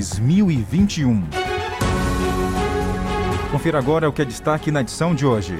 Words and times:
2021. 0.00 1.22
Confira 3.52 3.78
agora 3.78 4.08
o 4.08 4.12
que 4.12 4.22
é 4.22 4.24
destaque 4.24 4.70
na 4.70 4.80
edição 4.80 5.14
de 5.14 5.26
hoje. 5.26 5.58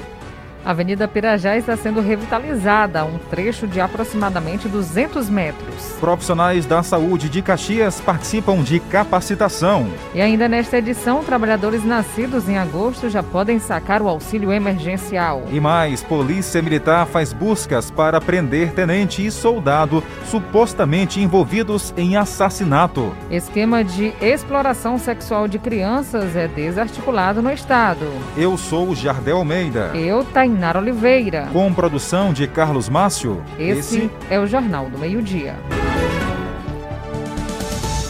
A 0.64 0.70
Avenida 0.70 1.08
Pirajá 1.08 1.56
está 1.56 1.76
sendo 1.76 2.00
revitalizada, 2.00 3.04
um 3.04 3.18
trecho 3.30 3.66
de 3.66 3.80
aproximadamente 3.80 4.68
200 4.68 5.30
metros. 5.30 5.96
Profissionais 5.98 6.66
da 6.66 6.82
saúde 6.82 7.28
de 7.30 7.40
Caxias 7.40 8.00
participam 8.00 8.62
de 8.62 8.78
capacitação. 8.78 9.90
E 10.14 10.20
ainda 10.20 10.48
nesta 10.48 10.76
edição, 10.78 11.24
trabalhadores 11.24 11.82
nascidos 11.84 12.48
em 12.48 12.58
agosto 12.58 13.08
já 13.08 13.22
podem 13.22 13.58
sacar 13.58 14.02
o 14.02 14.08
auxílio 14.08 14.52
emergencial. 14.52 15.44
E 15.50 15.58
mais, 15.58 16.02
Polícia 16.02 16.60
Militar 16.60 17.06
faz 17.06 17.32
buscas 17.32 17.90
para 17.90 18.20
prender 18.20 18.72
tenente 18.72 19.24
e 19.24 19.30
soldado 19.30 20.04
supostamente 20.26 21.20
envolvidos 21.20 21.94
em 21.96 22.16
assassinato. 22.16 23.12
Esquema 23.30 23.82
de 23.82 24.12
exploração 24.20 24.98
sexual 24.98 25.48
de 25.48 25.58
crianças 25.58 26.36
é 26.36 26.46
desarticulado 26.46 27.40
no 27.40 27.50
estado. 27.50 28.06
Eu 28.36 28.58
sou 28.58 28.94
Jardel 28.94 29.38
Almeida. 29.38 29.92
Eu, 29.94 30.22
Tainara 30.50 30.80
Oliveira. 30.80 31.48
Com 31.52 31.72
produção 31.72 32.32
de 32.32 32.46
Carlos 32.48 32.88
Márcio. 32.88 33.42
Esse, 33.56 33.98
Esse 33.98 34.10
é 34.28 34.38
o 34.38 34.46
Jornal 34.46 34.90
do 34.90 34.98
Meio-Dia. 34.98 35.54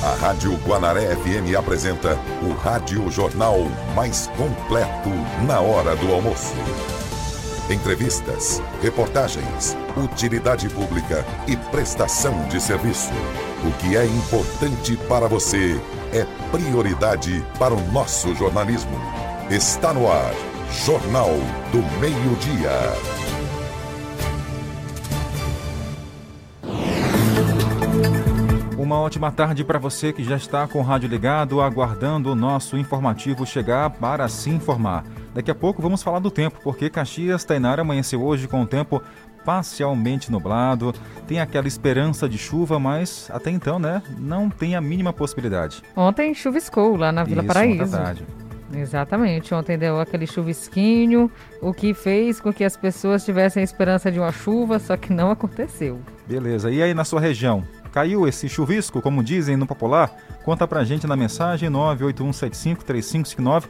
A 0.03 0.27
Rádio 0.27 0.55
Guanaré 0.67 1.15
FM 1.15 1.55
apresenta 1.57 2.19
o 2.43 2.53
Rádio 2.55 3.11
Jornal 3.11 3.59
mais 3.95 4.27
completo 4.39 5.11
na 5.47 5.61
hora 5.61 5.95
do 5.95 6.11
almoço. 6.11 6.55
Entrevistas, 7.69 8.63
reportagens, 8.83 9.77
utilidade 9.97 10.69
pública 10.71 11.25
e 11.47 11.57
prestação 11.57 12.49
de 12.49 12.61
serviço. 12.61 13.13
O 13.65 13.71
que 13.79 13.97
é 13.97 14.07
importante 14.07 14.97
para 15.09 15.29
você 15.29 15.79
é 16.13 16.25
prioridade 16.51 17.45
para 17.59 17.75
o 17.75 17.93
nosso 17.93 18.35
jornalismo. 18.35 18.99
Está 19.51 19.93
no 19.93 20.11
ar 20.11 20.33
Jornal 20.71 21.31
do 21.73 21.83
Meio-Dia. 22.01 22.71
Uma 28.79 28.99
ótima 29.01 29.33
tarde 29.33 29.65
para 29.65 29.79
você 29.79 30.13
que 30.13 30.23
já 30.23 30.37
está 30.37 30.67
com 30.69 30.79
o 30.79 30.83
rádio 30.83 31.09
ligado, 31.09 31.61
aguardando 31.61 32.31
o 32.31 32.35
nosso 32.37 32.79
informativo 32.79 33.45
chegar 33.45 33.91
para 33.91 34.29
se 34.29 34.49
informar. 34.49 35.05
Daqui 35.35 35.51
a 35.51 35.55
pouco 35.55 35.83
vamos 35.83 36.03
falar 36.03 36.21
do 36.21 36.31
tempo, 36.31 36.61
porque 36.63 36.89
Caxias, 36.89 37.45
Tainara 37.45 37.83
amanheceu 37.83 38.23
hoje 38.23 38.47
com 38.47 38.63
o 38.63 38.67
tempo 38.67 39.03
parcialmente 39.45 40.31
nublado, 40.31 40.95
tem 41.27 41.41
aquela 41.41 41.67
esperança 41.67 42.29
de 42.29 42.39
chuva, 42.39 42.79
mas 42.79 43.29
até 43.33 43.51
então, 43.51 43.79
né, 43.79 44.03
não 44.19 44.49
tem 44.49 44.77
a 44.77 44.81
mínima 44.81 45.13
possibilidade. 45.13 45.83
Ontem 45.97 46.33
chuviscou 46.33 46.97
lá 46.97 47.11
na 47.11 47.25
Vila 47.25 47.43
Isso, 47.43 47.53
Paraíso. 47.53 47.91
Tarde. 47.91 48.25
Exatamente. 48.73 49.55
Ontem 49.55 49.77
deu 49.77 50.01
aquele 50.01 50.27
chuvisquinho, 50.27 51.31
o 51.61 51.73
que 51.73 51.93
fez 51.93 52.41
com 52.41 52.53
que 52.53 52.65
as 52.65 52.77
pessoas 52.77 53.25
tivessem 53.25 53.61
a 53.61 53.65
esperança 53.65 54.11
de 54.11 54.19
uma 54.19 54.33
chuva, 54.33 54.79
só 54.79 54.97
que 54.97 55.13
não 55.13 55.31
aconteceu. 55.31 56.01
Beleza. 56.27 56.71
E 56.71 56.83
aí 56.83 56.95
na 56.95 57.05
sua 57.05 57.21
região? 57.21 57.65
Caiu 57.93 58.27
esse 58.29 58.49
chuvisco, 58.49 59.03
como 59.03 59.25
dizem 59.25 59.57
no 59.57 59.67
popular? 59.67 60.13
Conta 60.45 60.67
pra 60.67 60.85
gente 60.85 61.07
na 61.07 61.17
mensagem 61.17 61.69
981753559. 61.71 63.65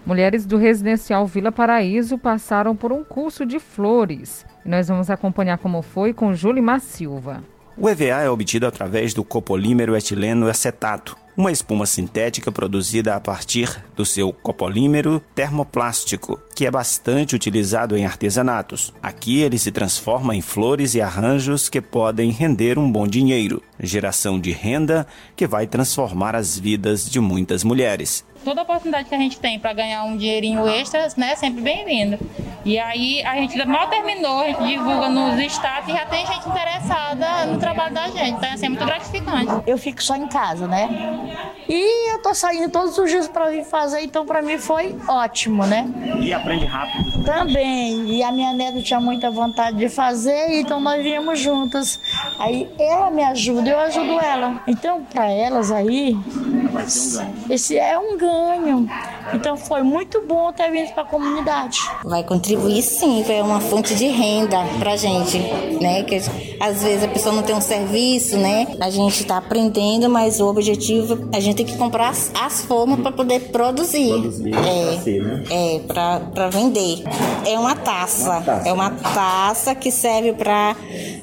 Mulheres 0.09 0.47
do 0.47 0.57
residencial 0.57 1.27
Vila 1.27 1.53
Paraíso 1.53 2.17
passaram 2.17 2.75
por 2.75 2.91
um 2.91 3.05
curso 3.05 3.45
de 3.45 3.59
flores. 3.59 4.47
E 4.65 4.69
nós 4.69 4.89
vamos 4.89 5.11
acompanhar 5.11 5.59
como 5.59 5.83
foi 5.83 6.15
com 6.15 6.33
Julimar 6.33 6.81
Silva. 6.81 7.45
O 7.77 7.87
EVA 7.91 8.23
é 8.23 8.31
obtido 8.31 8.67
através 8.67 9.13
do 9.13 9.23
copolímero 9.23 9.95
etileno 9.95 10.49
acetato, 10.49 11.15
uma 11.37 11.53
espuma 11.53 11.85
sintética 11.85 12.51
produzida 12.51 13.15
a 13.15 13.21
partir 13.21 13.85
do 13.95 14.07
seu 14.07 14.33
copolímero 14.33 15.23
termoplástico, 15.35 16.41
que 16.59 16.67
é 16.67 16.71
bastante 16.73 17.37
utilizado 17.37 17.97
em 17.97 18.05
artesanatos. 18.05 18.93
Aqui 19.01 19.39
ele 19.43 19.57
se 19.57 19.71
transforma 19.71 20.35
em 20.35 20.41
flores 20.41 20.97
e 20.97 21.01
arranjos 21.01 21.69
que 21.69 21.81
podem 21.81 22.33
render 22.33 22.81
um 22.81 22.91
bom 22.91 23.07
dinheiro, 23.07 23.63
geração 23.79 24.41
de 24.41 24.51
renda 24.51 25.07
que 25.37 25.47
vai 25.47 25.69
transformar 25.69 26.35
as 26.35 26.59
vidas 26.59 27.09
de 27.09 27.21
muitas 27.21 27.63
mulheres 27.63 28.27
toda 28.45 28.63
oportunidade 28.63 29.09
que 29.09 29.15
a 29.15 29.19
gente 29.19 29.39
tem 29.39 29.59
para 29.59 29.73
ganhar 29.75 30.05
um 30.05 30.17
dinheirinho 30.17 30.67
extra, 30.67 31.07
né, 31.17 31.35
sempre 31.37 31.61
bem-vindo. 31.61 32.19
E 32.65 32.79
aí 32.79 33.23
a 33.25 33.35
gente 33.35 33.63
mal 33.67 33.89
terminou, 33.89 34.41
a 34.41 34.47
gente 34.47 34.65
divulga 34.65 35.09
nos 35.09 35.39
status 35.53 35.89
e 35.89 35.93
já 35.93 36.07
tem 36.07 36.27
gente 36.27 36.49
interessada 36.49 37.47
no 37.47 37.59
trabalho 37.59 37.95
da 37.95 38.09
gente. 38.09 38.31
Então 38.31 38.49
é 38.49 38.53
assim, 38.53 38.69
muito 38.69 38.85
gratificante. 38.85 39.53
Eu 39.67 39.79
fico 39.79 40.03
só 40.03 40.17
em 40.17 40.27
casa, 40.29 40.67
né? 40.67 40.89
E 41.69 42.13
eu 42.13 42.23
tô 42.23 42.35
saindo 42.35 42.71
todos 42.71 42.97
os 42.97 43.11
dias 43.11 43.29
para 43.29 43.51
vir 43.51 43.65
fazer, 43.65 44.01
então 44.01 44.27
para 44.27 44.43
mim 44.43 44.59
foi 44.59 44.97
ótimo, 45.07 45.67
né? 45.67 45.87
E 46.21 46.33
aprende 46.49 46.65
rápido. 46.65 47.25
Também. 47.25 48.09
E 48.11 48.23
a 48.23 48.33
minha 48.33 48.55
neta 48.55 48.81
tinha 48.81 49.01
muita 49.01 49.31
vontade 49.31 49.77
de 49.77 49.89
fazer, 49.89 50.59
então 50.61 50.81
nós 50.81 51.03
viemos 51.03 51.39
juntas. 51.39 52.01
Aí 52.39 52.69
ela 52.79 53.11
me 53.11 53.23
ajuda, 53.23 53.69
eu 53.69 53.79
ajudo 53.81 54.19
ela. 54.19 54.63
Então 54.67 55.05
para 55.05 55.31
elas 55.31 55.71
aí, 55.71 56.17
esse 57.51 57.77
é 57.77 57.99
um 57.99 58.17
ganho. 58.17 58.89
Então 59.35 59.57
foi 59.57 59.83
muito 59.83 60.23
bom 60.27 60.51
ter 60.53 60.71
vindo 60.71 60.93
para 60.93 61.03
a 61.03 61.07
comunidade. 61.07 61.79
Vai 62.05 62.23
contribuir 62.23 62.83
sim, 62.83 63.23
é 63.29 63.43
uma 63.43 63.61
fonte 63.61 63.95
de 63.95 64.07
renda 64.07 64.59
para 64.79 64.97
gente, 64.97 65.39
né? 65.81 66.03
Que 66.05 66.17
às 66.61 66.83
vezes 66.83 67.05
a 67.05 67.09
pessoa 67.09 67.35
não 67.35 67.43
tem 67.43 67.55
um 67.55 67.61
serviço, 67.61 68.37
né? 68.39 68.67
A 68.81 68.89
gente 68.89 69.21
está 69.21 69.37
aprendendo, 69.37 70.09
mas 70.09 70.41
o 70.41 70.47
objetivo 70.47 71.29
a 71.35 71.41
gente 71.41 71.57
tem 71.57 71.67
que 71.67 71.77
comprar 71.77 72.09
as, 72.09 72.31
as 72.35 72.65
formas 72.65 73.01
para 73.01 73.13
poder 73.13 73.41
produzir. 73.51 74.09
Produzir 74.09 74.55
é, 74.55 74.99
ser, 74.99 75.23
né? 75.23 75.43
é 75.51 75.79
para 75.81 76.21
vender. 76.47 77.03
É 77.45 77.59
uma 77.59 77.75
taça, 77.75 78.31
uma 78.31 78.41
taça, 78.41 78.69
é 78.69 78.73
uma 78.73 78.91
taça 78.91 79.75
que 79.75 79.91
serve 79.91 80.33
para 80.33 80.77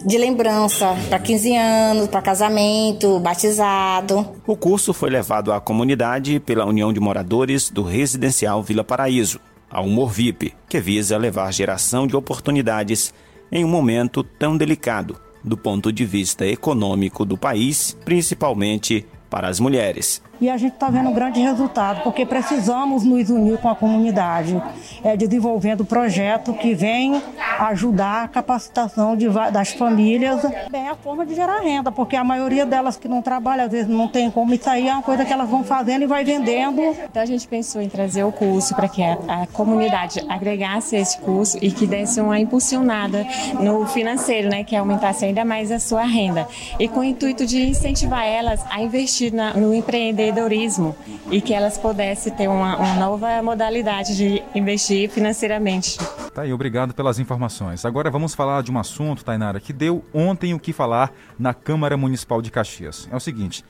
de 0.06 0.18
lembrança 0.18 0.94
para 1.08 1.18
15 1.18 1.56
anos, 1.56 2.08
para 2.10 2.22
casamento, 2.22 3.18
batizado. 3.20 4.28
O 4.46 4.58
curso 4.58 4.94
foi 4.94 5.10
levado 5.10 5.54
à 5.54 5.62
comunidade 5.62 6.40
pela 6.42 6.66
União 6.66 6.92
de 6.92 7.00
Moradores 7.00 7.70
do 7.70 7.84
Residencial 7.84 8.62
Vila 8.62 8.84
Paraíso, 8.84 9.40
a 9.72 9.82
Humor 9.82 10.12
VIP, 10.12 10.54
que 10.68 10.82
visa 10.82 11.18
levar 11.18 11.54
geração 11.54 12.06
de 12.06 12.16
oportunidades 12.18 13.14
em 13.52 13.64
um 13.64 13.70
momento 13.70 14.24
tão 14.24 14.58
delicado 14.58 15.18
do 15.44 15.56
ponto 15.56 15.92
de 15.92 16.06
vista 16.06 16.46
econômico 16.46 17.24
do 17.24 17.38
país, 17.38 17.96
principalmente 18.04 19.06
para 19.30 19.48
as 19.48 19.60
mulheres 19.60 20.22
e 20.40 20.50
a 20.50 20.58
gente 20.58 20.74
está 20.74 20.90
vendo 20.90 21.10
um 21.10 21.14
grande 21.14 21.40
resultado, 21.40 22.02
porque 22.04 22.26
precisamos 22.26 23.04
nos 23.04 23.30
unir 23.30 23.58
com 23.58 23.70
a 23.70 23.76
comunidade, 23.76 24.62
é, 25.04 25.16
desenvolvendo 25.16 25.86
projeto 25.86 26.54
que 26.54 26.74
vem 26.74 27.22
ajudar 27.60 28.24
a 28.24 28.28
capacitação 28.28 29.16
de, 29.16 29.30
das 29.52 29.72
famílias, 29.74 30.42
bem 30.70 30.88
a 30.88 30.96
forma 30.96 31.26
de 31.26 31.36
gerar 31.36 31.60
renda, 31.60 31.92
porque 31.92 32.16
a 32.16 32.24
maioria 32.24 32.66
delas 32.66 32.98
que 32.98 33.08
não 33.08 33.22
trabalha, 33.22 33.64
às 33.64 33.72
vezes 33.72 33.88
não 33.88 34.08
tem 34.08 34.30
como, 34.30 34.54
isso 34.54 34.70
aí 34.70 34.88
é 34.88 34.94
uma 34.94 35.04
coisa 35.04 35.24
que 35.24 35.32
elas 35.32 35.50
vão 35.50 35.64
fazendo 35.64 36.04
e 36.04 36.08
vai 36.08 36.24
vendendo. 36.24 36.82
Então 36.82 37.22
a 37.22 37.26
gente 37.26 37.48
pensou 37.48 37.82
em 37.82 37.90
trazer 37.90 38.24
o 38.24 38.32
curso 38.32 38.76
para 38.76 38.88
que 38.88 39.04
a, 39.04 39.14
a 39.28 39.48
comunidade 39.48 40.24
agregasse 40.28 40.96
esse 40.96 41.18
curso 41.20 41.58
e 41.62 41.72
que 41.72 41.88
desse 41.88 42.20
uma 42.20 42.40
impulsionada 42.40 43.26
no 43.60 43.86
financeiro, 43.88 44.50
né, 44.50 44.64
que 44.64 44.76
aumentasse 44.76 45.26
ainda 45.26 45.46
mais 45.46 45.72
a 45.72 45.80
sua 45.80 46.04
renda. 46.04 46.48
E 46.80 46.88
com 46.88 47.00
o 47.02 47.04
intuito 47.04 47.46
de 47.46 47.70
incentivar 47.70 48.26
elas 48.26 48.64
a 48.70 48.82
investir 48.82 49.34
na, 49.34 49.54
no 49.54 49.74
empreendedor 49.74 50.35
empreendedorismo 50.36 50.96
e 51.32 51.42
que 51.42 51.54
elas 51.54 51.78
pudessem 51.78 52.34
ter 52.34 52.48
uma, 52.48 52.76
uma 52.78 52.94
nova 52.96 53.42
modalidade 53.42 54.16
de 54.16 54.44
investir 54.54 55.10
financeiramente. 55.10 55.98
Tá 56.34 56.42
aí, 56.42 56.52
obrigado 56.52 56.94
pelas 56.94 57.18
informações. 57.18 57.86
Agora 57.86 58.12
vamos 58.12 58.36
falar 58.36 58.62
de 58.62 58.72
um 58.72 58.78
assunto, 58.78 59.24
Tainara, 59.24 59.60
que 59.60 59.72
deu 59.72 60.04
ontem 60.14 60.54
o 60.54 60.60
que 60.60 60.74
falar 60.74 61.12
na 61.40 61.54
Câmara 61.54 61.96
Municipal 61.96 62.42
de 62.42 62.52
Caxias. 62.52 63.08
É 63.12 63.16
o 63.16 63.20
seguinte, 63.20 63.64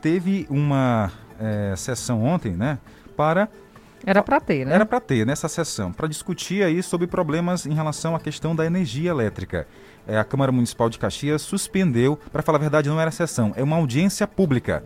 teve 0.00 0.46
uma 0.48 1.10
é, 1.40 1.74
sessão 1.76 2.24
ontem, 2.24 2.52
né, 2.52 2.78
para 3.16 3.48
era 4.06 4.22
para 4.22 4.38
ter, 4.38 4.66
né? 4.66 4.74
Era 4.74 4.84
para 4.84 5.00
ter 5.00 5.24
nessa 5.24 5.48
sessão, 5.48 5.90
para 5.90 6.06
discutir 6.06 6.62
aí 6.62 6.82
sobre 6.82 7.06
problemas 7.06 7.64
em 7.64 7.72
relação 7.72 8.14
à 8.14 8.20
questão 8.20 8.54
da 8.54 8.66
energia 8.66 9.08
elétrica. 9.08 9.66
É, 10.06 10.18
a 10.18 10.24
Câmara 10.24 10.52
Municipal 10.52 10.90
de 10.90 10.98
Caxias 10.98 11.40
suspendeu, 11.40 12.18
para 12.30 12.42
falar 12.42 12.58
a 12.58 12.60
verdade, 12.60 12.90
não 12.90 13.00
era 13.00 13.10
sessão, 13.10 13.54
é 13.56 13.62
uma 13.62 13.76
audiência 13.76 14.26
pública 14.26 14.84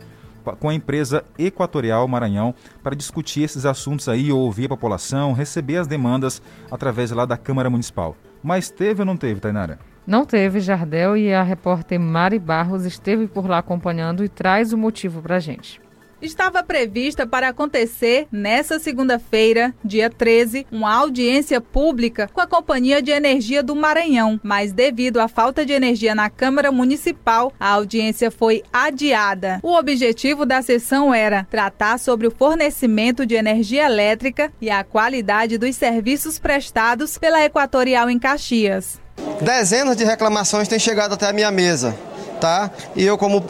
com 0.57 0.69
a 0.69 0.75
empresa 0.75 1.25
Equatorial 1.39 2.07
Maranhão 2.07 2.55
para 2.83 2.95
discutir 2.95 3.43
esses 3.43 3.67
assuntos 3.67 4.09
aí, 4.09 4.31
ouvir 4.33 4.67
a 4.67 4.71
população, 4.71 5.33
receber 5.33 5.77
as 5.77 5.87
demandas 5.87 6.43
através 6.71 7.11
lá 7.11 7.25
da 7.25 7.37
Câmara 7.37 7.71
Municipal. 7.71 8.17
Mas 8.43 8.71
teve 8.71 9.03
ou 9.03 9.07
não 9.07 9.17
teve, 9.17 9.41
Tainara? 9.41 9.79
Não 10.07 10.25
teve, 10.25 10.61
Jardel, 10.61 11.17
e 11.17 11.35
a 11.35 11.43
repórter 11.43 12.01
Mari 12.01 12.39
Barros 12.39 12.85
esteve 12.85 13.27
por 13.27 13.49
lá 13.49 13.59
acompanhando 13.59 14.25
e 14.25 14.29
traz 14.29 14.73
o 14.73 14.79
motivo 14.79 15.21
para 15.21 15.39
gente 15.39 15.81
estava 16.21 16.63
prevista 16.63 17.27
para 17.27 17.49
acontecer 17.49 18.27
nesta 18.31 18.79
segunda-feira, 18.79 19.75
dia 19.85 20.11
13, 20.11 20.67
uma 20.71 20.95
audiência 20.95 21.61
pública 21.61 22.29
com 22.33 22.41
a 22.41 22.47
Companhia 22.47 23.01
de 23.01 23.11
Energia 23.11 23.63
do 23.63 23.75
Maranhão, 23.75 24.41
mas 24.43 24.73
devido 24.73 25.21
à 25.21 25.29
falta 25.29 25.65
de 25.65 25.73
energia 25.73 26.15
na 26.15 26.29
Câmara 26.29 26.73
Municipal, 26.73 27.53
a 27.59 27.71
audiência 27.71 28.31
foi 28.31 28.63
adiada. 28.73 29.61
O 29.63 29.75
objetivo 29.75 30.45
da 30.45 30.63
sessão 30.63 31.13
era 31.15 31.47
tratar 31.51 31.99
sobre 31.99 32.27
o 32.27 32.31
fornecimento 32.31 33.25
de 33.25 33.35
energia 33.35 33.87
elétrica 33.87 34.53
e 34.61 34.71
a 34.71 34.85
qualidade 34.85 35.59
dos 35.59 35.77
serviços 35.77 36.39
prestados 36.39 37.19
pela 37.19 37.45
Equatorial 37.45 38.11
em 38.11 38.19
Caxias. 38.19 39.01
Dezenas 39.41 39.97
de 39.97 40.05
reclamações 40.05 40.69
têm 40.69 40.79
chegado 40.79 41.15
até 41.15 41.27
a 41.27 41.33
minha 41.33 41.51
mesa, 41.51 41.97
tá? 42.41 42.71
E 42.95 43.05
eu 43.05 43.19
como 43.19 43.45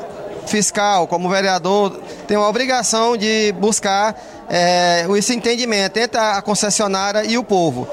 fiscal, 0.49 1.07
como 1.07 1.29
vereador, 1.29 2.01
tem 2.27 2.37
a 2.37 2.49
obrigação 2.49 3.17
de 3.17 3.53
buscar 3.59 4.15
é, 4.49 5.07
esse 5.17 5.35
entendimento 5.35 5.97
entre 5.99 6.19
a 6.19 6.41
concessionária 6.43 7.25
e 7.25 7.39
o 7.39 7.45
povo. 7.45 7.87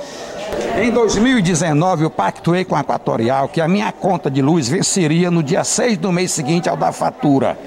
Em 0.82 0.92
2019, 0.92 2.04
eu 2.04 2.10
pactuei 2.10 2.66
com 2.66 2.76
a 2.76 2.82
Equatorial 2.82 3.48
que 3.48 3.62
a 3.62 3.68
minha 3.68 3.92
conta 3.92 4.30
de 4.30 4.42
luz 4.42 4.68
venceria 4.68 5.32
no 5.32 5.42
dia 5.42 5.64
6 5.64 5.98
do 5.98 6.12
mês 6.12 6.32
seguinte 6.32 6.70
ao 6.70 6.78
da 6.78 6.92
fatura. 6.92 7.58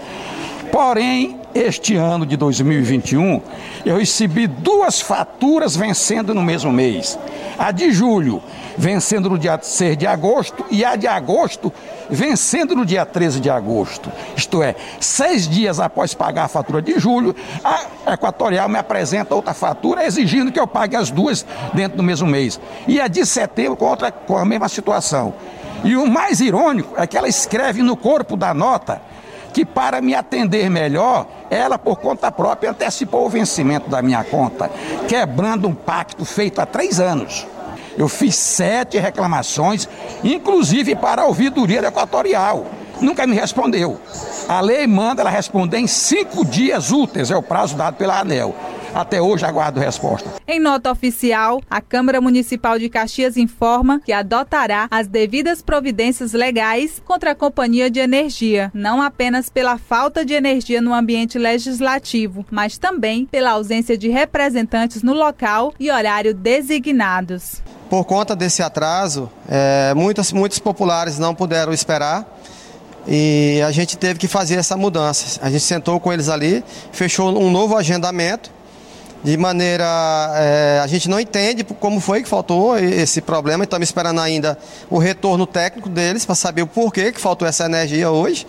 Porém, 0.71 1.41
este 1.55 1.97
ano 1.97 2.27
de 2.27 2.37
2021, 2.37 3.41
eu 3.85 3.97
recebi 3.97 4.47
duas 4.47 5.01
faturas 5.01 5.75
vencendo 5.75 6.35
no 6.35 6.43
mesmo 6.43 6.71
mês. 6.71 7.19
A 7.59 7.73
de 7.73 7.91
julho, 7.91 8.43
vencendo 8.79 9.29
no 9.29 9.37
dia 9.37 9.59
6 9.61 9.97
de 9.97 10.07
agosto, 10.07 10.65
e 10.71 10.85
a 10.85 10.95
de 10.95 11.09
agosto, 11.09 11.73
vencendo 12.09 12.77
no 12.77 12.87
dia 12.87 13.05
13 13.05 13.41
de 13.41 13.51
agosto. 13.51 14.11
Isto 14.37 14.63
é, 14.63 14.77
seis 15.01 15.49
dias 15.49 15.81
após 15.81 16.15
pagar 16.15 16.45
a 16.45 16.49
fatura 16.49 16.81
de 16.81 16.99
julho, 16.99 17.35
a 17.65 18.15
Equatorial 18.15 18.69
me 18.69 18.79
apresenta 18.79 19.35
outra 19.35 19.53
fatura 19.53 20.07
exigindo 20.07 20.53
que 20.53 20.61
eu 20.61 20.67
pague 20.67 20.97
as 20.97 21.11
duas 21.11 21.45
dentro 21.75 21.97
do 21.97 22.03
mesmo 22.03 22.29
mês. 22.29 22.61
E 22.87 23.01
a 23.01 23.09
de 23.09 23.27
setembro 23.27 23.77
com, 23.77 23.87
outra, 23.87 24.13
com 24.13 24.39
a 24.39 24.45
mesma 24.45 24.69
situação. 24.69 25.35
E 25.83 25.97
o 25.97 26.07
mais 26.07 26.41
irônico 26.41 26.95
é 26.97 27.07
que 27.07 27.17
ela 27.17 27.29
escreve 27.29 27.83
no 27.83 27.97
corpo 27.97 28.37
da 28.37 28.55
nota 28.55 29.01
que 29.53 29.65
para 29.65 30.01
me 30.01 30.15
atender 30.15 30.71
melhor, 30.71 31.27
ela 31.51 31.79
por 31.79 31.97
conta 31.97 32.31
própria 32.31 32.71
antecipou 32.71 33.27
o 33.27 33.29
vencimento 33.29 33.89
da 33.89 34.01
minha 34.01 34.23
conta, 34.23 34.71
quebrando 35.09 35.67
um 35.67 35.75
pacto 35.75 36.25
feito 36.25 36.61
há 36.61 36.67
três 36.67 37.01
anos. 37.01 37.47
Eu 37.99 38.09
fiz 38.09 38.37
sete 38.37 38.97
reclamações, 38.97 39.89
inclusive 40.23 40.95
para 40.95 41.23
a 41.23 41.27
ouvidoria 41.27 41.81
equatorial. 41.81 42.65
Nunca 43.01 43.27
me 43.27 43.35
respondeu. 43.35 44.01
A 44.49 44.61
lei 44.61 44.87
manda 44.87 45.23
ela 45.23 45.31
responder 45.31 45.79
em 45.79 45.87
cinco 45.89 46.45
dias 46.45 46.93
úteis, 46.93 47.31
é 47.31 47.37
o 47.37 47.43
prazo 47.43 47.77
dado 47.77 47.97
pela 47.97 48.21
ANEL. 48.21 48.55
Até 48.95 49.21
hoje 49.21 49.45
aguardo 49.45 49.81
resposta. 49.81 50.29
Em 50.47 50.59
nota 50.59 50.91
oficial, 50.91 51.61
a 51.69 51.81
Câmara 51.81 52.21
Municipal 52.21 52.79
de 52.79 52.89
Caxias 52.89 53.37
informa 53.37 54.01
que 54.05 54.13
adotará 54.13 54.89
as 54.91 55.07
devidas 55.07 55.63
providências 55.63 56.33
legais 56.33 57.01
contra 57.05 57.33
a 57.33 57.35
Companhia 57.35 57.91
de 57.91 58.01
Energia, 58.01 58.71
não 58.75 59.03
apenas 59.03 59.49
pela 59.49 59.79
falta 59.79 60.25
de 60.25 60.35
energia 60.35 60.81
no 60.81 60.95
ambiente 60.95 61.39
legislativo, 61.39 62.45
mas 62.51 62.79
também 62.79 63.27
pela 63.27 63.53
ausência 63.53 63.97
de 63.97 64.09
representantes 64.09 65.03
no 65.03 65.13
local 65.13 65.75
e 65.79 65.91
horário 65.91 66.35
designados. 66.35 67.63
Por 67.89 68.05
conta 68.05 68.37
desse 68.37 68.63
atraso, 68.63 69.31
é, 69.49 69.95
muitos, 69.95 70.33
muitos 70.33 70.59
populares 70.59 71.19
não 71.19 71.35
puderam 71.35 71.73
esperar 71.73 72.39
e 73.07 73.63
a 73.67 73.71
gente 73.71 73.97
teve 73.97 74.19
que 74.19 74.29
fazer 74.29 74.57
essa 74.57 74.77
mudança. 74.77 75.41
A 75.43 75.51
gente 75.51 75.63
sentou 75.63 75.99
com 75.99 76.13
eles 76.13 76.29
ali, 76.29 76.63
fechou 76.93 77.31
um 77.31 77.51
novo 77.51 77.75
agendamento, 77.77 78.51
de 79.23 79.37
maneira. 79.37 79.85
É, 80.37 80.81
a 80.83 80.87
gente 80.87 81.09
não 81.09 81.19
entende 81.19 81.65
como 81.65 82.01
foi 82.01 82.23
que 82.23 82.29
faltou 82.29 82.79
esse 82.79 83.21
problema, 83.21 83.65
estamos 83.65 83.89
esperando 83.89 84.21
ainda 84.21 84.59
o 84.91 84.99
retorno 84.99 85.47
técnico 85.47 85.89
deles 85.89 86.25
para 86.25 86.35
saber 86.35 86.63
o 86.63 86.67
porquê 86.67 87.13
que 87.13 87.21
faltou 87.21 87.47
essa 87.47 87.65
energia 87.65 88.11
hoje. 88.11 88.47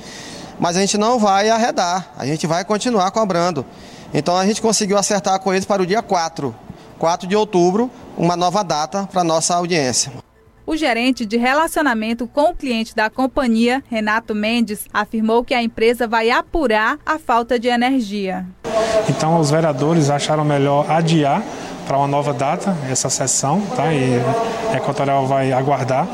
Mas 0.59 0.75
a 0.75 0.81
gente 0.81 0.97
não 0.97 1.17
vai 1.17 1.49
arredar, 1.49 2.11
a 2.17 2.25
gente 2.25 2.45
vai 2.45 2.65
continuar 2.65 3.11
cobrando. 3.11 3.65
Então 4.13 4.35
a 4.35 4.45
gente 4.45 4.61
conseguiu 4.61 4.97
acertar 4.97 5.39
com 5.39 5.53
eles 5.53 5.65
para 5.65 5.81
o 5.81 5.85
dia 5.85 6.01
4, 6.01 6.53
4 6.97 7.27
de 7.27 7.35
outubro, 7.35 7.89
uma 8.17 8.35
nova 8.35 8.63
data 8.63 9.07
para 9.11 9.23
nossa 9.23 9.55
audiência. 9.55 10.11
O 10.69 10.77
gerente 10.77 11.25
de 11.25 11.35
relacionamento 11.35 12.27
com 12.27 12.51
o 12.51 12.55
cliente 12.55 12.95
da 12.95 13.09
companhia, 13.09 13.83
Renato 13.89 14.35
Mendes, 14.35 14.85
afirmou 14.93 15.43
que 15.43 15.55
a 15.55 15.63
empresa 15.63 16.07
vai 16.07 16.29
apurar 16.29 16.99
a 17.03 17.17
falta 17.17 17.57
de 17.57 17.67
energia. 17.67 18.45
Então, 19.09 19.39
os 19.39 19.49
vereadores 19.49 20.11
acharam 20.11 20.45
melhor 20.45 20.85
adiar 20.88 21.41
para 21.89 21.98
uma 21.98 22.08
nova 22.08 22.31
data 22.31 22.77
essa 22.88 23.10
sessão, 23.10 23.60
tá? 23.75 23.91
E 23.91 24.22
a 24.72 24.77
Equatorial 24.77 25.25
vai 25.25 25.51
aguardar. 25.51 26.08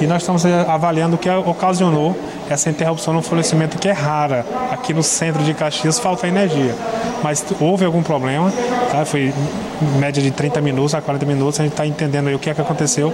E 0.00 0.06
nós 0.06 0.22
estamos 0.22 0.46
avaliando 0.46 1.16
o 1.16 1.18
que 1.18 1.28
ocasionou 1.28 2.16
essa 2.48 2.70
interrupção 2.70 3.12
no 3.12 3.20
fornecimento, 3.20 3.76
que 3.76 3.90
é 3.90 3.92
rara. 3.92 4.46
Aqui 4.72 4.94
no 4.94 5.02
centro 5.02 5.42
de 5.42 5.52
Caxias 5.52 5.98
falta 5.98 6.26
energia. 6.26 6.74
Mas 7.22 7.44
houve 7.60 7.84
algum 7.84 8.02
problema, 8.02 8.50
tá? 8.90 9.04
Foi 9.04 9.34
média 9.98 10.22
de 10.22 10.30
30 10.30 10.62
minutos 10.62 10.94
a 10.94 11.02
40 11.02 11.26
minutos, 11.26 11.60
a 11.60 11.64
gente 11.64 11.72
está 11.72 11.86
entendendo 11.86 12.34
o 12.34 12.38
que 12.38 12.48
é 12.48 12.54
que 12.54 12.62
aconteceu 12.62 13.12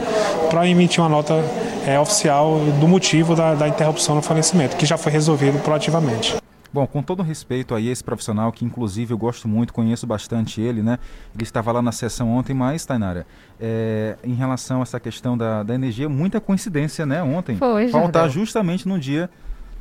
para 0.48 0.68
emitir 0.68 1.02
uma 1.02 1.08
nota 1.08 1.42
é, 1.84 1.98
oficial 1.98 2.60
do 2.78 2.86
motivo 2.86 3.34
da, 3.34 3.54
da 3.54 3.66
interrupção 3.66 4.14
no 4.14 4.22
fornecimento, 4.22 4.76
que 4.76 4.86
já 4.86 4.96
foi 4.96 5.10
resolvido 5.10 5.58
proativamente. 5.64 6.43
Bom, 6.74 6.88
com 6.88 7.04
todo 7.04 7.22
respeito 7.22 7.72
aí 7.72 7.88
a 7.88 7.92
esse 7.92 8.02
profissional, 8.02 8.50
que 8.50 8.64
inclusive 8.64 9.14
eu 9.14 9.16
gosto 9.16 9.46
muito, 9.46 9.72
conheço 9.72 10.08
bastante 10.08 10.60
ele, 10.60 10.82
né? 10.82 10.98
Ele 11.32 11.44
estava 11.44 11.70
lá 11.70 11.80
na 11.80 11.92
sessão 11.92 12.28
ontem, 12.32 12.52
mas, 12.52 12.84
Tainara, 12.84 13.24
é, 13.60 14.16
em 14.24 14.34
relação 14.34 14.80
a 14.80 14.82
essa 14.82 14.98
questão 14.98 15.38
da, 15.38 15.62
da 15.62 15.72
energia, 15.72 16.08
muita 16.08 16.40
coincidência, 16.40 17.06
né? 17.06 17.22
Ontem. 17.22 17.54
Foi, 17.54 17.86
Faltar 17.86 18.28
justamente 18.28 18.88
no 18.88 18.98
dia 18.98 19.30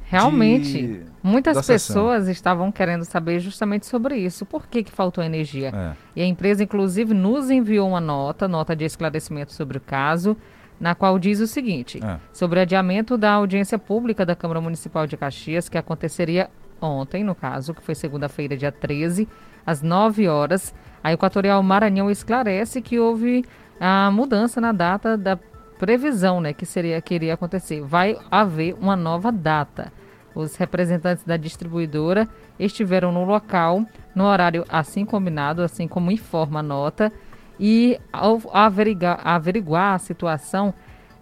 Realmente, 0.06 0.88
de, 0.88 1.02
muitas 1.24 1.66
pessoas 1.66 2.28
estavam 2.28 2.72
querendo 2.72 3.04
saber 3.06 3.40
justamente 3.40 3.88
sobre 3.88 4.16
isso. 4.16 4.46
Por 4.46 4.68
que, 4.68 4.84
que 4.84 4.92
faltou 4.92 5.24
energia? 5.24 5.70
É. 5.70 5.94
E 6.16 6.22
a 6.22 6.26
empresa, 6.28 6.64
inclusive, 6.64 7.12
nos 7.12 7.50
enviou 7.50 7.90
uma 7.90 8.00
nota, 8.00 8.48
nota 8.48 8.76
de 8.76 8.86
esclarecimento 8.86 9.52
sobre 9.52 9.80
o 9.80 9.82
caso, 9.82 10.38
na 10.80 10.94
qual 10.94 11.18
diz 11.18 11.40
o 11.40 11.48
seguinte: 11.48 12.00
é. 12.04 12.20
sobre 12.32 12.60
adiamento 12.60 13.18
da 13.18 13.32
audiência 13.32 13.80
pública 13.80 14.24
da 14.24 14.36
Câmara 14.36 14.62
Municipal 14.62 15.08
de 15.08 15.18
Caxias, 15.18 15.68
que 15.68 15.80
aconteceria 15.80 16.52
ontem, 16.88 17.24
no 17.24 17.36
caso, 17.36 17.74
que 17.74 17.84
foi 17.84 17.96
segunda-feira, 17.96 18.58
dia 18.58 18.72
13, 18.72 19.28
às 19.66 19.82
9 19.82 20.28
horas, 20.28 20.74
a 21.04 21.12
Equatorial 21.12 21.62
Maranhão 21.64 22.10
esclarece 22.10 22.82
que 22.82 23.00
houve 23.00 23.46
a 23.80 24.10
mudança 24.12 24.62
na 24.62 24.72
data 24.72 25.18
da 25.18 25.38
previsão, 25.78 26.40
né, 26.40 26.54
que 26.54 26.66
seria 26.66 27.02
que 27.02 27.14
iria 27.14 27.34
acontecer. 27.34 27.82
Vai 27.82 28.18
haver 28.32 28.76
uma 28.80 28.96
nova 28.96 29.32
data. 29.32 29.92
Os 30.34 30.56
representantes 30.56 31.24
da 31.24 31.38
distribuidora 31.38 32.28
estiveram 32.58 33.12
no 33.12 33.24
local 33.24 33.86
no 34.16 34.26
horário 34.26 34.66
assim 34.70 35.06
combinado, 35.06 35.62
assim 35.62 35.88
como 35.88 36.12
informa 36.12 36.60
a 36.60 36.64
nota, 36.64 37.12
e 37.60 38.00
ao 38.12 38.42
averiguar, 38.52 39.20
averiguar 39.24 39.96
a 39.96 40.00
situação, 40.00 40.74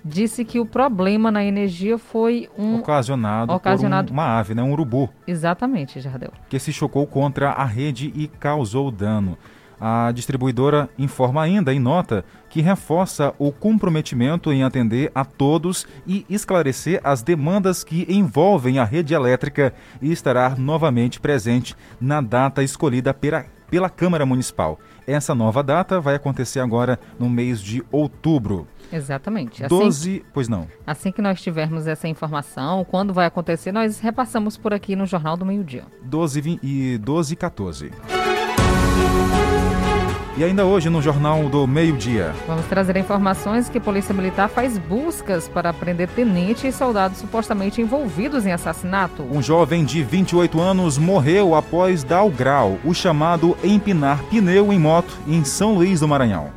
disse 0.03 0.43
que 0.43 0.59
o 0.59 0.65
problema 0.65 1.31
na 1.31 1.43
energia 1.43 1.97
foi 1.97 2.49
um 2.57 2.77
ocasionado, 2.77 3.53
ocasionado... 3.53 4.07
por 4.07 4.13
um, 4.13 4.17
uma 4.17 4.39
ave, 4.39 4.53
né, 4.55 4.63
um 4.63 4.71
urubu. 4.71 5.09
Exatamente, 5.27 5.99
Jardel. 5.99 6.31
Que 6.49 6.59
se 6.59 6.73
chocou 6.73 7.05
contra 7.05 7.51
a 7.51 7.65
rede 7.65 8.11
e 8.15 8.27
causou 8.27 8.91
dano. 8.91 9.37
A 9.83 10.11
distribuidora 10.11 10.87
informa 10.95 11.41
ainda 11.41 11.73
em 11.73 11.79
nota 11.79 12.23
que 12.51 12.61
reforça 12.61 13.33
o 13.39 13.51
comprometimento 13.51 14.53
em 14.53 14.61
atender 14.61 15.11
a 15.15 15.25
todos 15.25 15.87
e 16.05 16.23
esclarecer 16.29 17.01
as 17.03 17.23
demandas 17.23 17.83
que 17.83 18.05
envolvem 18.07 18.77
a 18.77 18.83
rede 18.83 19.15
elétrica 19.15 19.73
e 19.99 20.11
estará 20.11 20.55
novamente 20.55 21.19
presente 21.19 21.75
na 21.99 22.21
data 22.21 22.61
escolhida 22.61 23.11
pela, 23.11 23.45
pela 23.71 23.89
Câmara 23.89 24.23
Municipal. 24.23 24.79
Essa 25.07 25.33
nova 25.33 25.63
data 25.63 25.99
vai 25.99 26.13
acontecer 26.13 26.59
agora 26.59 26.99
no 27.17 27.27
mês 27.27 27.59
de 27.59 27.83
outubro. 27.91 28.67
Exatamente. 28.91 29.63
Assim 29.63 29.75
12, 29.75 30.25
pois 30.33 30.47
não. 30.47 30.67
Assim 30.85 31.11
que 31.11 31.21
nós 31.21 31.41
tivermos 31.41 31.87
essa 31.87 32.07
informação, 32.07 32.85
quando 32.85 33.13
vai 33.13 33.25
acontecer, 33.25 33.71
nós 33.71 33.99
repassamos 33.99 34.57
por 34.57 34.73
aqui 34.73 34.95
no 34.95 35.05
Jornal 35.05 35.37
do 35.37 35.45
Meio 35.45 35.63
Dia. 35.63 35.83
12 36.03 36.59
e 36.61 36.97
12 36.97 37.33
e 37.33 37.35
14. 37.35 37.91
E 40.37 40.43
ainda 40.45 40.65
hoje 40.65 40.89
no 40.89 41.01
Jornal 41.01 41.49
do 41.49 41.67
Meio 41.67 41.95
Dia. 41.97 42.33
Vamos 42.47 42.65
trazer 42.65 42.95
informações 42.95 43.67
que 43.67 43.77
a 43.77 43.81
Polícia 43.81 44.13
Militar 44.13 44.49
faz 44.49 44.77
buscas 44.77 45.47
para 45.47 45.73
prender 45.73 46.07
tenente 46.07 46.65
e 46.65 46.71
soldados 46.71 47.17
supostamente 47.19 47.81
envolvidos 47.81 48.45
em 48.45 48.51
assassinato. 48.51 49.23
Um 49.23 49.41
jovem 49.41 49.83
de 49.83 50.01
28 50.01 50.59
anos 50.59 50.97
morreu 50.97 51.53
após 51.53 52.03
dar 52.03 52.23
o 52.23 52.31
grau, 52.31 52.79
o 52.85 52.93
chamado 52.93 53.57
empinar 53.63 54.23
pneu 54.29 54.71
em 54.71 54.79
moto 54.79 55.13
em 55.27 55.43
São 55.43 55.75
Luís 55.75 55.99
do 55.99 56.07
Maranhão. 56.07 56.49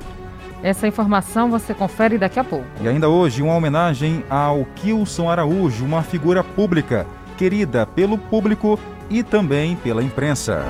Essa 0.64 0.88
informação 0.88 1.50
você 1.50 1.74
confere 1.74 2.16
daqui 2.16 2.40
a 2.40 2.42
pouco. 2.42 2.64
E 2.80 2.88
ainda 2.88 3.06
hoje, 3.06 3.42
uma 3.42 3.54
homenagem 3.54 4.24
ao 4.30 4.64
Kilson 4.76 5.28
Araújo, 5.28 5.84
uma 5.84 6.02
figura 6.02 6.42
pública 6.42 7.06
querida 7.36 7.84
pelo 7.84 8.16
público 8.16 8.80
e 9.10 9.22
também 9.22 9.76
pela 9.76 10.02
imprensa. 10.02 10.64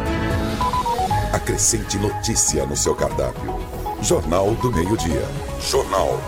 Acrescente 1.32 1.96
notícia 1.96 2.66
no 2.66 2.76
seu 2.76 2.92
cardápio. 2.96 3.54
Jornal 4.02 4.50
do 4.56 4.72
Meio-Dia. 4.72 5.22
Jornal 5.60 6.18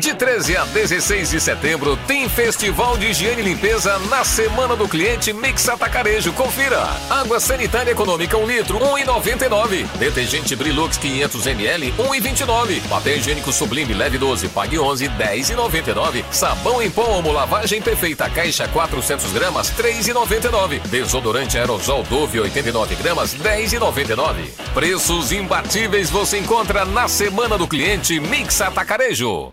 De 0.00 0.12
13 0.12 0.56
a 0.56 0.64
16 0.64 1.30
de 1.30 1.40
setembro 1.40 1.96
tem 2.06 2.28
Festival 2.28 2.98
de 2.98 3.06
Higiene 3.06 3.42
e 3.42 3.44
Limpeza 3.44 3.96
na 4.10 4.24
Semana 4.24 4.74
do 4.74 4.88
Cliente 4.88 5.32
Mix 5.32 5.68
Atacarejo. 5.68 6.32
Confira. 6.32 6.82
Água 7.08 7.38
sanitária 7.38 7.92
econômica 7.92 8.36
1 8.36 8.46
litro, 8.46 8.78
1,99. 8.80 9.86
Detergente 9.96 10.56
Brilux 10.56 10.98
500 10.98 11.46
ml, 11.46 11.92
1,29. 11.92 12.88
Papel 12.88 13.18
higiênico 13.18 13.52
Sublime 13.52 13.94
Leve 13.94 14.18
12, 14.18 14.48
pague 14.48 14.78
11, 14.78 15.08
10,99. 15.10 16.24
Sabão 16.32 16.82
em 16.82 16.90
pó 16.90 17.18
Omo 17.18 17.30
Lavagem 17.30 17.80
Perfeita 17.80 18.28
Caixa 18.28 18.66
400 18.66 19.32
gramas, 19.32 19.72
3,99. 19.72 20.80
Desodorante 20.88 21.56
Aerosol 21.56 22.02
Dove 22.02 22.40
89 22.40 22.96
gramas, 22.96 23.34
10,99. 23.36 24.50
Preços 24.74 25.30
imbatíveis 25.30 26.10
você 26.10 26.38
encontra 26.38 26.84
na 26.84 27.06
Semana 27.06 27.56
do 27.56 27.68
Cliente 27.68 28.18
Mix 28.18 28.60
Atacarejo. 28.60 29.52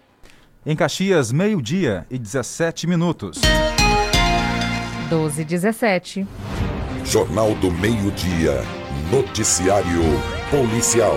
Em 0.64 0.76
Caxias, 0.76 1.32
meio-dia 1.32 2.06
e 2.08 2.20
17 2.20 2.86
minutos. 2.86 3.42
12 5.10 5.42
e 5.42 5.44
17. 5.44 6.28
Jornal 7.04 7.56
do 7.56 7.72
Meio-Dia. 7.72 8.62
Noticiário 9.12 10.04
Policial. 10.52 11.16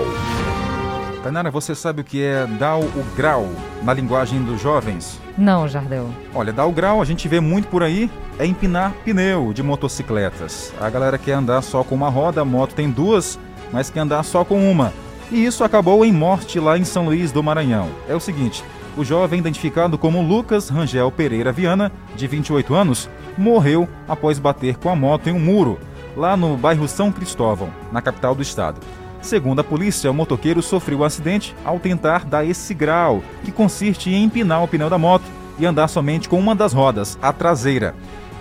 Tainara, 1.21 1.51
você 1.51 1.75
sabe 1.75 2.01
o 2.01 2.03
que 2.03 2.23
é 2.23 2.47
dar 2.57 2.79
o 2.79 3.05
grau 3.15 3.47
na 3.83 3.93
linguagem 3.93 4.43
dos 4.43 4.59
jovens? 4.59 5.19
Não, 5.37 5.67
Jardel. 5.67 6.09
Olha, 6.33 6.51
dar 6.51 6.65
o 6.65 6.71
grau 6.71 6.99
a 6.99 7.05
gente 7.05 7.27
vê 7.27 7.39
muito 7.39 7.67
por 7.67 7.83
aí, 7.83 8.09
é 8.39 8.47
empinar 8.47 8.93
pneu 9.05 9.53
de 9.53 9.61
motocicletas. 9.61 10.73
A 10.81 10.89
galera 10.89 11.19
quer 11.19 11.33
andar 11.33 11.61
só 11.61 11.83
com 11.83 11.93
uma 11.93 12.09
roda, 12.09 12.41
a 12.41 12.45
moto 12.45 12.73
tem 12.73 12.89
duas, 12.89 13.37
mas 13.71 13.91
quer 13.91 13.99
andar 13.99 14.23
só 14.23 14.43
com 14.43 14.71
uma. 14.71 14.91
E 15.31 15.45
isso 15.45 15.63
acabou 15.63 16.03
em 16.03 16.11
morte 16.11 16.59
lá 16.59 16.77
em 16.77 16.83
São 16.83 17.05
Luís 17.05 17.31
do 17.31 17.41
Maranhão. 17.43 17.89
É 18.07 18.15
o 18.15 18.19
seguinte, 18.19 18.63
o 18.97 19.03
jovem, 19.03 19.39
identificado 19.39 19.97
como 19.97 20.21
Lucas 20.21 20.69
Rangel 20.69 21.11
Pereira 21.11 21.51
Viana, 21.51 21.91
de 22.15 22.27
28 22.27 22.73
anos, 22.73 23.09
morreu 23.37 23.87
após 24.07 24.39
bater 24.39 24.77
com 24.77 24.89
a 24.89 24.95
moto 24.95 25.27
em 25.27 25.33
um 25.33 25.39
muro, 25.39 25.79
lá 26.15 26.37
no 26.37 26.55
bairro 26.55 26.87
São 26.87 27.11
Cristóvão, 27.11 27.69
na 27.91 28.01
capital 28.01 28.33
do 28.33 28.41
estado. 28.41 28.79
Segundo 29.21 29.59
a 29.59 29.63
polícia, 29.63 30.09
o 30.09 30.13
motoqueiro 30.13 30.61
sofreu 30.61 30.99
o 30.99 31.01
um 31.01 31.03
acidente 31.03 31.55
ao 31.65 31.79
tentar 31.79 32.25
dar 32.25 32.45
esse 32.45 32.73
grau, 32.73 33.23
que 33.43 33.51
consiste 33.51 34.09
em 34.09 34.23
empinar 34.23 34.63
o 34.63 34.67
pneu 34.67 34.89
da 34.89 34.97
moto 34.97 35.25
e 35.57 35.65
andar 35.65 35.87
somente 35.87 36.29
com 36.29 36.39
uma 36.39 36.55
das 36.55 36.73
rodas, 36.73 37.17
a 37.21 37.33
traseira. 37.33 37.95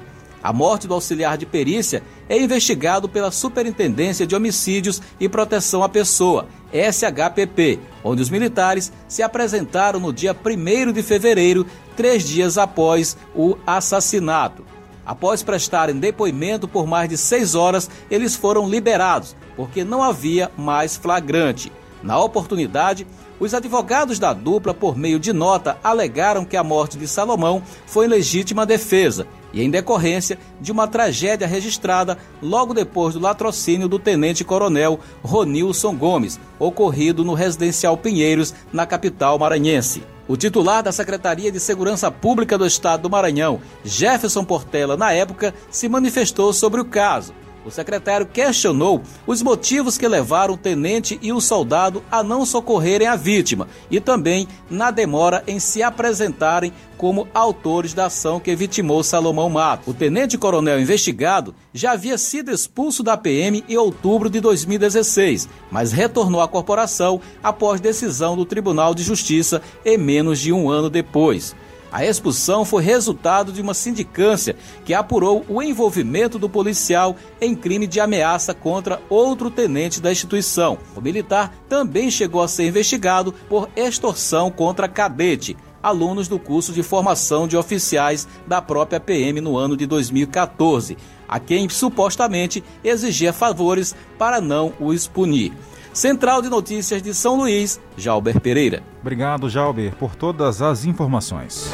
A 0.46 0.54
morte 0.54 0.88
do 0.88 0.94
auxiliar 0.94 1.40
de 1.40 1.46
perícia 1.48 2.04
é 2.30 2.40
investigado 2.40 3.10
pela 3.10 3.32
Superintendência 3.32 4.28
de 4.28 4.36
Homicídios 4.36 5.02
e 5.20 5.28
Proteção 5.28 5.82
à 5.82 5.90
Pessoa, 5.90 6.46
SHPP, 6.72 7.80
onde 8.04 8.22
os 8.22 8.30
militares 8.30 8.94
se 9.08 9.24
apresentaram 9.24 10.00
no 10.00 10.14
dia 10.14 10.36
1 10.36 10.92
de 10.92 11.02
fevereiro, 11.02 11.66
três 11.98 12.24
dias 12.24 12.60
após 12.60 13.18
o 13.34 13.58
assassinato. 13.66 14.64
Após 15.04 15.42
prestarem 15.42 15.98
depoimento 15.98 16.68
por 16.68 16.86
mais 16.86 17.10
de 17.10 17.18
seis 17.18 17.56
horas, 17.56 17.90
eles 18.12 18.36
foram 18.36 18.70
liberados, 18.70 19.36
porque 19.56 19.84
não 19.84 20.04
havia 20.04 20.52
mais 20.56 20.96
flagrante. 20.96 21.72
Na 22.04 22.20
oportunidade, 22.20 23.08
os 23.40 23.56
advogados 23.56 24.20
da 24.20 24.32
dupla, 24.32 24.76
por 24.76 24.96
meio 24.96 25.18
de 25.20 25.34
nota, 25.34 25.80
alegaram 25.84 26.46
que 26.46 26.56
a 26.56 26.64
morte 26.64 27.00
de 27.00 27.08
Salomão 27.08 27.64
foi 27.88 28.08
legítima 28.08 28.64
defesa 28.64 29.26
e 29.56 29.64
em 29.64 29.70
decorrência 29.70 30.38
de 30.60 30.72
uma 30.72 30.88
tragédia 30.88 31.48
registrada 31.48 32.18
logo 32.42 32.74
depois 32.74 33.16
do 33.16 33.22
latrocínio 33.22 33.88
do 33.88 33.98
tenente-coronel 33.98 35.00
Ronilson 35.24 35.96
Gomes, 35.96 36.40
ocorrido 36.60 37.24
no 37.24 37.34
residencial 37.34 37.98
Pinheiros, 37.98 38.54
na 38.72 38.86
capital 38.86 39.40
maranhense. 39.40 40.04
O 40.28 40.36
titular 40.36 40.84
da 40.84 40.92
Secretaria 40.92 41.52
de 41.52 41.60
Segurança 41.60 42.12
Pública 42.12 42.58
do 42.58 42.66
Estado 42.66 43.04
do 43.04 43.10
Maranhão, 43.10 43.62
Jefferson 43.84 44.44
Portela, 44.44 44.98
na 44.98 45.14
época, 45.14 45.54
se 45.72 45.88
manifestou 45.88 46.52
sobre 46.52 46.82
o 46.82 46.86
caso 46.86 47.34
o 47.66 47.72
secretário 47.72 48.28
questionou 48.28 49.02
os 49.26 49.42
motivos 49.42 49.98
que 49.98 50.08
levaram 50.08 50.54
o 50.54 50.58
tenente 50.58 51.20
e 51.22 51.34
o 51.34 51.42
soldado 51.42 52.04
a 52.12 52.24
não 52.24 52.46
socorrerem 52.46 53.08
a 53.08 53.16
vítima 53.16 53.68
e 53.90 54.00
também 54.00 54.48
na 54.70 54.92
demora 54.92 55.44
em 55.48 55.60
se 55.60 55.82
apresentarem 55.82 56.72
como 56.98 57.28
autores 57.34 57.94
da 57.94 58.06
ação 58.06 58.40
que 58.40 58.56
vitimou 58.56 59.04
Salomão 59.04 59.50
Mato. 59.50 59.90
O 59.90 59.94
tenente-coronel 59.94 60.80
investigado 60.80 61.54
já 61.74 61.92
havia 61.92 62.18
sido 62.18 62.52
expulso 62.52 63.04
da 63.04 63.18
PM 63.18 63.64
em 63.68 63.78
outubro 63.78 64.30
de 64.30 64.40
2016, 64.40 65.50
mas 65.70 65.92
retornou 65.92 66.40
à 66.42 66.48
corporação 66.48 67.20
após 67.44 67.82
decisão 67.82 68.38
do 68.38 68.46
Tribunal 68.46 68.96
de 68.96 69.04
Justiça 69.04 69.62
em 69.84 69.98
menos 69.98 70.40
de 70.40 70.54
um 70.54 70.70
ano 70.70 70.90
depois. 70.90 71.56
A 71.96 72.06
expulsão 72.06 72.66
foi 72.66 72.84
resultado 72.84 73.54
de 73.54 73.62
uma 73.62 73.74
sindicância 73.74 74.58
que 74.84 74.94
apurou 74.94 75.46
o 75.48 75.64
envolvimento 75.64 76.38
do 76.38 76.50
policial 76.50 77.16
em 77.40 77.56
crime 77.56 77.88
de 77.88 78.02
ameaça 78.02 78.54
contra 78.54 79.02
outro 79.10 79.50
tenente 79.50 80.02
da 80.02 80.12
instituição. 80.12 80.78
O 80.94 81.00
militar 81.00 81.56
também 81.70 82.12
chegou 82.12 82.44
a 82.44 82.50
ser 82.50 82.68
investigado 82.68 83.32
por 83.48 83.70
extorsão 83.78 84.52
contra 84.52 84.90
cadete, 84.90 85.56
alunos 85.82 86.28
do 86.28 86.38
curso 86.38 86.74
de 86.74 86.84
formação 86.84 87.48
de 87.48 87.56
oficiais 87.56 88.28
da 88.46 88.62
própria 88.62 89.00
PM 89.00 89.40
no 89.40 89.56
ano 89.56 89.78
de 89.78 89.86
2014, 89.86 90.98
a 91.30 91.40
quem 91.40 91.70
supostamente 91.70 92.62
exigia 92.84 93.32
favores 93.32 93.96
para 94.18 94.42
não 94.42 94.74
o 94.82 94.92
expunir. 94.92 95.54
Central 95.96 96.42
de 96.42 96.50
Notícias 96.50 97.02
de 97.02 97.14
São 97.14 97.38
Luís, 97.38 97.80
Jalber 97.96 98.42
Pereira. 98.42 98.84
Obrigado, 99.00 99.50
Jalber, 99.50 99.96
por 99.96 100.14
todas 100.14 100.62
as 100.62 100.84
informações. 100.84 101.72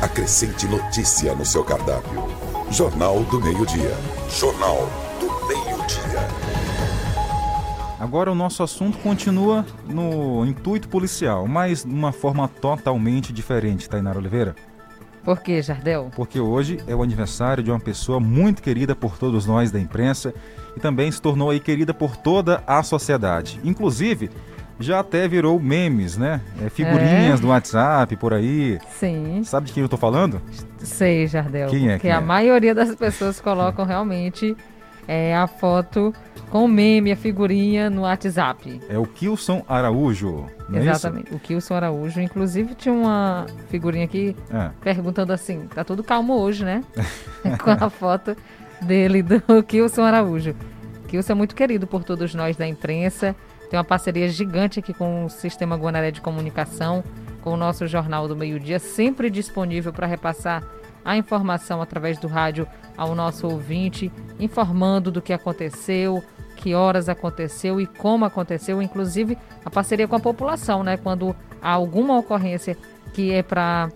Acrescente 0.00 0.66
notícia 0.66 1.34
no 1.34 1.44
seu 1.44 1.62
cardápio. 1.62 2.24
Jornal 2.70 3.22
do 3.24 3.38
Meio-Dia. 3.42 3.94
Jornal 4.30 4.88
do 5.20 5.26
Meio-Dia. 5.46 6.26
Agora 8.00 8.32
o 8.32 8.34
nosso 8.34 8.62
assunto 8.62 8.96
continua 8.96 9.66
no 9.86 10.46
intuito 10.46 10.88
policial, 10.88 11.46
mas 11.46 11.84
de 11.84 11.92
uma 11.92 12.10
forma 12.10 12.48
totalmente 12.48 13.34
diferente, 13.34 13.86
Tainara 13.86 14.18
Oliveira. 14.18 14.56
Por 15.24 15.40
que, 15.40 15.62
Jardel? 15.62 16.10
Porque 16.14 16.38
hoje 16.38 16.78
é 16.86 16.94
o 16.94 17.02
aniversário 17.02 17.64
de 17.64 17.70
uma 17.70 17.80
pessoa 17.80 18.20
muito 18.20 18.62
querida 18.62 18.94
por 18.94 19.16
todos 19.16 19.46
nós 19.46 19.70
da 19.70 19.80
imprensa 19.80 20.34
e 20.76 20.80
também 20.80 21.10
se 21.10 21.20
tornou 21.20 21.50
aí 21.50 21.58
querida 21.58 21.94
por 21.94 22.16
toda 22.16 22.62
a 22.66 22.82
sociedade. 22.82 23.58
Inclusive, 23.64 24.30
já 24.78 25.00
até 25.00 25.26
virou 25.26 25.58
memes, 25.58 26.18
né? 26.18 26.40
É, 26.60 26.68
figurinhas 26.68 27.38
é. 27.38 27.42
do 27.42 27.48
WhatsApp 27.48 28.16
por 28.16 28.34
aí. 28.34 28.78
Sim. 28.98 29.42
Sabe 29.44 29.68
de 29.68 29.72
quem 29.72 29.82
eu 29.82 29.88
tô 29.88 29.96
falando? 29.96 30.42
Sei, 30.78 31.26
Jardel. 31.26 31.70
Quem 31.70 31.88
é? 31.88 31.92
Porque 31.92 32.08
quem 32.08 32.12
a 32.12 32.18
é? 32.18 32.20
maioria 32.20 32.74
das 32.74 32.94
pessoas 32.94 33.40
colocam 33.40 33.86
realmente 33.86 34.54
é, 35.06 35.34
a 35.34 35.46
foto 35.46 36.14
com 36.50 36.64
o 36.64 36.68
meme, 36.68 37.10
a 37.10 37.16
figurinha 37.16 37.90
no 37.90 38.02
WhatsApp. 38.02 38.80
É 38.88 38.98
o 38.98 39.04
Kilson 39.06 39.64
Araújo, 39.68 40.46
não 40.68 40.78
é 40.78 40.82
Exatamente, 40.82 41.26
isso? 41.26 41.36
o 41.36 41.40
Kilson 41.40 41.74
Araújo. 41.74 42.20
Inclusive 42.20 42.74
tinha 42.74 42.94
uma 42.94 43.46
figurinha 43.68 44.04
aqui 44.04 44.36
é. 44.52 44.70
perguntando 44.80 45.32
assim, 45.32 45.66
tá 45.74 45.82
tudo 45.82 46.04
calmo 46.04 46.34
hoje, 46.34 46.64
né? 46.64 46.84
com 47.62 47.70
a 47.70 47.90
foto 47.90 48.36
dele, 48.80 49.22
do 49.22 49.62
Kilson 49.62 50.02
Araújo. 50.02 50.54
Kilson 51.08 51.32
é 51.32 51.34
muito 51.34 51.54
querido 51.54 51.86
por 51.86 52.04
todos 52.04 52.34
nós 52.34 52.56
da 52.56 52.66
imprensa. 52.66 53.34
Tem 53.68 53.78
uma 53.78 53.84
parceria 53.84 54.28
gigante 54.28 54.78
aqui 54.78 54.94
com 54.94 55.24
o 55.24 55.28
Sistema 55.28 55.76
Guanaré 55.76 56.10
de 56.10 56.20
Comunicação, 56.20 57.02
com 57.42 57.50
o 57.50 57.56
nosso 57.56 57.86
Jornal 57.86 58.28
do 58.28 58.36
Meio-Dia, 58.36 58.78
sempre 58.78 59.28
disponível 59.28 59.92
para 59.92 60.06
repassar 60.06 60.62
a 61.04 61.16
informação 61.16 61.82
através 61.82 62.18
do 62.18 62.26
rádio 62.26 62.66
ao 62.96 63.14
nosso 63.14 63.46
ouvinte, 63.46 64.10
informando 64.38 65.10
do 65.10 65.20
que 65.20 65.32
aconteceu, 65.32 66.22
que 66.56 66.74
horas 66.74 67.08
aconteceu 67.08 67.80
e 67.80 67.86
como 67.86 68.24
aconteceu, 68.24 68.80
inclusive 68.80 69.36
a 69.64 69.70
parceria 69.70 70.08
com 70.08 70.16
a 70.16 70.20
população, 70.20 70.82
né? 70.82 70.96
Quando 70.96 71.34
há 71.60 71.70
alguma 71.70 72.16
ocorrência 72.18 72.76
que 73.12 73.32
é 73.32 73.42
para 73.42 73.90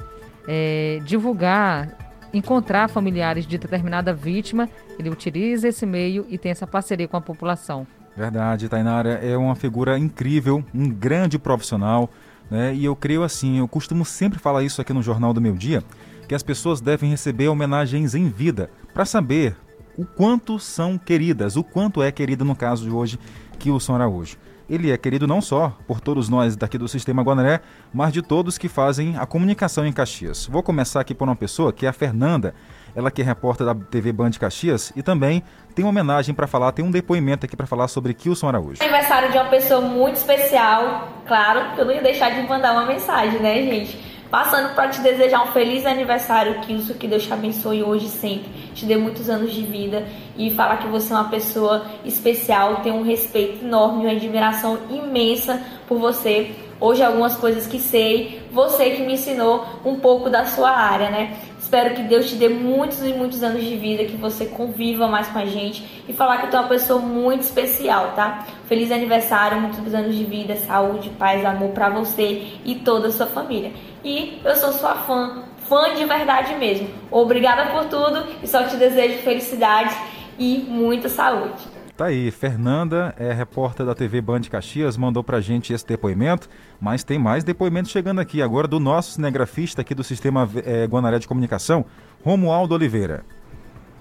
é, 0.47 1.01
divulgar 1.05 2.09
encontrar 2.33 2.89
familiares 2.89 3.47
de 3.47 3.57
determinada 3.57 4.13
vítima, 4.13 4.69
ele 4.99 5.09
utiliza 5.09 5.69
esse 5.69 5.87
meio 5.87 6.27
e 6.29 6.37
tem 6.37 6.51
essa 6.51 6.67
parceria 6.67 7.09
com 7.09 7.17
a 7.17 7.21
população. 7.21 7.87
Verdade, 8.17 8.69
Tainara 8.69 9.11
é 9.11 9.37
uma 9.37 9.55
figura 9.55 9.99
incrível, 9.99 10.65
um 10.75 10.91
grande 10.91 11.39
profissional, 11.39 12.11
né? 12.51 12.75
E 12.75 12.85
eu 12.85 12.97
creio 12.97 13.23
assim, 13.23 13.59
eu 13.59 13.69
costumo 13.69 14.05
sempre 14.05 14.39
falar 14.39 14.63
isso 14.63 14.81
aqui 14.81 14.93
no 14.93 15.03
Jornal 15.03 15.33
do 15.33 15.41
Meu 15.41 15.55
Dia, 15.55 15.83
que 16.29 16.35
as 16.35 16.43
pessoas 16.43 16.81
devem 16.81 17.11
receber 17.11 17.49
homenagens 17.49 18.15
em 18.15 18.29
vida 18.29 18.71
para 18.93 19.07
saber 19.07 19.57
o 19.97 20.05
quanto 20.05 20.61
são 20.61 20.99
queridas, 20.99 21.57
o 21.57 21.65
quanto 21.65 22.03
é 22.03 22.13
querida 22.13 22.45
no 22.45 22.55
caso 22.55 22.85
de 22.85 22.91
hoje 22.91 23.19
Kilson 23.59 23.95
Araújo. 23.95 24.37
Ele 24.69 24.91
é 24.93 24.99
querido 24.99 25.27
não 25.27 25.41
só 25.41 25.75
por 25.87 25.99
todos 25.99 26.29
nós 26.29 26.55
daqui 26.55 26.77
do 26.77 26.87
Sistema 26.87 27.23
Guanaré, 27.23 27.63
mas 27.93 28.13
de 28.13 28.21
todos 28.21 28.59
que 28.59 28.69
fazem 28.69 29.17
a 29.17 29.25
comunicação 29.25 29.87
em 29.87 29.93
Caxias. 29.93 30.47
Vou 30.47 30.63
começar 30.63 31.01
aqui 31.01 31.15
por 31.15 31.27
uma 31.27 31.35
pessoa 31.35 31.73
que 31.73 31.87
é 31.87 31.89
a 31.89 31.93
Fernanda, 31.93 32.55
ela 32.95 33.11
que 33.11 33.23
é 33.23 33.25
repórter 33.25 33.65
da 33.65 33.75
TV 33.75 34.13
Band 34.13 34.33
Caxias 34.33 34.93
e 34.95 35.03
também 35.03 35.43
tem 35.75 35.83
uma 35.83 35.89
homenagem 35.89 36.35
para 36.35 36.47
falar, 36.47 36.73
tem 36.73 36.85
um 36.85 36.91
depoimento 36.91 37.47
aqui 37.47 37.57
para 37.57 37.67
falar 37.67 37.89
sobre 37.89 38.13
Kilson 38.13 38.49
Araújo. 38.49 38.83
Aniversário 38.83 39.33
de 39.33 39.39
uma 39.39 39.49
pessoa 39.49 39.81
muito 39.81 40.17
especial, 40.17 41.09
claro, 41.27 41.79
eu 41.79 41.87
não 41.87 41.95
ia 41.95 42.03
deixar 42.03 42.31
de 42.31 42.47
mandar 42.47 42.73
uma 42.73 42.85
mensagem, 42.85 43.41
né, 43.41 43.63
gente? 43.63 44.18
Passando 44.31 44.75
para 44.75 44.89
te 44.89 45.01
desejar 45.01 45.43
um 45.43 45.53
feliz 45.53 45.87
aniversário, 45.87 46.61
Kilson, 46.61 46.93
que 46.95 47.09
Deus 47.09 47.25
te 47.25 47.33
abençoe 47.33 47.83
hoje 47.83 48.07
e 48.07 48.11
sempre, 48.11 48.51
te 48.75 48.85
dê 48.85 48.95
muitos 48.95 49.31
anos 49.31 49.55
de 49.55 49.63
vida 49.63 50.07
e 50.37 50.51
falar 50.51 50.77
que 50.77 50.87
você 50.87 51.15
é 51.15 51.17
uma 51.17 51.31
pessoa 51.31 51.87
especial, 52.05 52.83
tem 52.83 52.93
um 52.93 53.03
respeito 53.03 53.65
enorme, 53.65 54.05
uma 54.05 54.13
admiração 54.13 54.79
imensa 54.91 55.63
por 55.87 55.99
você. 55.99 56.55
Hoje 56.79 57.03
algumas 57.03 57.37
coisas 57.37 57.67
que 57.67 57.81
sei, 57.81 58.43
você 58.53 58.91
que 58.91 59.03
me 59.03 59.15
ensinou 59.15 59.67
um 59.85 59.97
pouco 59.97 60.29
da 60.29 60.45
sua 60.45 60.71
área, 60.71 61.11
né? 61.11 61.37
Espero 61.59 61.95
que 61.95 62.03
Deus 62.03 62.31
te 62.31 62.37
dê 62.37 62.49
muitos 62.49 63.03
e 63.03 63.13
muitos 63.13 63.43
anos 63.43 63.65
de 63.65 63.77
vida, 63.77 64.05
que 64.05 64.17
você 64.17 64.47
conviva 64.47 65.09
mais 65.09 65.27
com 65.27 65.39
a 65.39 65.45
gente 65.45 65.85
e 66.09 66.13
falar 66.13 66.39
que 66.39 66.47
tu 66.47 66.57
é 66.57 66.61
uma 66.61 66.69
pessoa 66.69 67.01
muito 67.01 67.43
especial, 67.43 68.13
tá? 68.15 68.47
Feliz 68.67 68.93
aniversário, 68.93 69.61
muitos 69.61 69.93
anos 69.93 70.15
de 70.15 70.25
vida, 70.25 70.55
saúde, 70.57 71.11
paz, 71.19 71.45
amor 71.45 71.71
para 71.71 71.91
você 71.91 72.53
e 72.65 72.77
toda 72.77 73.09
a 73.09 73.11
sua 73.11 73.27
família. 73.27 73.73
E 74.05 74.41
eu 74.45 74.57
sou 74.57 74.73
sua 74.73 74.95
fã, 74.95 75.43
fã 75.69 75.95
de 75.95 76.05
verdade 76.05 76.55
mesmo. 76.55 76.89
Obrigada 77.11 77.71
por 77.71 77.87
tudo 77.87 78.27
e 78.43 78.47
só 78.47 78.63
te 78.65 78.77
desejo 78.77 79.23
felicidade 79.23 79.95
e 80.39 80.59
muita 80.69 81.09
saúde. 81.09 81.79
Tá 81.97 82.07
aí, 82.07 82.31
Fernanda 82.31 83.13
é 83.19 83.33
repórter 83.33 83.85
da 83.85 83.93
TV 83.93 84.21
Band 84.21 84.43
Caxias, 84.43 84.97
mandou 84.97 85.25
pra 85.25 85.41
gente 85.41 85.73
esse 85.73 85.85
depoimento, 85.85 86.49
mas 86.81 87.03
tem 87.03 87.19
mais 87.19 87.43
depoimentos 87.43 87.91
chegando 87.91 88.21
aqui 88.21 88.41
agora 88.41 88.69
do 88.69 88.79
nosso 88.79 89.11
cinegrafista 89.11 89.81
aqui 89.81 89.97
do 89.97 90.05
Sistema 90.05 90.49
é, 90.65 90.87
Guanaré 90.87 91.19
de 91.19 91.27
Comunicação, 91.27 91.85
Romualdo 92.25 92.73
Oliveira. 92.73 93.25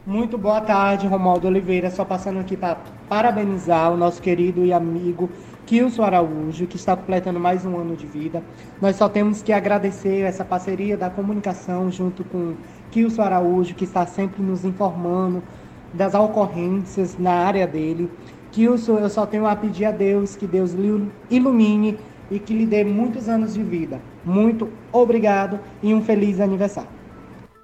Muito 0.06 0.38
boa 0.38 0.62
tarde, 0.62 1.08
Romualdo 1.08 1.48
Oliveira, 1.48 1.90
só 1.90 2.06
passando 2.06 2.40
aqui 2.40 2.56
para 2.56 2.78
parabenizar 3.10 3.92
o 3.92 3.98
nosso 3.98 4.22
querido 4.22 4.64
e 4.64 4.72
amigo 4.72 5.28
Kilson 5.68 6.02
Araújo, 6.02 6.66
que 6.66 6.78
está 6.78 6.96
completando 6.96 7.42
mais 7.42 7.66
um 7.66 7.78
ano 7.78 7.94
de 7.94 8.08
vida. 8.08 8.42
Nós 8.82 8.96
só 8.96 9.10
temos 9.10 9.42
que 9.42 9.52
agradecer 9.52 10.22
essa 10.22 10.46
parceria 10.46 10.96
da 10.96 11.10
comunicação 11.10 11.92
junto 11.92 12.24
com 12.24 12.56
Kilson 12.90 13.22
Araújo, 13.22 13.76
que 13.76 13.84
está 13.84 14.06
sempre 14.06 14.42
nos 14.42 14.64
informando 14.64 15.44
das 15.94 16.16
ocorrências 16.16 17.20
na 17.20 17.34
área 17.34 17.68
dele. 17.68 18.10
Kilson, 18.50 19.00
eu 19.00 19.10
só 19.10 19.26
tenho 19.26 19.46
a 19.46 19.58
pedir 19.58 19.84
a 19.84 19.92
Deus 19.92 20.38
que 20.38 20.48
Deus 20.48 20.72
lhe 20.72 21.12
ilumine 21.30 22.00
e 22.32 22.40
que 22.40 22.54
lhe 22.54 22.66
dê 22.66 22.86
muitos 22.86 23.28
anos 23.28 23.54
de 23.54 23.62
vida. 23.62 24.00
Muito 24.24 24.70
obrigado 24.90 25.60
e 25.84 25.94
um 25.94 26.02
feliz 26.02 26.40
aniversário. 26.40 26.97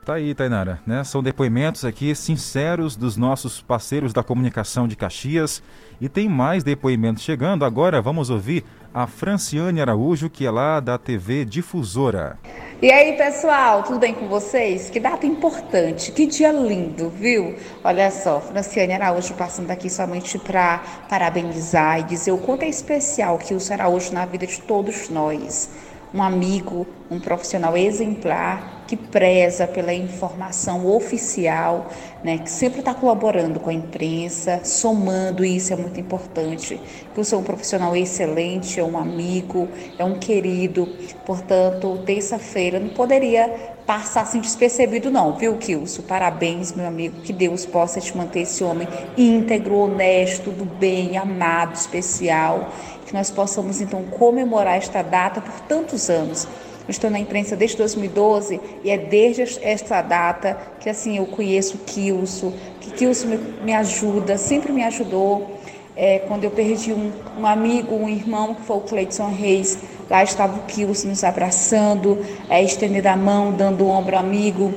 Tá 0.06 0.16
aí, 0.16 0.36
Tainara, 0.36 0.82
né? 0.86 1.02
São 1.06 1.24
depoimentos 1.24 1.86
aqui 1.86 2.14
sinceros 2.14 2.98
dos 2.98 3.16
nossos 3.16 3.62
parceiros 3.62 4.12
da 4.12 4.22
comunicação 4.22 4.86
de 4.86 4.98
Caxias. 4.98 5.64
E 6.02 6.10
tem 6.10 6.28
mais 6.28 6.62
depoimentos 6.62 7.24
chegando. 7.24 7.64
Agora 7.64 8.02
vamos 8.02 8.30
ouvir 8.30 8.66
a 8.94 9.08
Franciane 9.08 9.80
Araújo, 9.80 10.30
que 10.30 10.46
é 10.46 10.52
lá 10.52 10.82
da 10.82 10.98
TV 10.98 11.46
Difusora. 11.46 12.38
E 12.82 12.92
aí, 12.92 13.14
pessoal, 13.14 13.82
tudo 13.84 13.98
bem 13.98 14.14
com 14.14 14.28
vocês? 14.28 14.90
Que 14.90 15.00
data 15.00 15.26
importante, 15.26 16.12
que 16.12 16.26
dia 16.26 16.52
lindo, 16.52 17.10
viu? 17.10 17.56
Olha 17.82 18.12
só, 18.12 18.42
Franciane 18.42 18.92
Araújo 18.92 19.34
passando 19.36 19.72
aqui 19.72 19.90
somente 19.90 20.38
para 20.38 20.80
parabenizar 21.08 22.02
e 22.02 22.04
dizer 22.04 22.34
o 22.34 22.38
quanto 22.38 22.64
é 22.64 22.68
especial 22.68 23.38
que 23.38 23.54
o 23.54 23.60
Araújo 23.72 24.12
na 24.12 24.26
vida 24.26 24.46
de 24.46 24.62
todos 24.64 25.08
nós 25.08 25.70
um 26.14 26.22
amigo, 26.22 26.86
um 27.10 27.20
profissional 27.20 27.76
exemplar 27.76 28.84
que 28.86 28.98
preza 28.98 29.66
pela 29.66 29.94
informação 29.94 30.86
oficial, 30.86 31.90
né, 32.24 32.38
que 32.38 32.50
sempre 32.50 32.80
está 32.80 32.94
colaborando 32.94 33.60
com 33.60 33.70
a 33.70 33.74
imprensa, 33.74 34.60
somando, 34.64 35.44
isso 35.44 35.74
é 35.74 35.76
muito 35.76 36.00
importante. 36.00 36.80
Que 37.14 37.20
eu 37.20 37.24
sou 37.24 37.40
um 37.40 37.44
profissional 37.44 37.96
excelente, 37.96 38.80
é 38.80 38.84
um 38.84 38.98
amigo, 38.98 39.68
é 39.98 40.04
um 40.04 40.20
querido, 40.20 40.88
portanto, 41.26 41.98
terça-feira 42.06 42.80
não 42.80 42.90
poderia 42.90 43.74
passar 43.86 44.22
assim 44.22 44.40
despercebido 44.40 45.12
não, 45.12 45.34
viu, 45.34 45.58
Kilson? 45.58 46.04
Parabéns, 46.04 46.72
meu 46.74 46.88
amigo, 46.88 47.22
que 47.22 47.34
Deus 47.34 47.66
possa 47.66 48.00
te 48.00 48.16
manter 48.16 48.42
esse 48.42 48.64
homem 48.64 48.88
íntegro, 49.18 49.76
honesto, 49.76 50.52
do 50.52 50.66
bem, 50.66 51.18
amado, 51.18 51.76
especial, 51.76 52.70
que 53.14 53.18
nós 53.18 53.30
possamos 53.30 53.80
então 53.80 54.02
comemorar 54.04 54.76
esta 54.76 55.04
data 55.04 55.40
por 55.40 55.60
tantos 55.62 56.10
anos. 56.10 56.48
Eu 56.86 56.90
estou 56.90 57.12
na 57.12 57.20
imprensa 57.20 57.56
desde 57.56 57.78
2012 57.78 58.60
e 58.84 58.90
é 58.90 58.98
desde 58.98 59.44
esta 59.62 60.02
data 60.02 60.58
que 60.80 60.90
assim 60.90 61.18
eu 61.18 61.28
conheço 61.28 61.76
o 61.76 61.80
Kilson, 61.80 62.52
que 62.82 62.92
Kilson 62.92 63.28
me, 63.28 63.38
me 63.38 63.74
ajuda, 63.74 64.36
sempre 64.38 64.74
me 64.74 64.84
ajudou. 64.84 65.60
É, 65.96 66.20
quando 66.28 66.44
eu 66.44 66.50
perdi 66.50 66.92
um, 66.92 67.12
um, 67.38 67.46
amigo, 67.46 67.96
um 67.96 68.10
irmão, 68.10 68.56
que 68.56 68.64
foi 68.64 68.78
o 68.78 68.82
Cleiton 68.82 69.30
Reis, 69.30 69.78
lá 70.10 70.24
estava 70.24 70.58
o 70.58 70.64
Kilson 70.64 71.10
nos 71.10 71.24
abraçando, 71.24 72.18
é, 72.50 72.64
estendendo 72.64 73.10
a 73.10 73.16
mão, 73.16 73.52
dando 73.52 73.84
o 73.86 73.90
ombro 73.90 74.18
amigo. 74.18 74.74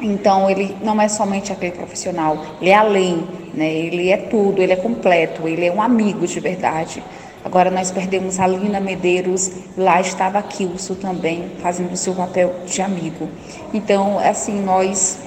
Então, 0.00 0.48
ele 0.48 0.74
não 0.82 0.98
é 1.00 1.06
somente 1.06 1.52
aquele 1.52 1.72
profissional, 1.72 2.42
ele 2.62 2.70
é 2.70 2.74
além, 2.74 3.28
né? 3.52 3.70
ele 3.70 4.08
é 4.08 4.16
tudo, 4.16 4.62
ele 4.62 4.72
é 4.72 4.76
completo, 4.76 5.46
ele 5.46 5.66
é 5.66 5.70
um 5.70 5.82
amigo 5.82 6.26
de 6.26 6.40
verdade. 6.40 7.02
Agora 7.44 7.70
nós 7.70 7.90
perdemos 7.90 8.38
a 8.38 8.46
Lina 8.46 8.80
Medeiros, 8.80 9.50
lá 9.76 10.00
estava 10.00 10.38
a 10.38 10.42
Kilson 10.42 10.94
também, 10.94 11.50
fazendo 11.60 11.92
o 11.92 11.96
seu 11.96 12.14
papel 12.14 12.54
de 12.66 12.80
amigo. 12.80 13.28
Então, 13.74 14.18
assim, 14.18 14.60
nós, 14.60 15.18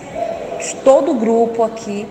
todo 0.84 1.12
o 1.12 1.16
grupo 1.16 1.64
aqui, 1.64 2.08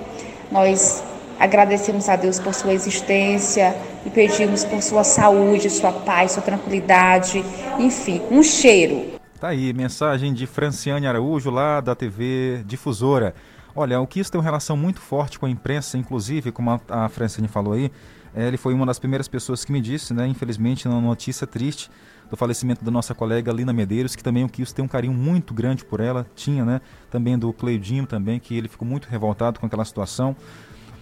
nós 0.53 1.03
agradecemos 1.39 2.09
a 2.09 2.17
Deus 2.17 2.39
por 2.39 2.55
sua 2.55 2.73
existência 2.73 3.75
e 4.05 4.11
pedimos 4.11 4.65
por 4.65 4.83
sua 4.83 5.05
saúde, 5.05 5.71
sua 5.71 5.93
paz, 5.93 6.33
sua 6.33 6.43
tranquilidade, 6.43 7.45
enfim, 7.79 8.21
um 8.31 8.43
cheiro. 8.43 9.15
Tá 9.41 9.49
aí, 9.49 9.73
mensagem 9.73 10.33
de 10.33 10.47
Franciane 10.47 11.07
Araújo, 11.07 11.51
lá 11.51 11.81
da 11.81 11.95
TV 11.95 12.63
Difusora. 12.67 13.35
Olha, 13.77 14.01
o 14.01 14.07
Kiss 14.07 14.31
tem 14.31 14.39
uma 14.39 14.45
relação 14.45 14.77
muito 14.77 15.01
forte 15.01 15.39
com 15.39 15.47
a 15.47 15.51
imprensa, 15.51 15.99
inclusive, 15.99 16.53
como 16.53 16.81
a 16.89 17.09
Franciane 17.09 17.49
falou 17.49 17.73
aí, 17.73 17.87
é, 17.87 17.91
ele 18.35 18.57
foi 18.57 18.75
uma 18.75 18.85
das 18.85 18.99
primeiras 18.99 19.29
pessoas 19.29 19.65
que 19.65 19.73
me 19.73 19.81
disse, 19.81 20.13
né, 20.13 20.27
infelizmente, 20.27 20.89
uma 20.89 21.01
notícia 21.01 21.47
triste 21.47 21.91
do 22.29 22.37
falecimento 22.37 22.85
da 22.85 22.91
nossa 22.91 23.15
colega 23.15 23.53
Lina 23.53 23.73
Medeiros, 23.73 24.17
que 24.17 24.23
também 24.25 24.45
o 24.45 24.49
Kios 24.49 24.73
tem 24.73 24.85
um 24.85 24.89
carinho 24.89 25.13
muito 25.13 25.55
grande 25.55 25.85
por 25.85 26.01
ela, 26.01 26.27
tinha, 26.35 26.65
né, 26.65 26.81
também 27.11 27.39
do 27.39 27.53
Cleudinho 27.53 28.07
também, 28.07 28.41
que 28.41 28.57
ele 28.57 28.69
ficou 28.69 28.87
muito 28.89 29.07
revoltado 29.09 29.61
com 29.61 29.67
aquela 29.67 29.85
situação. 29.85 30.35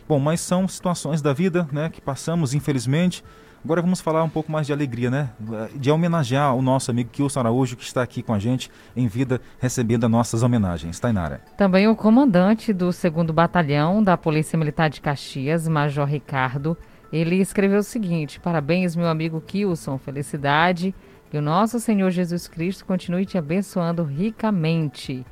Bom, 0.08 0.18
mas 0.18 0.40
são 0.40 0.66
situações 0.68 1.22
da 1.22 1.32
vida, 1.32 1.66
né, 1.72 1.88
que 1.88 2.00
passamos, 2.00 2.52
infelizmente. 2.52 3.24
Agora 3.64 3.80
vamos 3.80 4.00
falar 4.00 4.24
um 4.24 4.28
pouco 4.28 4.50
mais 4.50 4.66
de 4.66 4.72
alegria, 4.72 5.08
né? 5.08 5.30
De 5.76 5.88
homenagear 5.88 6.52
o 6.56 6.60
nosso 6.60 6.90
amigo 6.90 7.10
Kilson 7.10 7.38
Araújo, 7.38 7.76
que 7.76 7.84
está 7.84 8.02
aqui 8.02 8.20
com 8.20 8.34
a 8.34 8.38
gente 8.40 8.68
em 8.96 9.06
vida, 9.06 9.40
recebendo 9.60 10.02
as 10.04 10.10
nossas 10.10 10.42
homenagens. 10.42 10.98
Tainara. 10.98 11.40
Também 11.56 11.86
o 11.86 11.94
comandante 11.94 12.72
do 12.72 12.86
2 12.86 13.30
Batalhão 13.32 14.02
da 14.02 14.16
Polícia 14.16 14.58
Militar 14.58 14.90
de 14.90 15.00
Caxias, 15.00 15.68
Major 15.68 16.04
Ricardo, 16.04 16.76
ele 17.12 17.37
escreveu 17.37 17.81
o 17.81 17.85
seguinte: 17.85 18.40
Parabéns, 18.40 18.96
meu 18.96 19.09
amigo 19.09 19.40
Kilson, 19.40 19.98
felicidade. 19.98 20.94
Que 21.31 21.38
o 21.38 21.42
nosso 21.42 21.81
Senhor 21.81 22.11
Jesus 22.11 22.46
Cristo 22.46 22.85
continue 22.85 23.25
te 23.25 23.38
abençoando 23.38 24.03
ricamente. 24.05 25.25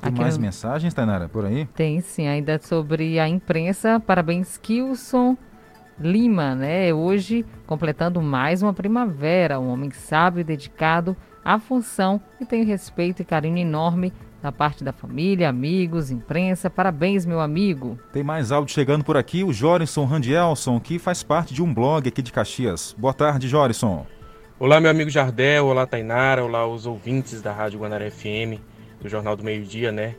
Tem 0.00 0.10
Aqui 0.10 0.20
mais 0.20 0.36
no... 0.36 0.42
mensagens, 0.42 0.94
Tainara, 0.94 1.28
por 1.28 1.44
aí? 1.44 1.66
Tem 1.74 2.00
sim, 2.00 2.28
ainda 2.28 2.60
sobre 2.60 3.18
a 3.18 3.28
imprensa. 3.28 3.98
Parabéns, 3.98 4.56
Kilson 4.56 5.36
Lima, 5.98 6.54
né? 6.54 6.94
Hoje 6.94 7.44
completando 7.66 8.22
mais 8.22 8.62
uma 8.62 8.72
primavera. 8.72 9.58
Um 9.58 9.68
homem 9.70 9.90
sábio 9.90 10.40
e 10.40 10.44
dedicado 10.44 11.16
à 11.44 11.58
função 11.58 12.20
e 12.40 12.46
tem 12.46 12.62
respeito 12.62 13.22
e 13.22 13.24
carinho 13.24 13.58
enorme 13.58 14.12
da 14.42 14.52
parte 14.52 14.84
da 14.84 14.92
família, 14.92 15.48
amigos, 15.48 16.10
imprensa. 16.10 16.70
Parabéns, 16.70 17.26
meu 17.26 17.40
amigo. 17.40 17.98
Tem 18.12 18.22
mais 18.22 18.52
áudio 18.52 18.72
chegando 18.72 19.04
por 19.04 19.16
aqui. 19.16 19.42
O 19.42 19.52
Jorisson 19.52 20.04
Randielson, 20.04 20.78
que 20.78 20.98
faz 20.98 21.22
parte 21.22 21.52
de 21.52 21.62
um 21.62 21.72
blog 21.74 22.08
aqui 22.08 22.22
de 22.22 22.32
Caxias. 22.32 22.94
Boa 22.96 23.12
tarde, 23.12 23.48
Jorisson. 23.48 24.06
Olá, 24.58 24.80
meu 24.80 24.90
amigo 24.90 25.10
Jardel. 25.10 25.66
Olá, 25.66 25.86
Tainara. 25.86 26.44
Olá, 26.44 26.66
os 26.66 26.86
ouvintes 26.86 27.42
da 27.42 27.52
Rádio 27.52 27.80
Guanaré 27.80 28.10
FM, 28.10 28.60
do 29.00 29.08
Jornal 29.08 29.36
do 29.36 29.42
Meio 29.42 29.64
Dia, 29.64 29.90
né? 29.90 30.14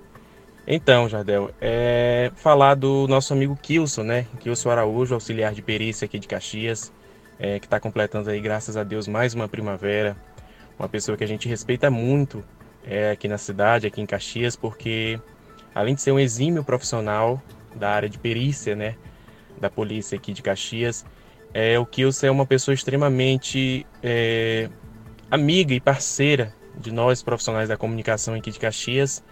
Então, 0.68 1.10
Jardel, 1.10 1.52
é 1.60 2.32
falar 2.36 2.76
do 2.76 3.08
nosso 3.08 3.34
amigo 3.34 3.58
Kilson, 3.60 4.04
né? 4.04 4.28
Kilson 4.40 4.70
Araújo, 4.70 5.14
auxiliar 5.14 5.54
de 5.54 5.62
perícia 5.62 6.06
aqui 6.06 6.20
de 6.20 6.28
Caxias, 6.28 6.92
é, 7.40 7.58
que 7.60 7.66
está 7.66 7.80
completando 7.80 8.30
aí, 8.30 8.40
graças 8.40 8.78
a 8.78 8.84
Deus, 8.84 9.08
mais 9.08 9.34
uma 9.34 9.48
primavera. 9.48 10.16
Uma 10.78 10.88
pessoa 10.88 11.18
que 11.18 11.24
a 11.24 11.28
gente 11.28 11.48
respeita 11.50 11.90
muito 11.90 12.44
é, 12.86 13.12
aqui 13.12 13.28
na 13.28 13.38
cidade, 13.38 13.88
aqui 13.88 14.02
em 14.02 14.06
Caxias, 14.06 14.56
porque 14.56 15.20
além 15.74 15.96
de 15.96 16.02
ser 16.02 16.12
um 16.12 16.20
exímio 16.20 16.63
profissional 16.63 17.42
da 17.76 17.92
área 17.92 18.10
de 18.10 18.18
perícia, 18.18 18.76
né, 18.76 18.96
da 19.60 19.70
polícia 19.70 20.18
aqui 20.18 20.34
de 20.34 20.42
Caxias, 20.42 21.06
é, 21.54 21.78
o 21.80 21.86
Kilson 21.86 22.28
é 22.28 22.32
uma 22.32 22.46
pessoa 22.46 22.74
extremamente 22.74 23.86
é, 24.04 24.70
amiga 25.30 25.74
e 25.74 25.80
parceira 25.80 26.54
de 26.78 26.92
nós 26.92 27.22
profissionais 27.22 27.70
da 27.70 27.78
comunicação 27.78 28.34
aqui 28.34 28.52
de 28.52 28.60
Caxias 28.60 29.24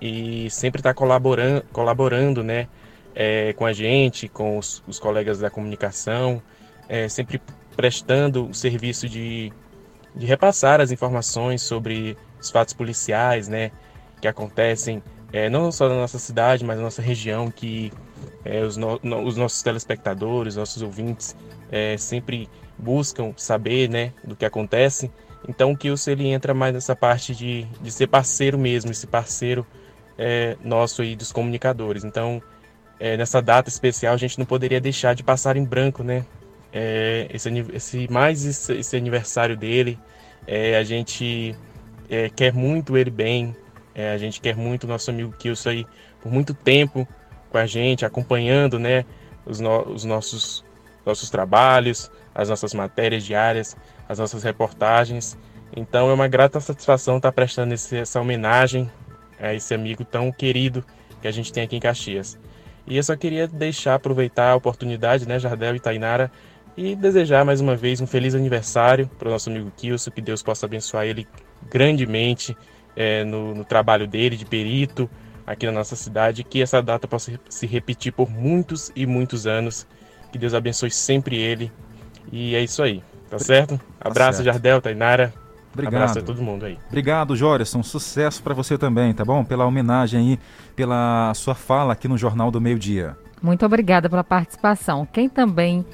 e 0.00 0.48
sempre 0.50 0.80
está 0.80 0.92
colaborando, 0.92 1.64
colaborando 1.72 2.42
né, 2.42 2.68
é, 3.14 3.52
com 3.52 3.64
a 3.64 3.72
gente, 3.72 4.28
com 4.28 4.58
os, 4.58 4.82
os 4.86 4.98
colegas 4.98 5.38
da 5.38 5.50
comunicação, 5.50 6.42
é, 6.88 7.08
sempre 7.08 7.40
prestando 7.76 8.48
o 8.48 8.54
serviço 8.54 9.08
de, 9.08 9.52
de 10.14 10.26
repassar 10.26 10.80
as 10.80 10.90
informações 10.90 11.62
sobre 11.62 12.16
os 12.40 12.50
fatos 12.50 12.74
policiais, 12.74 13.48
né, 13.48 13.70
que 14.20 14.28
acontecem 14.28 15.02
é, 15.32 15.48
não 15.48 15.70
só 15.70 15.88
na 15.88 15.94
nossa 15.94 16.18
cidade, 16.18 16.64
mas 16.64 16.76
na 16.76 16.84
nossa 16.84 17.00
região, 17.00 17.50
que 17.50 17.92
é, 18.44 18.62
os, 18.62 18.76
no, 18.76 18.98
os, 19.24 19.36
nossos 19.36 19.62
telespectadores, 19.62 20.56
nossos 20.56 20.82
ouvintes 20.82 21.36
é, 21.70 21.96
sempre 21.96 22.48
buscam 22.76 23.32
saber, 23.36 23.88
né, 23.88 24.12
do 24.24 24.34
que 24.34 24.44
acontece. 24.44 25.10
Então 25.48 25.72
o 25.72 25.76
Kilson 25.76 26.10
ele 26.10 26.28
entra 26.28 26.52
mais 26.52 26.74
nessa 26.74 26.96
parte 26.96 27.34
de, 27.34 27.64
de 27.80 27.90
ser 27.90 28.08
parceiro 28.08 28.58
mesmo, 28.58 28.90
esse 28.90 29.06
parceiro 29.06 29.66
nosso 30.62 31.00
aí 31.00 31.16
dos 31.16 31.32
comunicadores. 31.32 32.04
Então 32.04 32.42
nessa 33.16 33.40
data 33.40 33.70
especial 33.70 34.12
a 34.12 34.18
gente 34.18 34.38
não 34.38 34.44
poderia 34.44 34.78
deixar 34.78 35.14
de 35.14 35.22
passar 35.22 35.56
em 35.56 35.64
branco, 35.64 36.02
né, 36.02 36.26
esse, 37.30 37.48
esse 37.72 38.12
mais 38.12 38.44
esse, 38.44 38.74
esse 38.74 38.96
aniversário 38.98 39.56
dele. 39.56 39.98
a 40.78 40.82
gente 40.82 41.56
é, 42.10 42.28
quer 42.28 42.52
muito 42.52 42.96
ele 42.96 43.10
bem, 43.10 43.56
é, 43.94 44.12
a 44.12 44.18
gente 44.18 44.40
quer 44.40 44.56
muito 44.56 44.86
nosso 44.86 45.10
amigo 45.10 45.32
Kilson 45.38 45.70
aí 45.70 45.86
por 46.20 46.30
muito 46.30 46.52
tempo 46.52 47.06
com 47.48 47.56
a 47.56 47.66
gente, 47.66 48.04
acompanhando 48.04 48.78
né, 48.78 49.04
os, 49.46 49.60
no, 49.60 49.82
os 49.88 50.04
nossos, 50.04 50.64
nossos 51.06 51.30
trabalhos, 51.30 52.10
as 52.34 52.48
nossas 52.48 52.74
matérias 52.74 53.24
diárias, 53.24 53.76
as 54.08 54.18
nossas 54.18 54.42
reportagens. 54.42 55.38
Então 55.74 56.10
é 56.10 56.12
uma 56.12 56.28
grata 56.28 56.60
satisfação 56.60 57.16
estar 57.16 57.32
prestando 57.32 57.74
esse, 57.74 57.96
essa 57.96 58.20
homenagem 58.20 58.90
a 59.38 59.54
esse 59.54 59.72
amigo 59.72 60.04
tão 60.04 60.30
querido 60.32 60.84
que 61.22 61.28
a 61.28 61.30
gente 61.30 61.52
tem 61.52 61.62
aqui 61.62 61.76
em 61.76 61.80
Caxias. 61.80 62.38
E 62.86 62.96
eu 62.96 63.02
só 63.02 63.16
queria 63.16 63.46
deixar, 63.46 63.94
aproveitar 63.94 64.50
a 64.50 64.56
oportunidade, 64.56 65.28
né, 65.28 65.38
Jardel 65.38 65.76
e 65.76 65.80
Tainara, 65.80 66.30
e 66.76 66.96
desejar 66.96 67.44
mais 67.44 67.60
uma 67.60 67.76
vez 67.76 68.00
um 68.00 68.06
feliz 68.06 68.34
aniversário 68.34 69.08
para 69.18 69.28
o 69.28 69.30
nosso 69.30 69.50
amigo 69.50 69.70
Kilson, 69.76 70.10
que 70.10 70.20
Deus 70.20 70.42
possa 70.42 70.66
abençoar 70.66 71.04
ele 71.04 71.26
grandemente 71.68 72.56
é, 72.96 73.24
no, 73.24 73.54
no, 73.54 73.64
trabalho 73.64 74.06
dele 74.06 74.36
de 74.36 74.44
perito 74.44 75.08
aqui 75.46 75.66
na 75.66 75.72
nossa 75.72 75.96
cidade, 75.96 76.44
que 76.44 76.62
essa 76.62 76.82
data 76.82 77.08
possa 77.08 77.38
se 77.48 77.66
repetir 77.66 78.12
por 78.12 78.30
muitos 78.30 78.92
e 78.94 79.06
muitos 79.06 79.46
anos. 79.46 79.86
Que 80.30 80.38
Deus 80.38 80.54
abençoe 80.54 80.90
sempre 80.90 81.36
ele. 81.36 81.72
E 82.30 82.54
é 82.54 82.62
isso 82.62 82.82
aí, 82.82 83.02
tá 83.28 83.38
certo? 83.38 83.78
Tá 83.98 84.08
Abraço, 84.08 84.42
certo. 84.42 84.44
Jardel, 84.44 84.80
Tainara. 84.80 85.34
Obrigado. 85.72 85.94
Abraço 85.94 86.18
a 86.18 86.22
todo 86.22 86.42
mundo 86.42 86.66
aí. 86.66 86.78
Obrigado, 86.88 87.36
Jorison. 87.36 87.82
Sucesso 87.82 88.42
para 88.42 88.54
você 88.54 88.76
também, 88.76 89.12
tá 89.12 89.24
bom? 89.24 89.44
Pela 89.44 89.64
homenagem 89.64 90.20
aí, 90.20 90.38
pela 90.74 91.32
sua 91.34 91.54
fala 91.54 91.92
aqui 91.92 92.08
no 92.08 92.18
Jornal 92.18 92.50
do 92.50 92.60
Meio 92.60 92.78
Dia. 92.78 93.16
Muito 93.42 93.64
obrigada 93.64 94.08
pela 94.08 94.24
participação. 94.24 95.06
Quem 95.06 95.28
também 95.28 95.84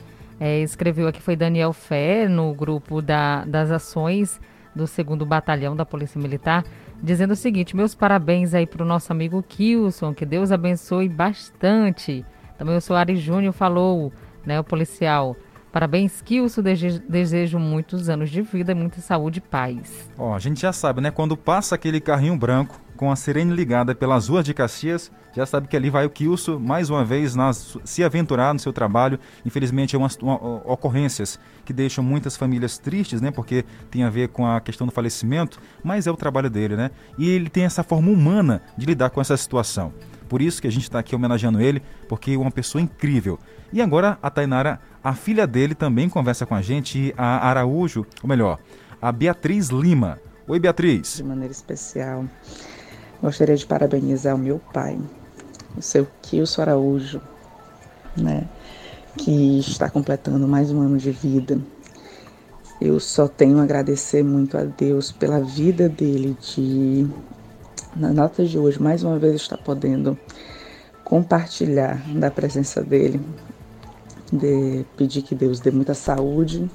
é, 0.40 0.60
escreveu 0.60 1.08
aqui 1.08 1.20
foi 1.20 1.36
Daniel 1.36 1.72
Fé, 1.72 2.28
no 2.28 2.52
grupo 2.54 3.00
da, 3.00 3.44
das 3.44 3.70
ações 3.70 4.40
do 4.76 4.84
2 4.84 5.26
Batalhão 5.26 5.74
da 5.74 5.86
Polícia 5.86 6.20
Militar, 6.20 6.62
dizendo 7.02 7.32
o 7.32 7.36
seguinte: 7.36 7.74
meus 7.74 7.94
parabéns 7.94 8.52
aí 8.52 8.66
para 8.66 8.82
o 8.82 8.86
nosso 8.86 9.10
amigo 9.10 9.42
Kilson, 9.42 10.12
que 10.14 10.26
Deus 10.26 10.52
abençoe 10.52 11.08
bastante. 11.08 12.24
Também 12.58 12.76
o 12.76 12.80
Soares 12.80 13.18
Júnior 13.18 13.52
falou, 13.52 14.12
né, 14.44 14.60
o 14.60 14.64
policial. 14.64 15.34
Parabéns, 15.72 16.22
Kilson. 16.22 16.62
Desejo 17.08 17.58
muitos 17.58 18.08
anos 18.08 18.30
de 18.30 18.40
vida, 18.40 18.74
muita 18.74 19.00
saúde 19.00 19.38
e 19.38 19.42
paz. 19.42 20.10
Ó, 20.16 20.34
a 20.34 20.38
gente 20.38 20.60
já 20.60 20.72
sabe, 20.72 21.00
né? 21.02 21.10
Quando 21.10 21.36
passa 21.36 21.74
aquele 21.74 22.00
carrinho 22.00 22.36
branco 22.36 22.80
com 22.96 23.12
a 23.12 23.16
sirene 23.16 23.54
ligada 23.54 23.94
pelas 23.94 24.28
ruas 24.28 24.44
de 24.44 24.52
Caxias, 24.52 25.12
já 25.34 25.44
sabe 25.44 25.68
que 25.68 25.76
ali 25.76 25.90
vai 25.90 26.06
o 26.06 26.10
Kilson, 26.10 26.58
mais 26.58 26.88
uma 26.88 27.04
vez, 27.04 27.34
nas, 27.34 27.76
se 27.84 28.02
aventurar 28.02 28.54
no 28.54 28.58
seu 28.58 28.72
trabalho. 28.72 29.20
Infelizmente, 29.44 29.94
é 29.94 29.98
umas 29.98 30.16
uma, 30.16 30.34
ocorrências 30.64 31.38
que 31.64 31.72
deixam 31.72 32.02
muitas 32.02 32.36
famílias 32.36 32.78
tristes, 32.78 33.20
né? 33.20 33.30
Porque 33.30 33.64
tem 33.90 34.02
a 34.02 34.10
ver 34.10 34.30
com 34.30 34.46
a 34.46 34.60
questão 34.60 34.86
do 34.86 34.92
falecimento, 34.92 35.60
mas 35.84 36.06
é 36.06 36.10
o 36.10 36.16
trabalho 36.16 36.48
dele, 36.48 36.74
né? 36.74 36.90
E 37.18 37.28
ele 37.28 37.50
tem 37.50 37.64
essa 37.64 37.82
forma 37.82 38.10
humana 38.10 38.62
de 38.76 38.86
lidar 38.86 39.10
com 39.10 39.20
essa 39.20 39.36
situação. 39.36 39.92
Por 40.28 40.40
isso 40.40 40.60
que 40.60 40.66
a 40.66 40.72
gente 40.72 40.84
está 40.84 40.98
aqui 40.98 41.14
homenageando 41.14 41.60
ele, 41.60 41.82
porque 42.08 42.32
é 42.32 42.38
uma 42.38 42.50
pessoa 42.50 42.80
incrível. 42.80 43.38
E 43.72 43.82
agora 43.82 44.18
a 44.22 44.30
Tainara, 44.30 44.80
a 45.04 45.14
filha 45.14 45.46
dele, 45.46 45.74
também 45.74 46.08
conversa 46.08 46.46
com 46.46 46.54
a 46.54 46.62
gente, 46.62 47.14
a 47.16 47.46
Araújo, 47.48 48.06
ou 48.22 48.28
melhor, 48.28 48.58
a 49.00 49.12
Beatriz 49.12 49.68
Lima. 49.68 50.18
Oi, 50.48 50.58
Beatriz. 50.58 51.16
De 51.16 51.24
maneira 51.24 51.52
especial, 51.52 52.24
gostaria 53.22 53.56
de 53.56 53.66
parabenizar 53.66 54.34
o 54.34 54.38
meu 54.38 54.60
pai, 54.72 54.98
o 55.76 55.82
seu 55.82 56.06
Kilson 56.22 56.62
Araújo, 56.62 57.20
né, 58.16 58.48
que 59.16 59.58
está 59.60 59.88
completando 59.88 60.46
mais 60.46 60.70
um 60.70 60.80
ano 60.80 60.98
de 60.98 61.10
vida. 61.10 61.58
Eu 62.80 63.00
só 63.00 63.26
tenho 63.26 63.58
a 63.58 63.62
agradecer 63.62 64.22
muito 64.22 64.56
a 64.58 64.64
Deus 64.64 65.10
pela 65.10 65.40
vida 65.40 65.88
dele, 65.88 66.36
de 66.40 67.08
na 67.96 68.12
nota 68.12 68.44
de 68.44 68.58
hoje, 68.58 68.80
mais 68.80 69.02
uma 69.02 69.18
vez, 69.18 69.36
está 69.36 69.56
podendo 69.56 70.18
compartilhar 71.02 72.02
da 72.14 72.30
presença 72.30 72.82
dele, 72.82 73.20
de 74.30 74.84
pedir 74.96 75.22
que 75.22 75.34
Deus 75.34 75.60
dê 75.60 75.70
muita 75.70 75.94
saúde 75.94 76.70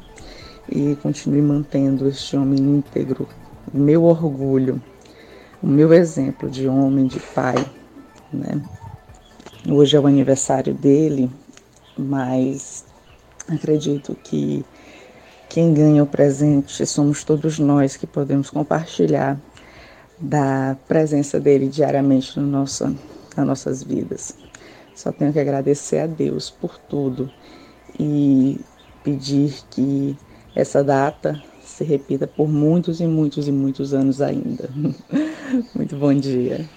e 0.68 0.96
continue 1.04 1.42
mantendo 1.42 2.08
este 2.08 2.36
homem 2.36 2.60
íntegro, 2.60 3.28
meu 3.72 4.06
orgulho, 4.06 4.82
o 5.62 5.68
meu 5.68 5.94
exemplo 5.94 6.50
de 6.50 6.68
homem, 6.68 7.06
de 7.06 7.20
pai, 7.20 7.56
né? 8.34 8.62
Hoje 9.70 9.96
é 9.96 10.00
o 10.00 10.08
aniversário 10.08 10.74
dele, 10.74 11.30
mas 11.96 12.84
acredito 13.48 14.16
que 14.24 14.66
quem 15.48 15.74
ganha 15.74 16.04
o 16.04 16.08
presente 16.08 16.84
somos 16.86 17.24
todos 17.24 17.60
nós 17.60 17.96
que 17.96 18.08
podemos 18.08 18.50
compartilhar 18.50 19.40
da 20.20 20.76
presença 20.88 21.40
dele 21.40 21.68
diariamente 21.68 22.40
no 22.40 22.48
nosso, 22.48 22.86
nas 23.36 23.46
nossas 23.46 23.84
vidas. 23.84 24.36
Só 24.96 25.12
tenho 25.12 25.32
que 25.32 25.40
agradecer 25.40 26.00
a 26.00 26.08
Deus 26.08 26.50
por 26.50 26.78
tudo 26.78 27.32
e 28.00 28.60
pedir 29.04 29.54
que 29.70 30.18
essa 30.56 30.84
data 30.84 31.42
se 31.82 31.84
repita 31.84 32.28
por 32.28 32.48
muitos 32.48 33.02
e 33.02 33.08
muitos 33.08 33.48
e 33.48 33.52
muitos 33.52 33.94
anos 33.94 34.22
ainda. 34.22 34.70
Muito 35.76 35.96
bom 35.96 36.14
dia. 36.14 36.70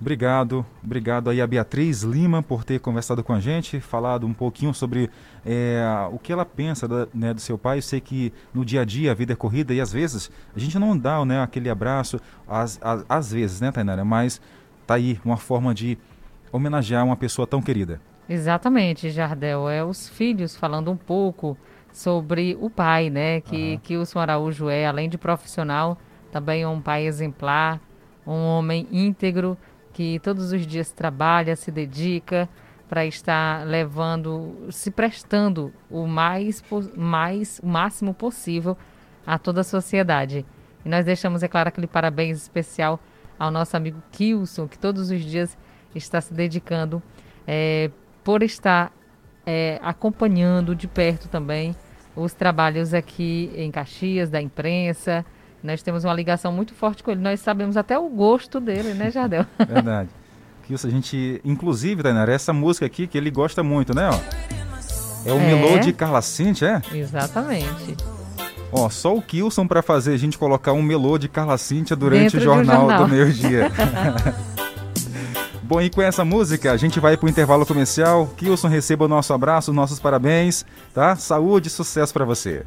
Obrigado, 0.00 0.64
obrigado 0.82 1.28
aí 1.28 1.40
a 1.40 1.46
Beatriz 1.46 2.02
Lima 2.02 2.40
por 2.40 2.62
ter 2.62 2.78
conversado 2.78 3.22
com 3.24 3.32
a 3.32 3.40
gente, 3.40 3.80
falado 3.80 4.26
um 4.26 4.32
pouquinho 4.32 4.72
sobre 4.72 5.10
é, 5.44 5.82
o 6.12 6.18
que 6.18 6.32
ela 6.32 6.44
pensa 6.44 6.86
da, 6.86 7.08
né, 7.12 7.34
do 7.34 7.40
seu 7.40 7.58
pai. 7.58 7.78
Eu 7.78 7.82
sei 7.82 8.00
que 8.00 8.32
no 8.54 8.64
dia 8.64 8.82
a 8.82 8.84
dia 8.84 9.10
a 9.10 9.14
vida 9.14 9.32
é 9.32 9.36
corrida 9.36 9.74
e 9.74 9.80
às 9.80 9.92
vezes 9.92 10.30
a 10.54 10.58
gente 10.58 10.78
não 10.78 10.96
dá 10.96 11.24
né, 11.24 11.42
aquele 11.42 11.68
abraço, 11.68 12.20
às, 12.46 12.78
às, 12.80 13.04
às 13.08 13.32
vezes, 13.32 13.60
né, 13.60 13.72
Tainara? 13.72 14.04
Mas 14.04 14.40
tá 14.86 14.94
aí 14.94 15.18
uma 15.24 15.36
forma 15.36 15.74
de 15.74 15.98
homenagear 16.52 17.04
uma 17.04 17.16
pessoa 17.16 17.46
tão 17.46 17.60
querida. 17.60 18.00
Exatamente, 18.28 19.10
Jardel. 19.10 19.68
É 19.68 19.84
os 19.84 20.08
filhos 20.08 20.54
falando 20.54 20.92
um 20.92 20.96
pouco 20.96 21.56
sobre 21.98 22.56
o 22.60 22.70
pai, 22.70 23.10
né? 23.10 23.40
Que, 23.40 23.80
uhum. 23.96 24.04
senhor 24.04 24.22
Araújo 24.22 24.68
é, 24.68 24.86
além 24.86 25.08
de 25.08 25.18
profissional, 25.18 25.98
também 26.30 26.62
é 26.62 26.68
um 26.68 26.80
pai 26.80 27.04
exemplar, 27.04 27.80
um 28.24 28.44
homem 28.44 28.86
íntegro 28.92 29.58
que 29.92 30.20
todos 30.20 30.52
os 30.52 30.64
dias 30.64 30.92
trabalha, 30.92 31.56
se 31.56 31.72
dedica 31.72 32.48
para 32.88 33.04
estar 33.04 33.66
levando, 33.66 34.68
se 34.70 34.92
prestando 34.92 35.72
o 35.90 36.06
mais, 36.06 36.62
mais, 36.96 37.60
o 37.60 37.66
máximo 37.66 38.14
possível 38.14 38.78
a 39.26 39.36
toda 39.36 39.62
a 39.62 39.64
sociedade. 39.64 40.46
E 40.84 40.88
nós 40.88 41.04
deixamos, 41.04 41.42
é 41.42 41.48
claro, 41.48 41.68
aquele 41.68 41.88
parabéns 41.88 42.40
especial 42.40 43.00
ao 43.36 43.50
nosso 43.50 43.76
amigo 43.76 44.00
Kilson, 44.12 44.68
que 44.68 44.78
todos 44.78 45.10
os 45.10 45.20
dias 45.20 45.58
está 45.96 46.20
se 46.20 46.32
dedicando 46.32 47.02
é, 47.44 47.90
por 48.22 48.44
estar 48.44 48.92
é, 49.44 49.80
acompanhando 49.82 50.76
de 50.76 50.86
perto 50.86 51.28
também 51.28 51.74
os 52.18 52.34
trabalhos 52.34 52.92
aqui 52.92 53.50
em 53.54 53.70
Caxias, 53.70 54.28
da 54.28 54.42
imprensa, 54.42 55.24
nós 55.62 55.82
temos 55.82 56.04
uma 56.04 56.14
ligação 56.14 56.52
muito 56.52 56.74
forte 56.74 57.02
com 57.02 57.10
ele. 57.10 57.20
Nós 57.20 57.40
sabemos 57.40 57.76
até 57.76 57.98
o 57.98 58.08
gosto 58.08 58.60
dele, 58.60 58.94
né, 58.94 59.10
Jardel? 59.10 59.46
Verdade. 59.58 60.10
Isso 60.68 60.86
a 60.86 60.90
gente, 60.90 61.40
inclusive, 61.44 62.02
Tainara, 62.02 62.30
essa 62.32 62.52
música 62.52 62.84
aqui 62.84 63.06
que 63.06 63.16
ele 63.16 63.30
gosta 63.30 63.62
muito, 63.62 63.94
né? 63.94 64.10
Ó. 64.10 64.18
É 65.24 65.32
o 65.32 65.38
é. 65.38 65.46
Melô 65.46 65.78
de 65.78 65.92
Carla 65.92 66.20
Cintia, 66.20 66.82
é? 66.92 66.96
Exatamente. 66.96 67.96
Ó, 68.70 68.88
só 68.90 69.16
o 69.16 69.22
Kilson 69.22 69.66
para 69.66 69.80
fazer 69.80 70.12
a 70.12 70.16
gente 70.18 70.36
colocar 70.36 70.72
um 70.72 70.82
melô 70.82 71.16
de 71.16 71.26
Carla 71.26 71.56
Cintia 71.56 71.96
durante 71.96 72.36
o 72.36 72.40
jornal, 72.40 72.80
jornal, 72.80 73.06
do 73.06 73.08
meio-dia. 73.08 73.70
Bom, 75.68 75.82
e 75.82 75.90
com 75.90 76.00
essa 76.00 76.24
música 76.24 76.72
a 76.72 76.78
gente 76.78 76.98
vai 76.98 77.14
para 77.14 77.26
o 77.26 77.28
intervalo 77.28 77.66
comercial. 77.66 78.26
Kilson, 78.38 78.68
receba 78.68 79.04
o 79.04 79.08
nosso 79.08 79.34
abraço, 79.34 79.70
nossos 79.70 80.00
parabéns, 80.00 80.64
tá? 80.94 81.14
Saúde 81.14 81.68
e 81.68 81.70
sucesso 81.70 82.10
para 82.10 82.24
você. 82.24 82.64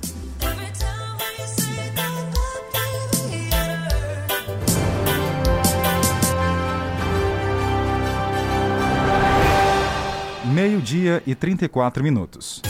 Meio-dia 10.45 11.23
e 11.25 11.33
34 11.33 12.03
minutos. 12.03 12.61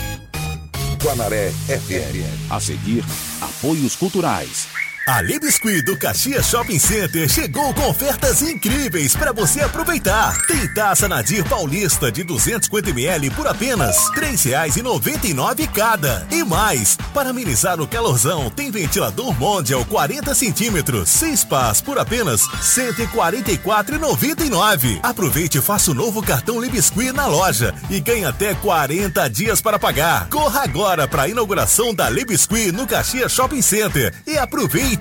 Guanaré 1.03 1.49
FM. 1.49 2.49
A 2.49 2.57
seguir, 2.61 3.03
apoios 3.41 3.97
culturais. 3.97 4.69
A 5.13 5.21
Libiscuit 5.21 5.81
do 5.81 5.97
Caxias 5.97 6.45
Shopping 6.45 6.79
Center 6.79 7.29
chegou 7.29 7.73
com 7.73 7.89
ofertas 7.89 8.41
incríveis 8.41 9.13
para 9.13 9.33
você 9.33 9.59
aproveitar. 9.59 10.37
Tem 10.47 10.73
taça 10.73 11.09
Nadir 11.09 11.43
Paulista 11.49 12.09
de 12.09 12.23
250ml 12.23 13.29
por 13.35 13.45
apenas 13.45 14.07
R$ 14.11 14.21
3,99 14.21 15.69
cada. 15.69 16.25
E 16.31 16.45
mais, 16.45 16.95
para 17.13 17.31
amenizar 17.31 17.81
o 17.81 17.87
calorzão, 17.87 18.49
tem 18.49 18.71
ventilador 18.71 19.37
Mondial 19.37 19.83
40 19.83 20.33
centímetros, 20.33 21.09
6 21.09 21.43
pás 21.43 21.81
por 21.81 21.99
apenas 21.99 22.47
R$ 22.47 22.93
144,99. 22.93 25.01
Aproveite 25.03 25.57
e 25.57 25.61
faça 25.61 25.91
o 25.91 25.93
novo 25.93 26.23
cartão 26.23 26.61
Libiscuit 26.61 27.11
na 27.11 27.27
loja 27.27 27.75
e 27.89 27.99
ganhe 27.99 28.23
até 28.23 28.55
40 28.55 29.29
dias 29.29 29.59
para 29.59 29.77
pagar. 29.77 30.29
Corra 30.29 30.63
agora 30.63 31.05
para 31.05 31.23
a 31.23 31.27
inauguração 31.27 31.93
da 31.93 32.09
Libiscuit 32.09 32.71
no 32.71 32.87
Caxias 32.87 33.33
Shopping 33.33 33.61
Center 33.61 34.13
e 34.25 34.37
aproveite 34.37 35.00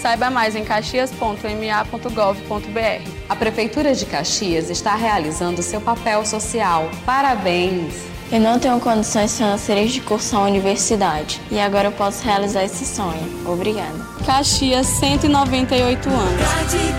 Saiba 0.00 0.30
mais 0.30 0.54
em 0.54 0.64
caxias.ma.gov.br. 0.64 3.10
A 3.28 3.34
Prefeitura 3.34 3.92
de 3.94 4.04
Caxias 4.04 4.70
está 4.70 4.94
realizando 4.94 5.62
seu 5.62 5.80
papel 5.80 6.24
social. 6.24 6.88
Parabéns! 7.04 7.94
Eu 8.30 8.40
não 8.40 8.58
tenho 8.58 8.78
condições 8.80 9.36
financeiras 9.36 9.92
de 9.92 10.00
cursar 10.00 10.40
a 10.40 10.44
universidade 10.44 11.40
e 11.50 11.60
agora 11.60 11.88
eu 11.88 11.92
posso 11.92 12.24
realizar 12.24 12.64
esse 12.64 12.84
sonho. 12.84 13.22
Obrigada. 13.46 13.94
Caxias, 14.26 14.86
198 14.86 16.08
anos. 16.08 16.42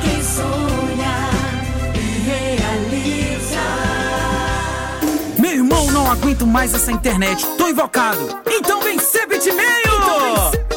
quem 0.02 0.24
sonha 0.24 1.30
e 1.94 2.30
realiza. 2.30 3.60
Meu 5.38 5.52
irmão, 5.52 5.92
não 5.92 6.10
aguento 6.10 6.48
mais 6.48 6.74
essa 6.74 6.92
internet. 6.92 7.46
Tô 7.58 7.68
invocado. 7.68 8.40
Então 8.50 8.82
vem 8.82 8.98
ser 8.98 9.28
bitmail! 9.28 9.68
Então 9.86 10.50
vem 10.50 10.77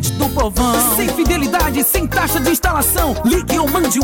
do 0.00 0.28
povão. 0.28 0.94
Sem 0.94 1.08
fidelidade, 1.08 1.82
sem 1.82 2.06
taxa 2.06 2.38
de 2.38 2.50
instalação. 2.50 3.16
Liga 3.24 3.56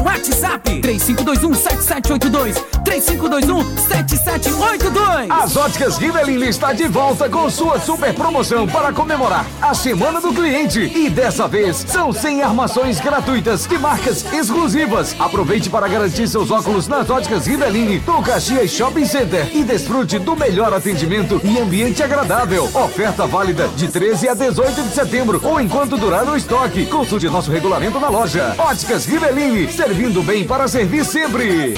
WhatsApp 0.02 0.80
3521-7782. 0.80 2.56
3521-7782. 2.84 5.30
As 5.30 5.56
óticas 5.56 5.96
Rivelin 5.98 6.48
está 6.48 6.72
de 6.72 6.88
volta 6.88 7.28
com 7.28 7.50
sua 7.50 7.78
super 7.80 8.14
promoção 8.14 8.66
para 8.66 8.90
comemorar 8.92 9.46
a 9.60 9.74
Semana 9.74 10.20
do 10.20 10.32
Cliente. 10.32 10.80
E 10.80 11.10
dessa 11.10 11.48
vez 11.48 11.84
são 11.88 12.12
100 12.12 12.42
armações 12.42 13.00
gratuitas 13.00 13.66
de 13.66 13.78
marcas 13.78 14.24
exclusivas. 14.32 15.16
Aproveite 15.18 15.68
para 15.70 15.88
garantir 15.88 16.28
seus 16.28 16.50
óculos 16.50 16.88
nas 16.88 17.10
óticas 17.10 17.46
Rivelin 17.46 17.98
do 18.00 18.22
Caxias 18.22 18.70
Shopping 18.70 19.04
Center 19.04 19.54
e 19.54 19.62
desfrute 19.64 20.18
do 20.18 20.34
melhor 20.36 20.72
atendimento 20.72 21.38
e 21.44 21.58
ambiente 21.58 22.02
agradável. 22.02 22.64
Oferta 22.74 23.26
válida 23.26 23.68
de 23.68 23.88
13 23.88 24.28
a 24.28 24.34
18 24.34 24.82
de 24.82 24.94
setembro 24.94 25.40
ou 25.42 25.58
enquanto 25.60 25.81
durar 25.90 26.28
o 26.28 26.36
estoque. 26.36 26.86
Consulte 26.86 27.28
nosso 27.28 27.50
regulamento 27.50 27.98
na 27.98 28.08
loja. 28.08 28.54
Óticas 28.58 29.06
Rivelin, 29.06 29.68
servindo 29.70 30.22
bem 30.22 30.44
para 30.44 30.68
servir 30.68 31.04
sempre. 31.04 31.74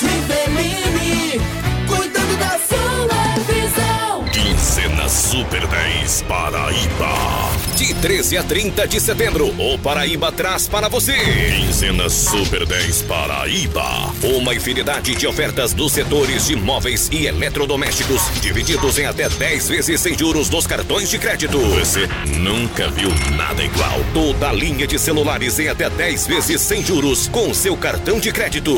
Rivelini, 0.00 1.40
cuidando 1.86 2.36
da 2.38 2.58
sua 2.58 3.44
visão. 3.46 4.24
Quinzena 4.32 5.08
Super 5.08 5.66
10 5.66 6.22
Paraíba. 6.22 7.53
De 7.76 7.92
13 7.92 8.38
a 8.38 8.42
30 8.44 8.86
de 8.86 9.00
setembro, 9.00 9.48
o 9.58 9.76
Paraíba 9.76 10.30
traz 10.30 10.68
para 10.68 10.88
você. 10.88 11.12
Quinzena 11.12 12.08
Super 12.08 12.64
10 12.64 13.02
Paraíba. 13.02 14.14
Uma 14.22 14.54
infinidade 14.54 15.16
de 15.16 15.26
ofertas 15.26 15.72
dos 15.72 15.90
setores 15.90 16.46
de 16.46 16.54
móveis 16.54 17.08
e 17.10 17.26
eletrodomésticos, 17.26 18.22
divididos 18.40 18.96
em 18.96 19.06
até 19.06 19.28
10 19.28 19.68
vezes 19.68 20.00
sem 20.00 20.16
juros 20.16 20.48
nos 20.50 20.68
cartões 20.68 21.10
de 21.10 21.18
crédito. 21.18 21.58
Você 21.58 22.08
nunca 22.38 22.88
viu 22.90 23.10
nada 23.36 23.60
igual. 23.64 23.98
Toda 24.14 24.50
a 24.50 24.52
linha 24.52 24.86
de 24.86 24.96
celulares 24.96 25.58
em 25.58 25.66
até 25.66 25.90
10 25.90 26.28
vezes 26.28 26.60
sem 26.60 26.84
juros 26.84 27.26
com 27.26 27.52
seu 27.52 27.76
cartão 27.76 28.20
de 28.20 28.30
crédito. 28.30 28.72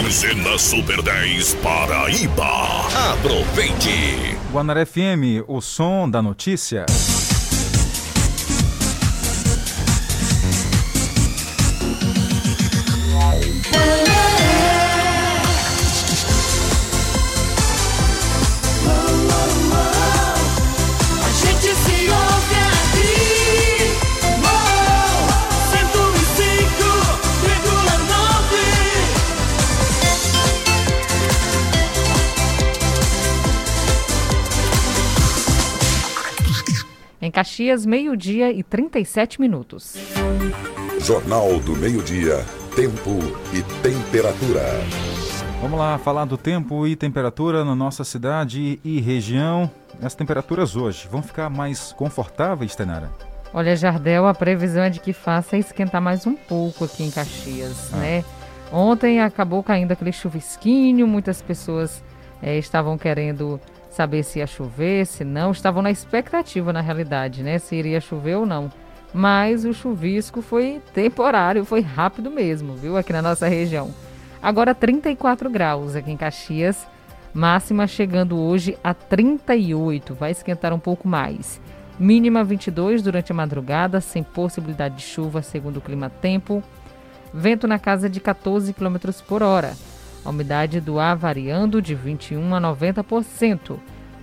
Quinzena 0.00 0.58
Super 0.58 1.00
10 1.00 1.54
Paraíba. 1.54 2.88
Aproveite. 3.12 4.36
Guanaré 4.50 4.84
FM, 4.84 5.44
o 5.46 5.60
som 5.60 6.10
da 6.10 6.20
notícia. 6.20 6.84
Caxias, 37.40 37.86
meio-dia 37.86 38.52
e 38.52 38.62
37 38.62 39.40
minutos. 39.40 39.94
Jornal 41.00 41.58
do 41.60 41.74
Meio-Dia. 41.74 42.44
Tempo 42.76 43.18
e 43.54 43.62
temperatura. 43.82 44.62
Vamos 45.62 45.78
lá 45.78 45.96
falar 45.96 46.26
do 46.26 46.36
tempo 46.36 46.86
e 46.86 46.94
temperatura 46.94 47.64
na 47.64 47.74
nossa 47.74 48.04
cidade 48.04 48.78
e 48.84 49.00
região. 49.00 49.70
As 50.02 50.14
temperaturas 50.14 50.76
hoje 50.76 51.08
vão 51.10 51.22
ficar 51.22 51.48
mais 51.48 51.92
confortáveis, 51.94 52.76
Tenara? 52.76 53.10
Olha, 53.54 53.74
Jardel, 53.74 54.26
a 54.26 54.34
previsão 54.34 54.82
é 54.82 54.90
de 54.90 55.00
que 55.00 55.14
faça 55.14 55.56
esquentar 55.56 56.02
mais 56.02 56.26
um 56.26 56.36
pouco 56.36 56.84
aqui 56.84 57.04
em 57.04 57.10
Caxias, 57.10 57.88
Ah. 57.94 57.96
né? 57.96 58.24
Ontem 58.70 59.18
acabou 59.18 59.62
caindo 59.62 59.92
aquele 59.92 60.12
chuvisquinho, 60.12 61.08
muitas 61.08 61.40
pessoas 61.40 62.04
eh, 62.42 62.58
estavam 62.58 62.98
querendo 62.98 63.58
saber 63.90 64.22
se 64.22 64.38
ia 64.38 64.46
chover, 64.46 65.06
se 65.06 65.24
não, 65.24 65.50
estavam 65.50 65.82
na 65.82 65.90
expectativa, 65.90 66.72
na 66.72 66.80
realidade, 66.80 67.42
né? 67.42 67.58
Se 67.58 67.74
iria 67.76 68.00
chover 68.00 68.36
ou 68.36 68.46
não. 68.46 68.70
Mas 69.12 69.64
o 69.64 69.74
chuvisco 69.74 70.40
foi 70.40 70.80
temporário, 70.94 71.64
foi 71.64 71.80
rápido 71.80 72.30
mesmo, 72.30 72.74
viu? 72.74 72.96
Aqui 72.96 73.12
na 73.12 73.20
nossa 73.20 73.48
região. 73.48 73.92
Agora 74.42 74.74
34 74.74 75.50
graus 75.50 75.96
aqui 75.96 76.10
em 76.10 76.16
Caxias, 76.16 76.86
máxima 77.34 77.86
chegando 77.86 78.38
hoje 78.38 78.78
a 78.82 78.94
38, 78.94 80.14
vai 80.14 80.30
esquentar 80.30 80.72
um 80.72 80.78
pouco 80.78 81.06
mais. 81.06 81.60
Mínima 81.98 82.42
22 82.42 83.02
durante 83.02 83.32
a 83.32 83.34
madrugada, 83.34 84.00
sem 84.00 84.22
possibilidade 84.22 84.96
de 84.96 85.02
chuva, 85.02 85.42
segundo 85.42 85.76
o 85.76 85.80
clima 85.82 86.08
tempo. 86.08 86.62
Vento 87.34 87.68
na 87.68 87.78
casa 87.78 88.08
de 88.08 88.20
14 88.20 88.72
km 88.72 88.96
por 89.28 89.42
hora. 89.42 89.74
A 90.24 90.30
umidade 90.30 90.80
do 90.80 90.98
ar 90.98 91.16
variando 91.16 91.80
de 91.80 91.94
21 91.94 92.54
a 92.54 92.60
90%. 92.60 93.78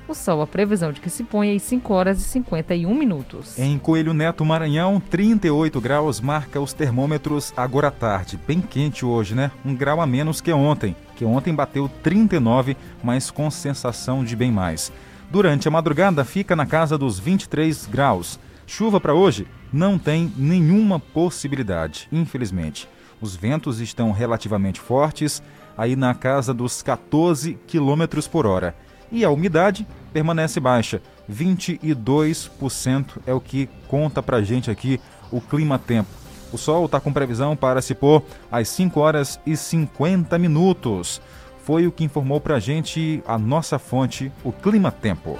O 0.07 0.13
sol, 0.13 0.41
a 0.41 0.47
previsão 0.47 0.93
de 0.93 1.01
que 1.01 1.09
se 1.09 1.21
põe 1.21 1.53
às 1.53 1.63
5 1.63 1.93
horas 1.93 2.21
e 2.21 2.23
51 2.23 2.95
minutos. 2.95 3.59
Em 3.59 3.77
Coelho 3.77 4.13
Neto, 4.13 4.45
Maranhão, 4.45 5.01
38 5.01 5.81
graus 5.81 6.21
marca 6.21 6.61
os 6.61 6.71
termômetros 6.71 7.51
agora 7.57 7.89
à 7.89 7.91
tarde. 7.91 8.39
Bem 8.47 8.61
quente 8.61 9.05
hoje, 9.05 9.35
né? 9.35 9.51
Um 9.65 9.75
grau 9.75 9.99
a 9.99 10.07
menos 10.07 10.39
que 10.39 10.53
ontem, 10.53 10.95
que 11.17 11.25
ontem 11.25 11.53
bateu 11.53 11.89
39, 12.01 12.77
mas 13.03 13.29
com 13.29 13.51
sensação 13.51 14.23
de 14.23 14.33
bem 14.33 14.49
mais. 14.49 14.93
Durante 15.29 15.67
a 15.67 15.71
madrugada 15.71 16.23
fica 16.23 16.55
na 16.55 16.65
casa 16.65 16.97
dos 16.97 17.19
23 17.19 17.85
graus. 17.87 18.39
Chuva 18.65 19.01
para 19.01 19.13
hoje 19.13 19.45
não 19.73 19.97
tem 19.99 20.31
nenhuma 20.37 21.01
possibilidade, 21.01 22.07
infelizmente. 22.13 22.87
Os 23.19 23.35
ventos 23.35 23.81
estão 23.81 24.11
relativamente 24.11 24.79
fortes, 24.79 25.41
aí 25.77 25.95
na 25.95 26.13
casa 26.13 26.53
dos 26.53 26.81
14 26.81 27.57
km 27.67 28.27
por 28.31 28.45
hora. 28.45 28.75
E 29.11 29.23
a 29.23 29.29
umidade 29.29 29.87
permanece 30.11 30.59
baixa, 30.59 31.01
22% 31.31 33.19
é 33.25 33.33
o 33.33 33.39
que 33.39 33.69
conta 33.87 34.21
pra 34.23 34.41
gente 34.41 34.71
aqui 34.71 34.99
o 35.31 35.39
clima-tempo. 35.39 36.09
O 36.51 36.57
sol 36.57 36.85
está 36.85 36.99
com 36.99 37.11
previsão 37.11 37.55
para 37.55 37.81
se 37.81 37.93
pôr 37.93 38.23
às 38.51 38.69
5 38.69 38.99
horas 38.99 39.39
e 39.45 39.55
50 39.55 40.37
minutos. 40.39 41.21
Foi 41.63 41.85
o 41.85 41.91
que 41.91 42.05
informou 42.05 42.39
pra 42.39 42.59
gente 42.59 43.21
a 43.27 43.37
nossa 43.37 43.77
fonte, 43.77 44.31
o 44.43 44.51
clima-tempo. 44.53 45.37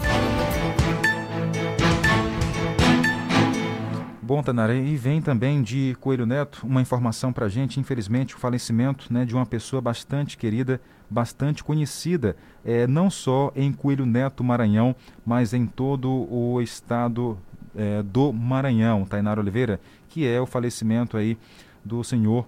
Bom, 4.28 4.43
Tanara, 4.43 4.75
e 4.75 4.97
vem 4.97 5.21
também 5.21 5.63
de 5.63 5.95
Coelho 6.01 6.25
Neto 6.25 6.67
uma 6.67 6.82
informação 6.82 7.32
para 7.32 7.45
a 7.45 7.49
gente, 7.49 7.80
infelizmente, 7.80 8.36
o 8.36 8.38
falecimento 8.38 9.07
né, 9.09 9.23
de 9.23 9.34
uma 9.34 9.45
pessoa 9.45 9.82
bastante 9.82 10.36
querida, 10.38 10.82
bastante 11.09 11.63
conhecida, 11.63 12.36
é, 12.65 12.86
não 12.86 13.09
só 13.09 13.53
em 13.55 13.71
Coelho 13.71 14.05
Neto, 14.05 14.43
Maranhão, 14.43 14.93
mas 15.25 15.53
em 15.53 15.65
todo 15.65 16.09
o 16.30 16.61
estado 16.61 17.38
é, 17.73 18.03
do 18.03 18.34
Maranhão, 18.34 19.05
Tainara 19.05 19.39
Oliveira, 19.39 19.80
que 20.09 20.28
é 20.28 20.41
o 20.41 20.45
falecimento 20.45 21.15
aí 21.15 21.38
do 21.86 22.03
senhor 22.03 22.45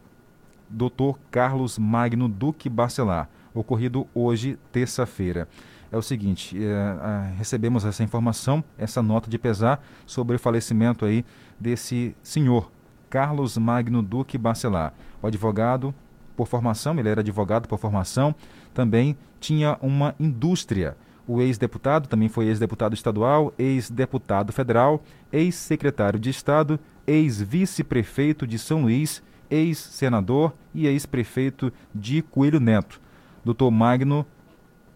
Dr. 0.70 1.18
Carlos 1.32 1.78
Magno 1.78 2.28
Duque 2.28 2.68
Bacelar, 2.68 3.30
ocorrido 3.54 4.06
hoje, 4.14 4.60
terça-feira 4.70 5.48
é 5.92 5.98
o 5.98 6.02
seguinte, 6.02 6.58
é, 6.62 7.34
recebemos 7.36 7.84
essa 7.84 8.04
informação, 8.04 8.64
essa 8.78 9.02
nota 9.02 9.30
de 9.30 9.40
pesar 9.40 9.84
sobre 10.06 10.36
o 10.36 10.40
falecimento 10.40 11.06
aí 11.06 11.26
desse 11.60 12.16
senhor, 12.22 12.72
Carlos 13.10 13.58
Magno 13.58 14.04
Duque 14.04 14.38
Bacelar. 14.38 14.94
O 15.22 15.28
advogado 15.28 15.94
por 16.36 16.48
formação, 16.48 16.98
ele 17.00 17.10
era 17.10 17.22
advogado 17.22 17.68
por 17.68 17.80
formação, 17.80 18.36
também 18.74 19.18
tinha 19.40 19.78
uma 19.82 20.16
indústria. 20.20 20.96
O 21.28 21.42
ex-deputado 21.42 22.08
também 22.08 22.30
foi 22.30 22.46
ex-deputado 22.46 22.94
estadual, 22.94 23.54
ex-deputado 23.58 24.54
federal, 24.54 25.04
ex-secretário 25.32 26.20
de 26.20 26.30
Estado, 26.30 26.80
ex-vice-prefeito 27.06 28.48
de 28.48 28.58
São 28.58 28.84
Luís, 28.84 29.22
ex-senador 29.50 30.54
e 30.74 30.88
ex-prefeito 30.88 31.74
de 31.94 32.22
Coelho 32.22 32.60
Neto. 32.60 33.02
Doutor 33.44 33.72
Magno 33.72 34.26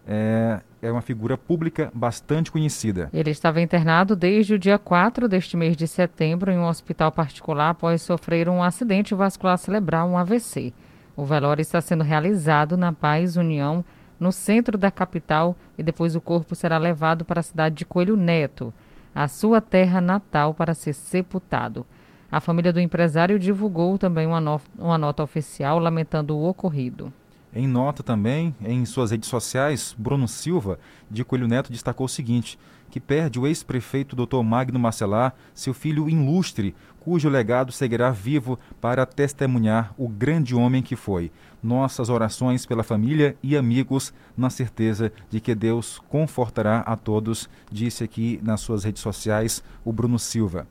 é, 0.06 0.60
é 0.84 0.92
uma 0.92 1.00
figura 1.00 1.38
pública 1.38 1.90
bastante 1.94 2.52
conhecida. 2.52 3.08
Ele 3.10 3.30
estava 3.30 3.60
internado 3.60 4.14
desde 4.14 4.52
o 4.52 4.58
dia 4.58 4.78
4 4.78 5.26
deste 5.26 5.56
mês 5.56 5.78
de 5.78 5.88
setembro 5.88 6.52
em 6.52 6.58
um 6.58 6.68
hospital 6.68 7.10
particular 7.10 7.70
após 7.70 8.02
sofrer 8.02 8.50
um 8.50 8.62
acidente 8.62 9.14
vascular 9.14 9.56
cerebral, 9.56 10.10
um 10.10 10.18
AVC. 10.18 10.74
O 11.16 11.24
velório 11.24 11.62
está 11.62 11.80
sendo 11.80 12.04
realizado 12.04 12.76
na 12.76 12.92
Paz 12.92 13.36
União, 13.36 13.82
no 14.20 14.30
centro 14.30 14.76
da 14.76 14.90
capital, 14.90 15.56
e 15.78 15.82
depois 15.82 16.14
o 16.14 16.20
corpo 16.20 16.54
será 16.54 16.76
levado 16.76 17.24
para 17.24 17.40
a 17.40 17.42
cidade 17.42 17.76
de 17.76 17.86
Coelho 17.86 18.16
Neto, 18.16 18.72
a 19.14 19.26
sua 19.26 19.62
terra 19.62 20.02
natal, 20.02 20.52
para 20.52 20.74
ser 20.74 20.92
sepultado. 20.92 21.86
A 22.30 22.40
família 22.40 22.72
do 22.72 22.80
empresário 22.80 23.38
divulgou 23.38 23.96
também 23.96 24.26
uma, 24.26 24.40
no 24.40 24.60
uma 24.78 24.98
nota 24.98 25.22
oficial 25.22 25.78
lamentando 25.78 26.36
o 26.36 26.46
ocorrido. 26.46 27.10
Em 27.54 27.68
nota 27.68 28.02
também, 28.02 28.52
em 28.64 28.84
suas 28.84 29.12
redes 29.12 29.28
sociais, 29.28 29.94
Bruno 29.96 30.26
Silva, 30.26 30.76
de 31.08 31.24
Coelho 31.24 31.46
Neto, 31.46 31.70
destacou 31.70 32.06
o 32.06 32.08
seguinte, 32.08 32.58
que 32.90 32.98
perde 32.98 33.38
o 33.38 33.46
ex-prefeito 33.46 34.16
Dr. 34.16 34.42
Magno 34.42 34.78
Marcelar, 34.78 35.34
seu 35.54 35.72
filho 35.72 36.08
ilustre, 36.08 36.74
cujo 36.98 37.28
legado 37.28 37.70
seguirá 37.70 38.10
vivo 38.10 38.58
para 38.80 39.06
testemunhar 39.06 39.94
o 39.96 40.08
grande 40.08 40.52
homem 40.52 40.82
que 40.82 40.96
foi. 40.96 41.30
Nossas 41.62 42.08
orações 42.08 42.66
pela 42.66 42.82
família 42.82 43.36
e 43.40 43.56
amigos, 43.56 44.12
na 44.36 44.50
certeza 44.50 45.12
de 45.30 45.40
que 45.40 45.54
Deus 45.54 46.00
confortará 46.08 46.80
a 46.80 46.96
todos, 46.96 47.48
disse 47.70 48.02
aqui 48.02 48.40
nas 48.42 48.62
suas 48.62 48.82
redes 48.82 49.00
sociais 49.00 49.62
o 49.84 49.92
Bruno 49.92 50.18
Silva. 50.18 50.66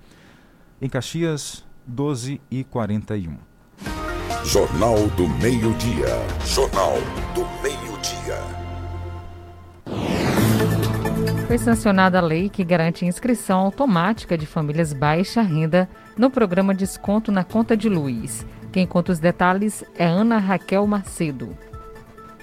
Em 0.82 0.90
Caxias, 0.90 1.66
12 1.88 2.42
e 2.52 2.66
41. 2.66 3.53
Jornal 4.46 5.08
do 5.16 5.28
Meio-Dia. 5.28 6.08
Jornal 6.46 6.94
do 7.34 7.42
Meio-Dia. 7.62 8.38
Foi 11.48 11.58
sancionada 11.58 12.18
a 12.18 12.22
lei 12.22 12.50
que 12.50 12.64
garante 12.64 13.06
inscrição 13.06 13.60
automática 13.60 14.38
de 14.38 14.46
famílias 14.46 14.94
baixa 14.94 15.42
renda 15.42 15.90
no 16.18 16.30
programa 16.30 16.74
Desconto 16.74 17.32
na 17.32 17.44
Conta 17.44 17.78
de 17.78 17.90
Luz. 17.90 18.46
Quem 18.72 18.88
conta 18.88 19.12
os 19.12 19.20
detalhes 19.20 19.84
é 19.98 20.06
Ana 20.06 20.38
Raquel 20.38 20.86
Macedo. 20.88 21.56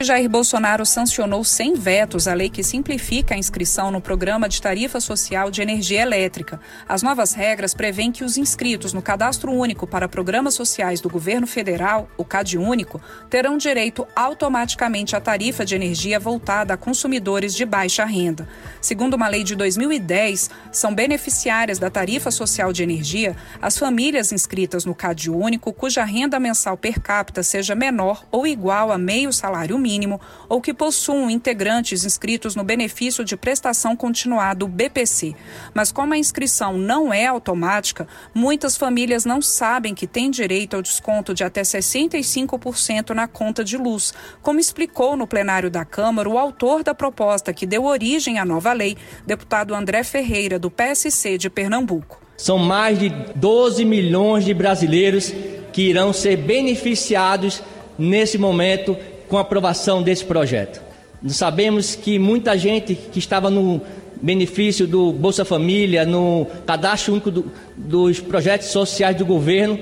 Jair 0.03 0.31
Bolsonaro 0.31 0.87
sancionou 0.87 1.45
sem 1.45 1.75
vetos 1.75 2.27
a 2.27 2.33
lei 2.33 2.49
que 2.49 2.65
simplifica 2.65 3.35
a 3.35 3.39
inscrição 3.39 3.91
no 3.91 4.01
programa 4.01 4.49
de 4.49 4.59
tarifa 4.59 4.99
social 4.99 5.51
de 5.51 5.61
energia 5.61 6.01
elétrica. 6.01 6.59
As 6.89 7.03
novas 7.03 7.35
regras 7.35 7.75
prevêem 7.75 8.11
que 8.11 8.25
os 8.25 8.39
inscritos 8.39 8.95
no 8.95 9.03
Cadastro 9.03 9.53
Único 9.53 9.87
para 9.87 10.09
Programas 10.09 10.55
Sociais 10.55 11.03
do 11.03 11.11
Governo 11.11 11.47
Federal, 11.47 12.09
o 12.17 12.25
CadÚnico, 12.25 12.99
terão 13.29 13.59
direito 13.59 14.09
automaticamente 14.17 15.15
à 15.15 15.21
tarifa 15.21 15.67
de 15.67 15.75
energia 15.75 16.19
voltada 16.19 16.73
a 16.73 16.79
consumidores 16.79 17.55
de 17.55 17.67
baixa 17.67 18.07
renda. 18.07 18.49
Segundo 18.81 19.13
uma 19.13 19.29
lei 19.29 19.45
de 19.45 19.55
2010, 19.55 20.49
são 20.73 20.95
beneficiárias 20.95 21.79
da 21.79 21.91
tarifa 21.91 22.31
social 22.31 22.73
de 22.73 22.83
energia 22.83 23.37
as 23.61 23.77
famílias 23.77 24.33
inscritas 24.33 24.87
no 24.87 24.95
CadÚnico 24.95 25.75
cuja 25.75 26.05
renda 26.05 26.41
mensal 26.41 26.79
per 26.79 27.01
capita 27.01 27.43
seja 27.43 27.75
menor 27.75 28.25
ou 28.31 28.47
igual 28.47 28.91
a 28.91 28.97
meio 28.97 29.31
salário 29.31 29.77
mínimo 29.77 29.90
mínimo 29.91 30.21
ou 30.49 30.61
que 30.61 30.73
possuam 30.73 31.29
integrantes 31.29 32.05
inscritos 32.05 32.55
no 32.55 32.63
benefício 32.63 33.25
de 33.25 33.37
prestação 33.37 33.97
continuada, 33.97 34.65
BPC. 34.67 35.35
Mas 35.75 35.91
como 35.91 36.15
a 36.15 36.19
inscrição 36.19 36.79
não 36.79 37.13
é 37.13 37.27
automática, 37.27 38.07
muitas 38.33 38.77
famílias 38.77 39.25
não 39.25 39.43
sabem 39.43 39.95
que 39.95 40.07
têm 40.07 40.31
direito 40.31 40.77
ao 40.77 40.83
desconto 40.83 41.35
de 41.35 41.43
até 41.43 41.63
65% 41.63 43.11
na 43.11 43.27
conta 43.27 43.65
de 43.65 43.77
luz, 43.77 44.15
como 44.43 44.61
explicou 44.61 45.17
no 45.17 45.27
plenário 45.27 45.71
da 45.71 45.85
Câmara 45.85 46.29
o 46.29 46.39
autor 46.39 46.83
da 46.83 46.95
proposta 46.95 47.53
que 47.53 47.67
deu 47.67 47.85
origem 47.85 48.39
à 48.39 48.45
nova 48.45 48.73
lei, 48.73 48.97
deputado 49.27 49.75
André 49.75 50.05
Ferreira, 50.05 50.59
do 50.59 50.71
PSC 50.71 51.37
de 51.37 51.51
Pernambuco. 51.51 52.21
São 52.37 52.57
mais 52.57 52.99
de 52.99 53.11
12 53.35 53.85
milhões 53.85 54.45
de 54.45 54.55
brasileiros 54.55 55.33
que 55.73 55.83
irão 55.83 56.13
ser 56.13 56.37
beneficiados 56.37 57.63
nesse 57.99 58.39
momento 58.39 58.97
com 59.31 59.39
a 59.39 59.43
aprovação 59.43 60.03
desse 60.03 60.25
projeto. 60.25 60.83
Nós 61.23 61.37
sabemos 61.37 61.95
que 61.95 62.19
muita 62.19 62.59
gente 62.59 62.97
que 62.97 63.21
estava 63.21 63.49
no 63.49 63.81
benefício 64.21 64.89
do 64.89 65.13
Bolsa 65.13 65.45
Família, 65.45 66.05
no 66.05 66.47
cadastro 66.67 67.13
único 67.13 67.31
do, 67.31 67.51
dos 67.77 68.19
projetos 68.19 68.69
sociais 68.69 69.17
do 69.17 69.25
governo, 69.25 69.79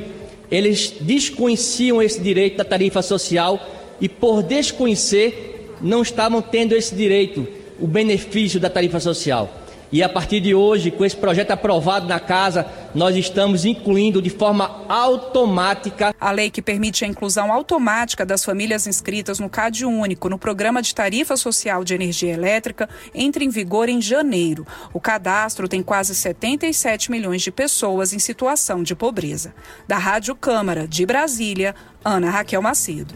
eles 0.50 0.94
desconheciam 1.00 2.02
esse 2.02 2.20
direito 2.20 2.58
da 2.58 2.64
tarifa 2.64 3.00
social 3.00 3.58
e, 4.00 4.08
por 4.08 4.42
desconhecer, 4.42 5.74
não 5.80 6.02
estavam 6.02 6.42
tendo 6.42 6.74
esse 6.74 6.94
direito, 6.94 7.48
o 7.80 7.86
benefício 7.86 8.60
da 8.60 8.68
tarifa 8.68 9.00
social. 9.00 9.50
E 9.90 10.02
a 10.02 10.08
partir 10.08 10.40
de 10.40 10.54
hoje, 10.54 10.90
com 10.90 11.04
esse 11.04 11.16
projeto 11.16 11.50
aprovado 11.50 12.06
na 12.06 12.20
casa, 12.20 12.66
nós 12.94 13.16
estamos 13.16 13.64
incluindo 13.64 14.20
de 14.20 14.28
forma 14.28 14.84
automática. 14.88 16.14
A 16.20 16.30
lei 16.30 16.50
que 16.50 16.60
permite 16.60 17.04
a 17.04 17.08
inclusão 17.08 17.52
automática 17.52 18.24
das 18.24 18.44
famílias 18.44 18.86
inscritas 18.86 19.38
no 19.38 19.48
CAD 19.48 19.86
Único 19.86 20.28
no 20.28 20.38
Programa 20.38 20.82
de 20.82 20.94
Tarifa 20.94 21.36
Social 21.36 21.84
de 21.84 21.94
Energia 21.94 22.32
Elétrica 22.32 22.88
entra 23.14 23.42
em 23.42 23.48
vigor 23.48 23.88
em 23.88 24.00
janeiro. 24.00 24.66
O 24.92 25.00
cadastro 25.00 25.68
tem 25.68 25.82
quase 25.82 26.14
77 26.14 27.10
milhões 27.10 27.40
de 27.40 27.50
pessoas 27.50 28.12
em 28.12 28.18
situação 28.18 28.82
de 28.82 28.94
pobreza. 28.94 29.54
Da 29.86 29.96
Rádio 29.96 30.34
Câmara 30.34 30.86
de 30.86 31.06
Brasília, 31.06 31.74
Ana 32.04 32.30
Raquel 32.30 32.60
Macedo. 32.60 33.14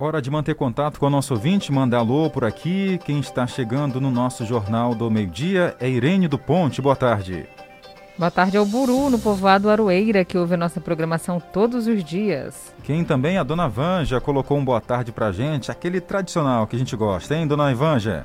Hora 0.00 0.22
de 0.22 0.30
manter 0.30 0.54
contato 0.54 1.00
com 1.00 1.06
o 1.06 1.10
nosso 1.10 1.34
ouvinte, 1.34 1.72
mandar 1.72 1.98
alô 1.98 2.30
por 2.30 2.44
aqui. 2.44 3.00
Quem 3.04 3.18
está 3.18 3.48
chegando 3.48 4.00
no 4.00 4.12
nosso 4.12 4.46
Jornal 4.46 4.94
do 4.94 5.10
Meio-Dia 5.10 5.74
é 5.80 5.88
Irene 5.88 6.28
do 6.28 6.38
Ponte. 6.38 6.80
Boa 6.80 6.94
tarde. 6.94 7.48
Boa 8.16 8.30
tarde 8.30 8.56
ao 8.56 8.64
Buru, 8.64 9.10
no 9.10 9.18
povoado 9.18 9.68
Aroeira, 9.68 10.24
que 10.24 10.38
ouve 10.38 10.54
a 10.54 10.56
nossa 10.56 10.80
programação 10.80 11.40
todos 11.40 11.88
os 11.88 12.04
dias. 12.04 12.72
Quem 12.84 13.04
também, 13.04 13.38
a 13.38 13.42
Dona 13.42 13.68
Vanja, 13.68 14.20
colocou 14.20 14.56
um 14.56 14.64
boa 14.64 14.80
tarde 14.80 15.10
pra 15.10 15.32
gente, 15.32 15.68
aquele 15.68 16.00
tradicional 16.00 16.66
que 16.68 16.76
a 16.76 16.78
gente 16.78 16.94
gosta, 16.94 17.34
hein, 17.34 17.48
Dona 17.48 17.72
Ivanja? 17.72 18.24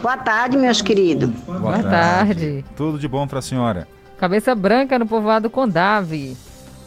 Boa 0.00 0.16
tarde, 0.16 0.56
meus 0.56 0.80
queridos. 0.80 1.28
Boa, 1.44 1.58
Boa 1.58 1.82
tarde. 1.82 2.64
Tudo 2.74 2.98
de 2.98 3.06
bom 3.06 3.26
pra 3.26 3.42
senhora. 3.42 3.86
Cabeça 4.16 4.54
Branca, 4.54 4.98
no 4.98 5.06
povoado 5.06 5.50
Condave. 5.50 6.34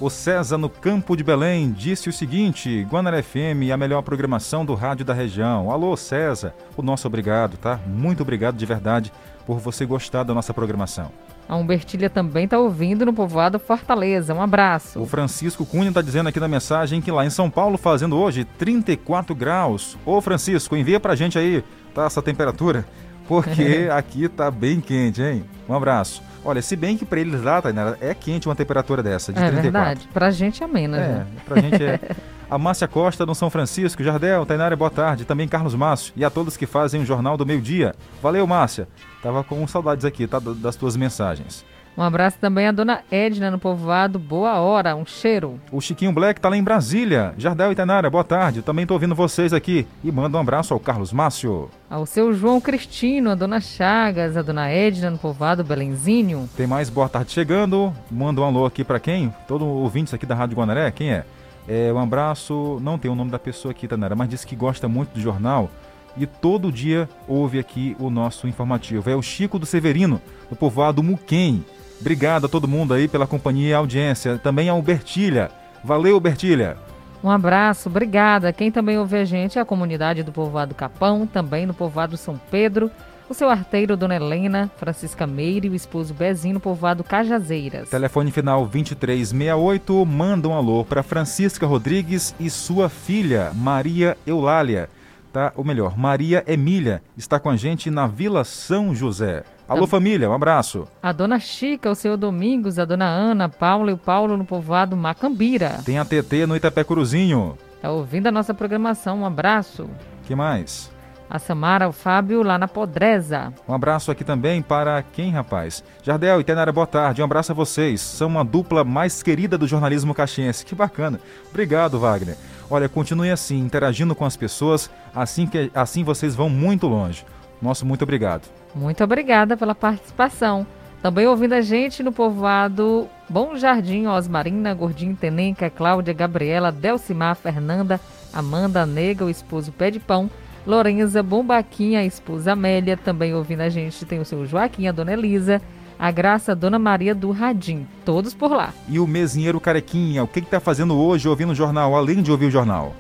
O 0.04 0.10
César 0.10 0.58
no 0.58 0.68
Campo 0.68 1.16
de 1.16 1.24
Belém 1.24 1.72
disse 1.72 2.10
o 2.10 2.12
seguinte: 2.12 2.86
Guanara 2.92 3.24
FM, 3.24 3.72
a 3.74 3.78
melhor 3.78 4.02
programação 4.02 4.66
do 4.66 4.76
rádio 4.76 5.06
da 5.06 5.14
região. 5.14 5.72
Alô, 5.72 5.96
César, 5.96 6.54
o 6.76 6.82
nosso 6.82 7.08
obrigado, 7.08 7.56
tá? 7.56 7.80
Muito 7.88 8.22
obrigado 8.22 8.58
de 8.58 8.66
verdade 8.66 9.14
por 9.46 9.60
você 9.60 9.86
gostar 9.86 10.24
da 10.24 10.34
nossa 10.34 10.54
programação. 10.54 11.10
A 11.48 11.56
Humbertilha 11.56 12.10
também 12.10 12.44
está 12.44 12.60
ouvindo 12.60 13.06
no 13.06 13.14
povoado 13.14 13.58
Fortaleza. 13.58 14.34
Um 14.34 14.42
abraço. 14.42 15.00
O 15.00 15.06
Francisco 15.06 15.66
Cunha 15.66 15.88
está 15.88 16.02
dizendo 16.02 16.28
aqui 16.28 16.40
na 16.40 16.50
mensagem 16.50 17.00
que 17.00 17.10
lá 17.10 17.26
em 17.26 17.30
São 17.30 17.50
Paulo, 17.50 17.78
fazendo 17.78 18.18
hoje 18.18 18.44
34 18.44 19.34
graus. 19.34 19.98
Ô, 20.06 20.20
Francisco, 20.20 20.76
envia 20.76 21.00
pra 21.00 21.16
gente 21.16 21.40
aí, 21.40 21.64
tá, 21.96 22.04
essa 22.04 22.22
temperatura, 22.22 22.86
porque 23.28 23.88
aqui 23.92 24.28
tá 24.30 24.50
bem 24.52 24.80
quente, 24.82 25.22
hein? 25.22 25.44
Um 25.68 25.74
abraço. 25.74 26.22
Olha, 26.46 26.62
se 26.62 26.76
bem 26.76 26.98
que 26.98 27.06
para 27.06 27.20
eles 27.22 27.42
lá, 27.42 27.62
Tainara, 27.62 27.98
é 28.02 28.14
quente 28.14 28.48
uma 28.50 28.56
temperatura 28.56 29.02
dessa, 29.02 29.32
de 29.32 29.40
é 29.40 29.44
34. 29.50 29.62
verdade. 29.72 30.10
Pra 30.14 30.30
gente 30.30 30.62
é 30.64 30.68
menos, 30.68 30.98
É, 31.00 31.08
né? 31.08 31.28
pra 31.46 31.62
gente 31.62 31.82
é. 31.84 32.00
A 32.52 32.58
Márcia 32.58 32.88
Costa, 32.88 33.26
no 33.26 33.34
São 33.34 33.50
Francisco, 33.50 34.04
Jardel, 34.04 34.46
Tainara, 34.46 34.76
boa 34.76 34.92
tarde. 34.92 35.26
Também 35.26 35.48
Carlos 35.48 35.74
Márcio 35.74 36.14
e 36.16 36.24
a 36.24 36.30
todos 36.30 36.56
que 36.56 36.68
fazem 36.68 37.02
o 37.02 37.06
Jornal 37.06 37.36
do 37.36 37.46
Meio 37.46 37.60
Dia. 37.62 37.96
Valeu, 38.22 38.46
Márcia. 38.46 38.88
Tava 39.24 39.44
com 39.44 39.66
saudades 39.66 40.06
aqui, 40.06 40.28
tá? 40.28 40.40
Das 40.40 40.76
tuas 40.76 40.96
mensagens. 40.96 41.66
Um 41.96 42.02
abraço 42.02 42.38
também 42.40 42.68
à 42.68 42.72
dona 42.72 43.02
Edna, 43.12 43.52
no 43.52 43.60
povoado 43.60 44.18
Boa 44.18 44.60
Hora. 44.60 44.96
Um 44.96 45.06
cheiro. 45.06 45.60
O 45.72 45.80
Chiquinho 45.80 46.12
Black 46.12 46.42
tá 46.42 46.50
lá 46.50 46.58
em 46.58 46.64
Brasília. 46.64 47.36
Jardel 47.38 47.72
e 47.72 47.76
Tainara, 47.76 48.10
boa 48.10 48.24
tarde. 48.24 48.60
Eu 48.60 48.64
também 48.64 48.86
tô 48.86 48.96
ouvindo 48.96 49.14
vocês 49.14 49.54
aqui. 49.54 49.86
E 50.04 50.12
manda 50.12 50.38
um 50.38 50.42
abraço 50.42 50.74
ao 50.74 50.80
Carlos 50.80 51.14
Márcio. 51.14 51.70
Ao 51.88 52.06
seu 52.08 52.34
João 52.34 52.60
Cristino, 52.60 53.30
a 53.30 53.36
dona 53.36 53.62
Chagas, 53.62 54.36
a 54.36 54.42
dona 54.42 54.70
Edna, 54.70 55.12
no 55.12 55.20
povoado 55.20 55.64
Belenzinho. 55.64 56.50
Tem 56.58 56.66
mais 56.66 56.90
boa 56.90 57.08
tarde 57.08 57.32
chegando. 57.32 57.94
Manda 58.10 58.42
um 58.42 58.46
alô 58.46 58.66
aqui 58.66 58.84
pra 58.84 59.00
quem? 59.00 59.34
Todo 59.48 59.64
ouvinte 59.66 60.16
aqui 60.16 60.26
da 60.26 60.34
Rádio 60.34 60.58
Guanaré, 60.58 60.90
quem 60.90 61.12
é? 61.12 61.26
É 61.68 61.94
um 61.94 62.00
abraço, 62.00 62.80
não 62.82 62.98
tem 62.98 63.10
o 63.10 63.16
nome 63.16 63.32
da 63.32 63.40
pessoa 63.40 63.72
aqui, 63.72 63.88
Tainara, 63.88 64.16
mas 64.16 64.28
disse 64.28 64.46
que 64.46 64.56
gosta 64.56 64.88
muito 64.90 65.14
do 65.14 65.22
jornal 65.22 65.70
e 66.18 66.26
todo 66.26 66.72
dia 66.72 67.10
ouve 67.28 67.58
aqui 67.58 67.96
o 68.00 68.10
nosso 68.10 68.48
informativo. 68.48 69.10
É 69.10 69.16
o 69.16 69.22
Chico 69.22 69.58
do 69.58 69.66
Severino, 69.66 70.22
do 70.50 70.56
povoado 70.56 71.02
Muquem. 71.02 71.64
Obrigado 72.04 72.48
a 72.48 72.50
todo 72.50 72.68
mundo 72.68 72.94
aí 72.94 73.08
pela 73.08 73.26
companhia 73.26 73.70
e 73.70 73.74
audiência. 73.74 74.38
Também 74.38 74.68
ao 74.68 74.82
Bertilha. 74.82 75.50
Valeu, 75.82 76.20
Bertilha. 76.20 76.76
Um 77.24 77.30
abraço, 77.30 77.88
obrigada. 77.88 78.52
Quem 78.52 78.70
também 78.70 78.98
ouve 78.98 79.16
a 79.16 79.24
gente 79.24 79.58
é 79.58 79.62
a 79.62 79.66
comunidade 79.66 80.22
do 80.22 80.30
povoado 80.30 80.76
Capão, 80.76 81.26
também 81.26 81.66
no 81.66 81.74
povoado 81.74 82.18
São 82.18 82.38
Pedro. 82.52 82.92
O 83.30 83.34
seu 83.34 83.50
arteiro, 83.50 83.96
Dona 83.96 84.18
Helena, 84.18 84.70
Francisca 84.76 85.26
Meire 85.26 85.68
e 85.68 85.70
o 85.70 85.76
esposo 85.76 86.14
Bezinho 86.14 86.56
no 86.56 86.60
povoado 86.60 87.06
Cajazeiras. 87.06 87.90
Telefone 87.90 88.32
final 88.32 88.68
2368. 88.68 90.06
Manda 90.06 90.50
um 90.50 90.54
alô 90.54 90.84
para 90.84 91.04
Francisca 91.04 91.66
Rodrigues 91.66 92.36
e 92.38 92.50
sua 92.50 92.90
filha, 92.90 93.52
Maria 93.56 94.18
Eulália. 94.28 94.90
Tá, 95.32 95.54
ou 95.56 95.64
melhor, 95.64 95.98
Maria 95.98 96.44
Emília 96.46 97.02
está 97.18 97.40
com 97.40 97.50
a 97.50 97.56
gente 97.56 97.90
na 97.90 98.08
Vila 98.08 98.44
São 98.44 98.94
José. 98.94 99.46
Alô, 99.68 99.82
Tá. 99.82 99.88
família, 99.88 100.30
um 100.30 100.34
abraço. 100.34 100.88
A 101.02 101.12
dona 101.12 101.40
Chica, 101.40 101.90
o 101.90 101.96
seu 101.96 102.18
Domingos, 102.18 102.78
a 102.78 102.86
dona 102.86 103.06
Ana, 103.06 103.48
Paula 103.48 103.92
e 103.92 103.94
o 103.94 103.98
Paulo 103.98 104.36
no 104.38 104.46
povoado 104.46 104.96
Macambira. 104.98 105.80
Tem 105.86 105.98
a 105.98 106.06
TT 106.06 106.46
no 106.46 106.56
Itapecuruzinho. 106.56 107.58
Tá 107.82 107.90
ouvindo 107.92 108.28
a 108.28 108.32
nossa 108.32 108.54
programação. 108.54 109.20
Um 109.22 109.26
abraço. 109.26 109.90
que 110.26 110.36
mais? 110.36 110.92
A 111.30 111.40
Samara, 111.40 111.88
o 111.90 111.92
Fábio 111.92 112.44
lá 112.44 112.58
na 112.60 112.68
Podreza. 112.68 113.52
Um 113.68 113.74
abraço 113.74 114.12
aqui 114.12 114.24
também 114.24 114.62
para 114.62 115.02
quem, 115.02 115.32
rapaz? 115.32 115.84
Jardel 116.04 116.40
e 116.40 116.44
Tenara, 116.44 116.72
boa 116.72 116.86
tarde. 116.86 117.22
Um 117.22 117.26
abraço 117.26 117.52
a 117.52 117.56
vocês. 117.56 118.00
São 118.02 118.28
uma 118.28 118.44
dupla 118.46 118.84
mais 118.84 119.24
querida 119.24 119.58
do 119.58 119.68
jornalismo 119.68 120.14
caxiense. 120.14 120.64
Que 120.66 120.76
bacana. 120.76 121.20
Obrigado, 121.50 121.98
Wagner. 122.00 122.38
Olha, 122.70 122.88
continue 122.88 123.32
assim, 123.32 123.60
interagindo 123.60 124.14
com 124.14 124.26
as 124.26 124.38
pessoas, 124.38 124.90
assim 125.16 125.48
que 125.48 125.72
assim 125.74 126.04
vocês 126.04 126.36
vão 126.36 126.50
muito 126.50 126.88
longe. 126.88 127.26
Nosso 127.64 127.86
muito 127.86 128.02
obrigado. 128.02 128.50
Muito 128.76 129.02
obrigada 129.02 129.56
pela 129.56 129.74
participação. 129.74 130.68
Também 131.02 131.26
ouvindo 131.26 131.54
a 131.54 131.62
gente 131.62 132.04
no 132.04 132.12
povoado 132.12 133.08
Bom 133.30 133.56
Jardim, 133.56 134.06
Osmarina, 134.06 134.74
Gordinho, 134.74 135.16
Tenenca, 135.16 135.70
Cláudia, 135.70 136.14
Gabriela, 136.14 136.74
Delcimar, 136.74 137.38
Fernanda, 137.38 138.02
Amanda, 138.34 138.86
Nega, 138.86 139.24
o 139.24 139.30
esposo 139.30 139.72
Pé 139.72 139.90
de 139.90 140.00
Pão, 140.00 140.30
Lorenza, 140.68 141.24
Bombaquinha, 141.24 142.02
a 142.02 142.06
esposa 142.06 142.52
Amélia. 142.52 142.98
Também 142.98 143.34
ouvindo 143.34 143.62
a 143.62 143.70
gente 143.70 144.06
tem 144.06 144.20
o 144.20 144.26
seu 144.26 144.46
Joaquim, 144.46 144.88
a 144.88 144.92
dona 144.92 145.14
Elisa, 145.14 145.62
a 145.98 146.12
Graça, 146.12 146.52
a 146.52 146.56
dona 146.56 146.78
Maria 146.78 147.16
do 147.16 147.32
Radim. 147.32 147.88
Todos 148.04 148.34
por 148.34 148.52
lá. 148.52 148.74
E 148.90 149.00
o 149.00 149.08
mesinheiro 149.08 149.62
Carequinha, 149.62 150.22
o 150.22 150.28
que 150.28 150.40
está 150.40 150.60
fazendo 150.60 150.98
hoje 150.98 151.30
ouvindo 151.30 151.54
o 151.54 151.56
jornal, 151.56 151.96
além 151.96 152.22
de 152.22 152.30
ouvir 152.30 152.48
o 152.48 152.52
jornal? 152.52 152.94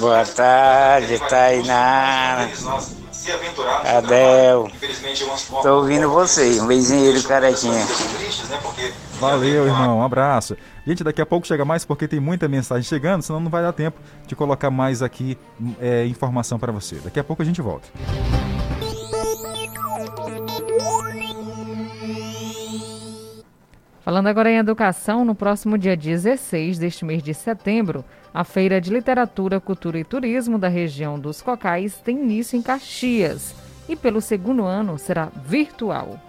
Boa 0.00 0.24
tarde, 0.24 1.18
Tainá. 1.28 2.48
Adel. 3.96 4.70
Tô 5.62 5.76
ouvindo 5.76 6.10
você, 6.10 6.60
um 6.60 6.66
beijinho 6.66 7.22
carequinha. 7.24 7.86
Valeu, 9.20 9.66
irmão. 9.66 9.98
Um 9.98 10.02
abraço. 10.02 10.56
Gente, 10.86 11.04
daqui 11.04 11.20
a 11.20 11.26
pouco 11.26 11.46
chega 11.46 11.64
mais 11.64 11.84
porque 11.84 12.08
tem 12.08 12.20
muita 12.20 12.48
mensagem 12.48 12.84
chegando, 12.84 13.22
senão 13.22 13.40
não 13.40 13.50
vai 13.50 13.62
dar 13.62 13.72
tempo 13.72 13.98
de 14.26 14.34
colocar 14.34 14.70
mais 14.70 15.02
aqui 15.02 15.38
é, 15.80 16.04
informação 16.06 16.58
para 16.58 16.72
você. 16.72 16.96
Daqui 16.96 17.18
a 17.18 17.24
pouco 17.24 17.42
a 17.42 17.44
gente 17.44 17.62
volta. 17.62 17.88
Falando 24.04 24.26
agora 24.26 24.50
em 24.50 24.58
educação, 24.58 25.24
no 25.24 25.34
próximo 25.34 25.78
dia 25.78 25.96
16 25.96 26.78
deste 26.78 27.06
mês 27.06 27.22
de 27.22 27.32
setembro, 27.32 28.04
a 28.34 28.42
Feira 28.42 28.80
de 28.80 28.92
Literatura, 28.92 29.60
Cultura 29.60 29.96
e 29.96 30.02
Turismo 30.02 30.58
da 30.58 30.66
região 30.66 31.20
dos 31.20 31.40
Cocais 31.40 31.94
tem 32.04 32.18
início 32.20 32.58
em 32.58 32.62
Caxias 32.62 33.54
e 33.88 33.94
pelo 33.94 34.20
segundo 34.20 34.64
ano 34.64 34.98
será 34.98 35.30
virtual. 35.46 36.20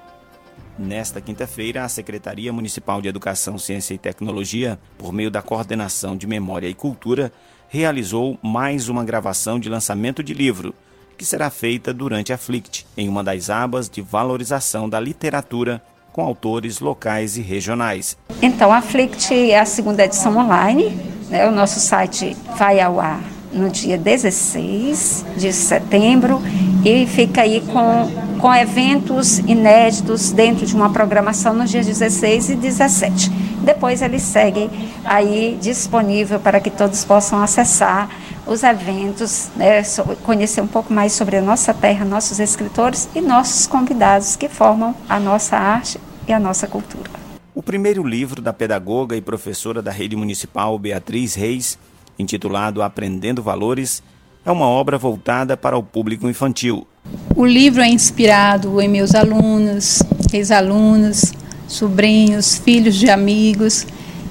Nesta 0.78 1.20
quinta-feira, 1.20 1.84
a 1.84 1.90
Secretaria 1.90 2.54
Municipal 2.54 3.02
de 3.02 3.08
Educação, 3.08 3.58
Ciência 3.58 3.96
e 3.96 3.98
Tecnologia, 3.98 4.78
por 5.00 5.12
meio 5.12 5.32
da 5.32 5.42
Coordenação 5.42 6.16
de 6.16 6.28
Memória 6.28 6.68
e 6.68 6.76
Cultura, 6.76 7.32
realizou 7.70 8.38
mais 8.44 8.88
uma 8.88 9.04
gravação 9.04 9.60
de 9.60 9.68
lançamento 9.68 10.22
de 10.22 10.34
livro, 10.34 10.76
que 11.18 11.26
será 11.26 11.50
feita 11.50 11.92
durante 11.94 12.32
a 12.32 12.38
FLICT, 12.38 12.86
em 12.96 13.10
uma 13.10 13.24
das 13.24 13.50
abas 13.50 13.90
de 13.90 14.02
valorização 14.02 14.88
da 14.88 15.00
literatura 15.00 15.82
com 16.12 16.22
autores 16.22 16.80
locais 16.80 17.36
e 17.36 17.42
regionais. 17.42 18.18
Então, 18.42 18.72
a 18.72 18.82
FLICT 18.82 19.52
é 19.52 19.60
a 19.60 19.66
segunda 19.66 20.04
edição 20.04 20.38
online. 20.38 21.15
Né? 21.30 21.48
O 21.48 21.52
nosso 21.52 21.80
site 21.80 22.36
vai 22.58 22.80
ao 22.80 23.00
ar 23.00 23.22
no 23.56 23.70
dia 23.70 23.98
16 23.98 25.26
de 25.38 25.54
setembro 25.54 26.42
e 26.84 27.08
fica 27.08 27.42
aí 27.42 27.62
com, 27.62 28.12
com 28.40 28.54
eventos 28.54 29.40
inéditos 29.40 30.32
dentro 30.32 30.66
de 30.66 30.76
uma 30.76 30.92
programação 30.92 31.54
nos 31.54 31.70
dias 31.70 31.86
16 31.86 32.50
e 32.50 32.56
17. 32.56 33.32
Depois 33.64 34.02
ele 34.02 34.20
segue 34.20 34.70
aí 35.04 35.58
disponível 35.60 36.40
para 36.40 36.60
que 36.60 36.70
todos 36.70 37.04
possam 37.06 37.42
acessar 37.42 38.10
os 38.46 38.62
eventos, 38.62 39.50
né, 39.56 39.82
conhecer 40.24 40.62
um 40.62 40.68
pouco 40.68 40.94
mais 40.94 41.14
sobre 41.14 41.38
a 41.38 41.42
nossa 41.42 41.74
terra, 41.74 42.06
nossos 42.06 42.40
escritores 42.40 43.10
e 43.16 43.22
nossos 43.22 43.66
convidados 43.66 44.36
que 44.36 44.48
formam 44.48 44.94
a 45.10 45.20
nossa 45.20 45.58
arte 45.58 46.00
e 46.28 46.34
a 46.34 46.40
nossa 46.40 46.68
cultura. 46.68 47.25
O 47.56 47.64
primeiro 47.64 48.06
livro 48.06 48.42
da 48.42 48.52
pedagoga 48.52 49.16
e 49.16 49.22
professora 49.22 49.82
da 49.82 49.90
rede 49.90 50.14
municipal 50.14 50.78
Beatriz 50.78 51.36
Reis, 51.36 51.80
intitulado 52.20 52.82
Aprendendo 52.82 53.42
Valores, 53.42 54.04
é 54.46 54.52
uma 54.52 54.68
obra 54.68 54.98
voltada 54.98 55.56
para 55.56 55.78
o 55.78 55.82
público 55.82 56.28
infantil. 56.28 56.86
O 57.34 57.46
livro 57.46 57.82
é 57.82 57.88
inspirado 57.88 58.82
em 58.82 58.90
meus 58.90 59.16
alunos, 59.16 60.04
ex-alunos, 60.34 61.32
sobrinhos, 61.66 62.58
filhos 62.58 62.96
de 62.96 63.10
amigos 63.10 63.88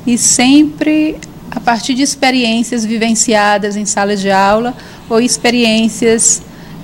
e 0.07 0.19
sempre 0.19 1.17
a 1.51 1.59
partir 1.59 1.95
de 1.95 2.03
experiências 2.03 2.85
vivenciadas 2.85 3.75
em 3.75 3.87
sala 3.87 4.15
de 4.17 4.31
aula 4.31 4.75
ou 5.09 5.19
experiências 5.19 6.43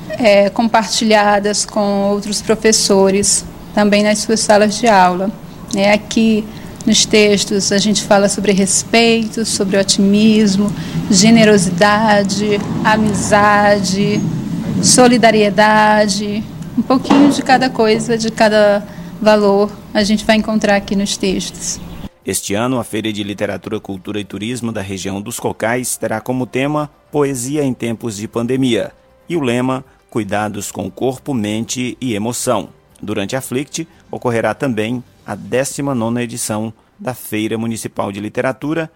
é, 0.09 0.49
compartilhadas 0.49 1.67
com 1.67 2.09
outros 2.11 2.41
professores 2.41 3.45
também 3.75 4.03
nas 4.03 4.21
suas 4.21 4.41
salas 4.41 4.79
de 4.79 4.87
aula. 4.87 5.31
É, 5.75 5.93
aqui 5.93 6.45
nos 6.87 7.05
textos 7.05 7.73
a 7.73 7.79
gente 7.79 8.03
fala 8.03 8.29
sobre 8.29 8.53
respeito, 8.53 9.45
sobre 9.45 9.77
otimismo, 9.77 10.73
generosidade, 11.11 12.59
amizade, 12.85 14.21
solidariedade, 14.83 16.43
um 16.77 16.83
pouquinho 16.83 17.31
de 17.31 17.43
cada 17.43 17.69
coisa, 17.69 18.17
de 18.17 18.31
cada 18.31 18.87
valor 19.21 19.71
a 19.93 20.03
gente 20.03 20.25
vai 20.25 20.37
encontrar 20.37 20.77
aqui 20.77 20.97
nos 20.97 21.17
textos. 21.17 21.79
Este 22.25 22.55
ano, 22.55 22.79
a 22.79 22.85
Feira 22.85 23.13
de 23.13 23.23
Literatura, 23.23 23.81
Cultura 23.81 24.21
e 24.21 24.25
Turismo 24.25 24.73
da 24.73 24.81
região 24.81 25.21
dos 25.21 25.41
Cocais 25.41 25.97
terá 25.97 26.21
como 26.21 26.47
tema 26.47 26.91
Poesia 27.11 27.65
em 27.65 27.75
Tempos 27.75 28.17
de 28.17 28.29
Pandemia 28.29 28.93
e 29.29 29.37
o 29.37 29.41
lema 29.41 29.85
Cuidados 30.09 30.71
com 30.71 30.91
Corpo, 30.91 31.33
Mente 31.35 31.97
e 32.01 32.15
Emoção. 32.15 32.69
Durante 33.03 33.35
a 33.35 33.41
FLICT, 33.41 33.89
ocorrerá 34.11 34.55
também 34.55 35.03
a 35.31 35.37
19ª 35.37 36.21
edição 36.21 36.73
da 36.99 37.15
Feira 37.15 37.57
Municipal 37.57 38.11
de 38.11 38.19
Literatura 38.19 38.91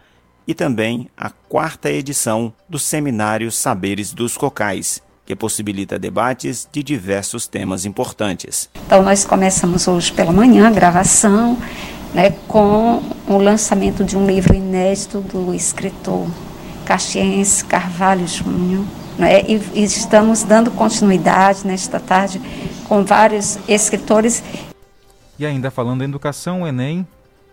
e 0.48 0.52
também 0.52 1.08
a 1.16 1.30
quarta 1.30 1.88
edição 1.88 2.52
do 2.68 2.76
Seminário 2.76 3.52
Saberes 3.52 4.12
dos 4.12 4.36
Cocais, 4.36 5.00
que 5.24 5.36
possibilita 5.36 5.96
debates 5.96 6.68
de 6.72 6.82
diversos 6.82 7.46
temas 7.46 7.84
importantes. 7.84 8.68
Então 8.84 9.00
nós 9.00 9.24
começamos 9.24 9.86
hoje 9.86 10.12
pela 10.12 10.32
manhã 10.32 10.66
a 10.66 10.72
gravação, 10.72 11.56
né, 12.12 12.30
com 12.48 13.00
o 13.28 13.38
lançamento 13.38 14.02
de 14.02 14.18
um 14.18 14.26
livro 14.26 14.56
inédito 14.56 15.20
do 15.20 15.54
escritor 15.54 16.26
caxiense 16.84 17.64
Carvalho 17.64 18.26
Júnior, 18.26 18.84
né, 19.16 19.42
e, 19.42 19.60
e 19.72 19.84
estamos 19.84 20.42
dando 20.42 20.72
continuidade 20.72 21.64
nesta 21.64 22.00
tarde 22.00 22.42
com 22.88 23.04
vários 23.04 23.56
escritores. 23.68 24.42
E 25.38 25.44
ainda 25.44 25.70
falando 25.70 26.02
em 26.02 26.08
educação, 26.08 26.62
o 26.62 26.66
Enem 26.66 27.06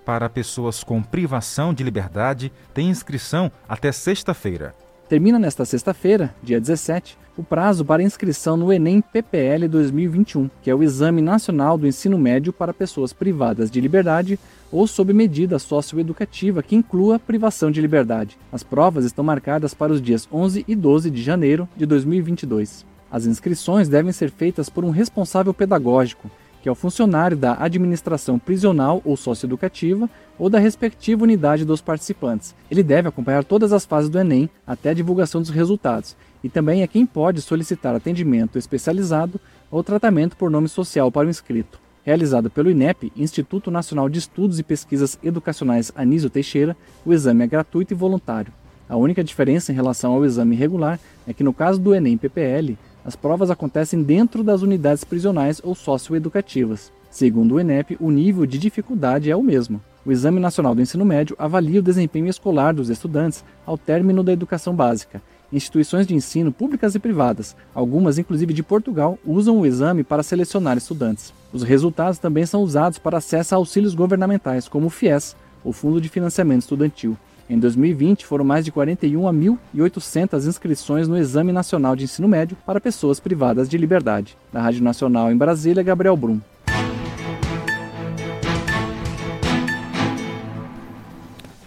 para 0.05 0.29
pessoas 0.29 0.83
com 0.83 1.01
privação 1.01 1.73
de 1.73 1.83
liberdade 1.83 2.51
tem 2.73 2.89
inscrição 2.89 3.51
até 3.67 3.91
sexta-feira. 3.91 4.75
Termina 5.09 5.37
nesta 5.37 5.65
sexta-feira, 5.65 6.33
dia 6.41 6.59
17, 6.59 7.17
o 7.35 7.43
prazo 7.43 7.83
para 7.83 8.03
inscrição 8.03 8.55
no 8.55 8.71
Enem 8.71 9.01
PPL 9.01 9.67
2021, 9.67 10.49
que 10.61 10.69
é 10.69 10.75
o 10.75 10.83
Exame 10.83 11.21
Nacional 11.21 11.77
do 11.77 11.87
Ensino 11.87 12.17
Médio 12.17 12.53
para 12.53 12.73
pessoas 12.73 13.11
privadas 13.11 13.71
de 13.71 13.81
liberdade 13.81 14.39
ou 14.71 14.85
sob 14.87 15.11
medida 15.11 15.59
socioeducativa 15.59 16.63
que 16.63 16.75
inclua 16.75 17.19
privação 17.19 17.71
de 17.71 17.81
liberdade. 17.81 18.37
As 18.51 18.63
provas 18.63 19.05
estão 19.05 19.23
marcadas 19.23 19.73
para 19.73 19.91
os 19.91 20.01
dias 20.01 20.27
11 20.31 20.63
e 20.67 20.75
12 20.75 21.09
de 21.09 21.21
janeiro 21.21 21.67
de 21.75 21.85
2022. 21.85 22.85
As 23.11 23.25
inscrições 23.25 23.89
devem 23.89 24.11
ser 24.11 24.29
feitas 24.29 24.69
por 24.69 24.85
um 24.85 24.91
responsável 24.91 25.53
pedagógico, 25.53 26.31
que 26.61 26.69
é 26.69 26.71
o 26.71 26.75
funcionário 26.75 27.35
da 27.35 27.57
administração 27.59 28.37
prisional 28.37 29.01
ou 29.03 29.17
socioeducativa 29.17 30.09
ou 30.37 30.49
da 30.49 30.59
respectiva 30.59 31.23
unidade 31.23 31.65
dos 31.65 31.81
participantes. 31.81 32.55
Ele 32.69 32.83
deve 32.83 33.07
acompanhar 33.07 33.43
todas 33.43 33.73
as 33.73 33.85
fases 33.85 34.09
do 34.09 34.19
Enem 34.19 34.49
até 34.65 34.91
a 34.91 34.93
divulgação 34.93 35.41
dos 35.41 35.49
resultados 35.49 36.15
e 36.43 36.49
também 36.49 36.81
é 36.81 36.87
quem 36.87 37.05
pode 37.05 37.41
solicitar 37.41 37.95
atendimento 37.95 38.57
especializado 38.57 39.39
ou 39.69 39.83
tratamento 39.83 40.37
por 40.37 40.49
nome 40.49 40.67
social 40.67 41.11
para 41.11 41.27
o 41.27 41.29
inscrito. 41.29 41.79
Realizado 42.03 42.49
pelo 42.49 42.69
INEP, 42.71 43.11
Instituto 43.15 43.69
Nacional 43.69 44.09
de 44.09 44.19
Estudos 44.19 44.57
e 44.57 44.63
Pesquisas 44.63 45.19
Educacionais 45.23 45.91
Anísio 45.95 46.29
Teixeira, 46.29 46.75
o 47.05 47.13
exame 47.13 47.43
é 47.43 47.47
gratuito 47.47 47.93
e 47.93 47.95
voluntário. 47.95 48.51
A 48.89 48.97
única 48.97 49.23
diferença 49.23 49.71
em 49.71 49.75
relação 49.75 50.13
ao 50.13 50.25
exame 50.25 50.55
regular 50.55 50.99
é 51.27 51.33
que 51.33 51.43
no 51.43 51.53
caso 51.53 51.79
do 51.79 51.93
Enem 51.93 52.17
PPL, 52.17 52.77
as 53.03 53.15
provas 53.15 53.49
acontecem 53.49 54.03
dentro 54.03 54.43
das 54.43 54.61
unidades 54.61 55.03
prisionais 55.03 55.61
ou 55.63 55.73
socioeducativas. 55.73 56.91
Segundo 57.09 57.55
o 57.55 57.59
INEP, 57.59 57.97
o 57.99 58.09
nível 58.09 58.45
de 58.45 58.57
dificuldade 58.57 59.29
é 59.29 59.35
o 59.35 59.43
mesmo. 59.43 59.81
O 60.05 60.11
Exame 60.11 60.39
Nacional 60.39 60.73
do 60.73 60.81
Ensino 60.81 61.05
Médio 61.05 61.35
avalia 61.37 61.79
o 61.79 61.83
desempenho 61.83 62.27
escolar 62.27 62.73
dos 62.73 62.89
estudantes 62.89 63.43
ao 63.65 63.77
término 63.77 64.23
da 64.23 64.31
educação 64.31 64.75
básica. 64.75 65.21
Instituições 65.53 66.07
de 66.07 66.15
ensino 66.15 66.51
públicas 66.51 66.95
e 66.95 66.99
privadas, 66.99 67.55
algumas 67.75 68.17
inclusive 68.17 68.53
de 68.53 68.63
Portugal, 68.63 69.19
usam 69.25 69.59
o 69.59 69.65
exame 69.65 70.03
para 70.03 70.23
selecionar 70.23 70.77
estudantes. 70.77 71.33
Os 71.51 71.63
resultados 71.63 72.17
também 72.17 72.45
são 72.45 72.63
usados 72.63 72.97
para 72.97 73.17
acesso 73.17 73.53
a 73.53 73.57
auxílios 73.57 73.93
governamentais, 73.93 74.69
como 74.69 74.87
o 74.87 74.89
FIES, 74.89 75.35
o 75.63 75.73
Fundo 75.73 75.99
de 75.99 76.07
Financiamento 76.07 76.61
Estudantil. 76.61 77.17
Em 77.51 77.59
2020, 77.59 78.25
foram 78.25 78.45
mais 78.45 78.63
de 78.63 78.71
41.800 78.71 80.47
inscrições 80.47 81.09
no 81.09 81.17
Exame 81.17 81.51
Nacional 81.51 81.97
de 81.97 82.05
Ensino 82.05 82.25
Médio 82.25 82.55
para 82.65 82.79
pessoas 82.79 83.19
privadas 83.19 83.67
de 83.67 83.77
liberdade. 83.77 84.37
Da 84.53 84.61
Rádio 84.61 84.81
Nacional 84.81 85.29
em 85.29 85.35
Brasília, 85.35 85.83
Gabriel 85.83 86.15
Brum. 86.15 86.39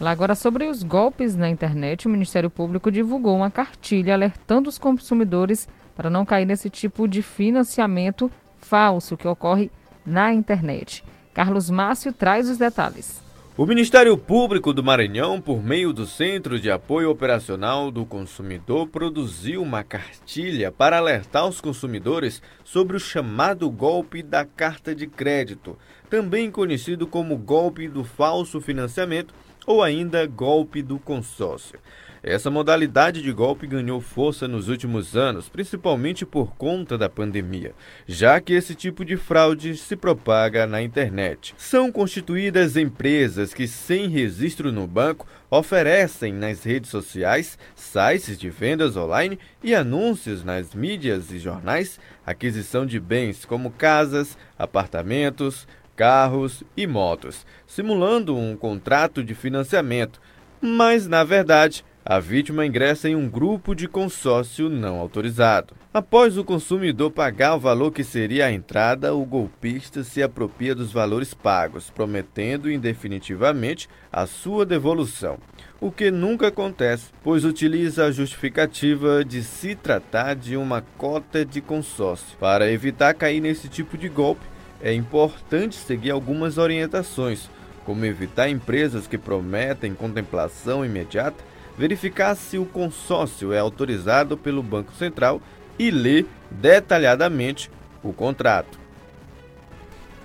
Agora, 0.01 0.35
sobre 0.35 0.64
os 0.64 0.82
golpes 0.82 1.37
na 1.37 1.51
internet, 1.51 2.07
o 2.07 2.11
Ministério 2.11 2.49
Público 2.49 2.91
divulgou 2.91 3.37
uma 3.37 3.51
cartilha 3.51 4.14
alertando 4.14 4.70
os 4.70 4.78
consumidores 4.78 5.68
para 5.95 6.09
não 6.09 6.24
cair 6.24 6.47
nesse 6.47 6.70
tipo 6.70 7.07
de 7.07 7.20
financiamento 7.20 8.30
falso 8.57 9.18
que 9.18 9.28
ocorre 9.28 9.70
na 10.07 10.32
internet. 10.32 11.05
Carlos 11.35 11.68
Márcio 11.68 12.11
traz 12.11 12.49
os 12.49 12.57
detalhes. 12.57 13.23
O 13.57 13.64
Ministério 13.66 14.18
Público 14.18 14.72
do 14.72 14.82
Maranhão, 14.82 15.40
por 15.40 15.62
meio 15.62 15.92
do 15.92 16.07
Centro 16.07 16.59
de 16.59 16.72
Apoio 16.72 17.09
Operacional 17.09 17.88
do 17.88 18.05
Consumidor, 18.05 18.88
produziu 18.88 19.62
uma 19.62 19.84
cartilha 19.84 20.72
para 20.72 20.98
alertar 20.98 21.46
os 21.46 21.61
consumidores 21.61 22.42
sobre 22.64 22.96
o 22.96 23.00
chamado 23.00 23.70
golpe 23.70 24.24
da 24.24 24.44
carta 24.44 24.92
de 24.92 25.07
crédito, 25.07 25.78
também 26.11 26.50
conhecido 26.50 27.07
como 27.07 27.38
golpe 27.38 27.86
do 27.86 28.02
falso 28.02 28.61
financiamento 28.61 29.32
ou 29.64 29.84
ainda 29.84 30.26
golpe 30.26 30.82
do 30.82 30.98
consórcio. 30.98 31.78
Essa 32.26 32.50
modalidade 32.50 33.20
de 33.20 33.30
golpe 33.30 33.66
ganhou 33.66 34.00
força 34.00 34.48
nos 34.48 34.70
últimos 34.70 35.14
anos, 35.14 35.50
principalmente 35.50 36.24
por 36.24 36.56
conta 36.56 36.96
da 36.96 37.06
pandemia, 37.06 37.74
já 38.06 38.40
que 38.40 38.54
esse 38.54 38.74
tipo 38.74 39.04
de 39.04 39.18
fraude 39.18 39.76
se 39.76 39.94
propaga 39.94 40.66
na 40.66 40.80
internet. 40.80 41.54
São 41.58 41.92
constituídas 41.92 42.78
empresas 42.78 43.52
que, 43.52 43.68
sem 43.68 44.08
registro 44.08 44.72
no 44.72 44.86
banco, 44.86 45.26
oferecem 45.50 46.32
nas 46.32 46.64
redes 46.64 46.88
sociais, 46.88 47.58
sites 47.76 48.38
de 48.38 48.48
vendas 48.48 48.96
online 48.96 49.38
e 49.62 49.74
anúncios 49.74 50.42
nas 50.42 50.74
mídias 50.74 51.30
e 51.30 51.38
jornais 51.38 52.00
aquisição 52.24 52.86
de 52.86 52.98
bens 52.98 53.44
como 53.44 53.70
casas, 53.70 54.38
apartamentos, 54.58 55.68
carros 55.94 56.64
e 56.74 56.86
motos, 56.86 57.44
simulando 57.66 58.34
um 58.34 58.56
contrato 58.56 59.22
de 59.22 59.34
financiamento, 59.34 60.22
mas 60.58 61.06
na 61.06 61.22
verdade 61.22 61.84
a 62.07 62.20
vítima 62.20 62.66
ingressa 62.66 63.09
em 63.09 63.16
um 63.16 63.26
grupo 63.26 63.74
de 63.74 63.88
consórcio 63.88 64.68
não 64.68 64.96
autorizado. 64.96 65.74
Após 65.92 66.36
o 66.36 66.44
consumidor 66.44 67.11
pagar 67.11 67.55
o 67.55 67.61
valor 67.61 67.92
que 67.92 68.05
seria 68.05 68.44
a 68.44 68.52
entrada, 68.52 69.14
o 69.14 69.24
golpista 69.24 70.05
se 70.05 70.22
apropria 70.22 70.74
dos 70.74 70.92
valores 70.92 71.32
pagos, 71.32 71.88
prometendo 71.88 72.70
indefinitivamente 72.70 73.88
a 74.12 74.26
sua 74.26 74.66
devolução. 74.66 75.38
O 75.80 75.90
que 75.90 76.11
nunca 76.11 76.48
acontece, 76.48 77.07
pois 77.22 77.42
utiliza 77.42 78.05
a 78.05 78.12
justificativa 78.12 79.24
de 79.24 79.42
se 79.42 79.74
tratar 79.74 80.34
de 80.34 80.59
uma 80.59 80.82
cota 80.98 81.42
de 81.42 81.62
consórcio. 81.62 82.36
Para 82.38 82.70
evitar 82.70 83.14
cair 83.14 83.40
nesse 83.40 83.66
tipo 83.66 83.96
de 83.96 84.11
golpe, 84.11 84.44
é 84.82 84.92
importante 84.92 85.76
seguir 85.76 86.11
algumas 86.11 86.59
orientações, 86.59 87.48
como 87.86 88.05
evitar 88.05 88.50
empresas 88.50 89.07
que 89.07 89.16
prometem 89.16 89.94
contemplação 89.94 90.84
imediata 90.84 91.53
verificar 91.76 92.34
se 92.34 92.58
o 92.58 92.64
consórcio 92.64 93.52
é 93.52 93.58
autorizado 93.58 94.36
pelo 94.36 94.62
Banco 94.62 94.92
Central 94.92 95.40
e 95.78 95.90
ler 95.90 96.26
detalhadamente 96.50 97.70
o 98.02 98.12
contrato. 98.12 98.84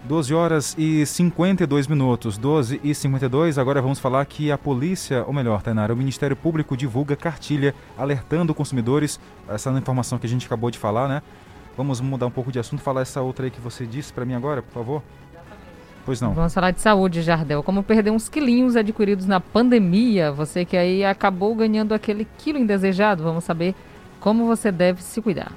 12 0.03 0.33
horas 0.33 0.75
e 0.77 1.05
52 1.05 1.87
minutos, 1.87 2.37
12 2.37 2.79
e 2.83 2.95
52. 2.95 3.57
Agora 3.57 3.81
vamos 3.81 3.99
falar 3.99 4.25
que 4.25 4.51
a 4.51 4.57
polícia, 4.57 5.25
ou 5.25 5.33
melhor, 5.33 5.61
Tainara, 5.61 5.93
o 5.93 5.97
Ministério 5.97 6.35
Público 6.35 6.77
divulga 6.77 7.15
cartilha 7.15 7.75
alertando 7.97 8.53
consumidores. 8.53 9.19
Essa 9.47 9.69
informação 9.71 10.17
que 10.17 10.25
a 10.25 10.29
gente 10.29 10.45
acabou 10.45 10.71
de 10.71 10.77
falar, 10.77 11.09
né? 11.09 11.21
Vamos 11.75 11.99
mudar 11.99 12.27
um 12.27 12.31
pouco 12.31 12.51
de 12.51 12.59
assunto, 12.59 12.81
falar 12.81 13.01
essa 13.01 13.21
outra 13.21 13.45
aí 13.45 13.51
que 13.51 13.59
você 13.59 13.85
disse 13.85 14.11
para 14.13 14.25
mim 14.25 14.33
agora, 14.33 14.61
por 14.61 14.73
favor. 14.73 15.03
Pois 16.09 16.19
não. 16.19 16.33
Vamos 16.33 16.55
falar 16.55 16.71
de 16.71 16.81
saúde, 16.81 17.21
Jardel. 17.21 17.61
Como 17.61 17.83
perder 17.83 18.09
uns 18.09 18.27
quilinhos 18.27 18.75
adquiridos 18.75 19.27
na 19.27 19.39
pandemia? 19.39 20.31
Você 20.31 20.65
que 20.65 20.75
aí 20.75 21.05
acabou 21.05 21.53
ganhando 21.53 21.93
aquele 21.93 22.27
quilo 22.39 22.57
indesejado, 22.57 23.21
vamos 23.21 23.43
saber 23.43 23.75
como 24.19 24.47
você 24.47 24.71
deve 24.71 25.03
se 25.03 25.21
cuidar. 25.21 25.51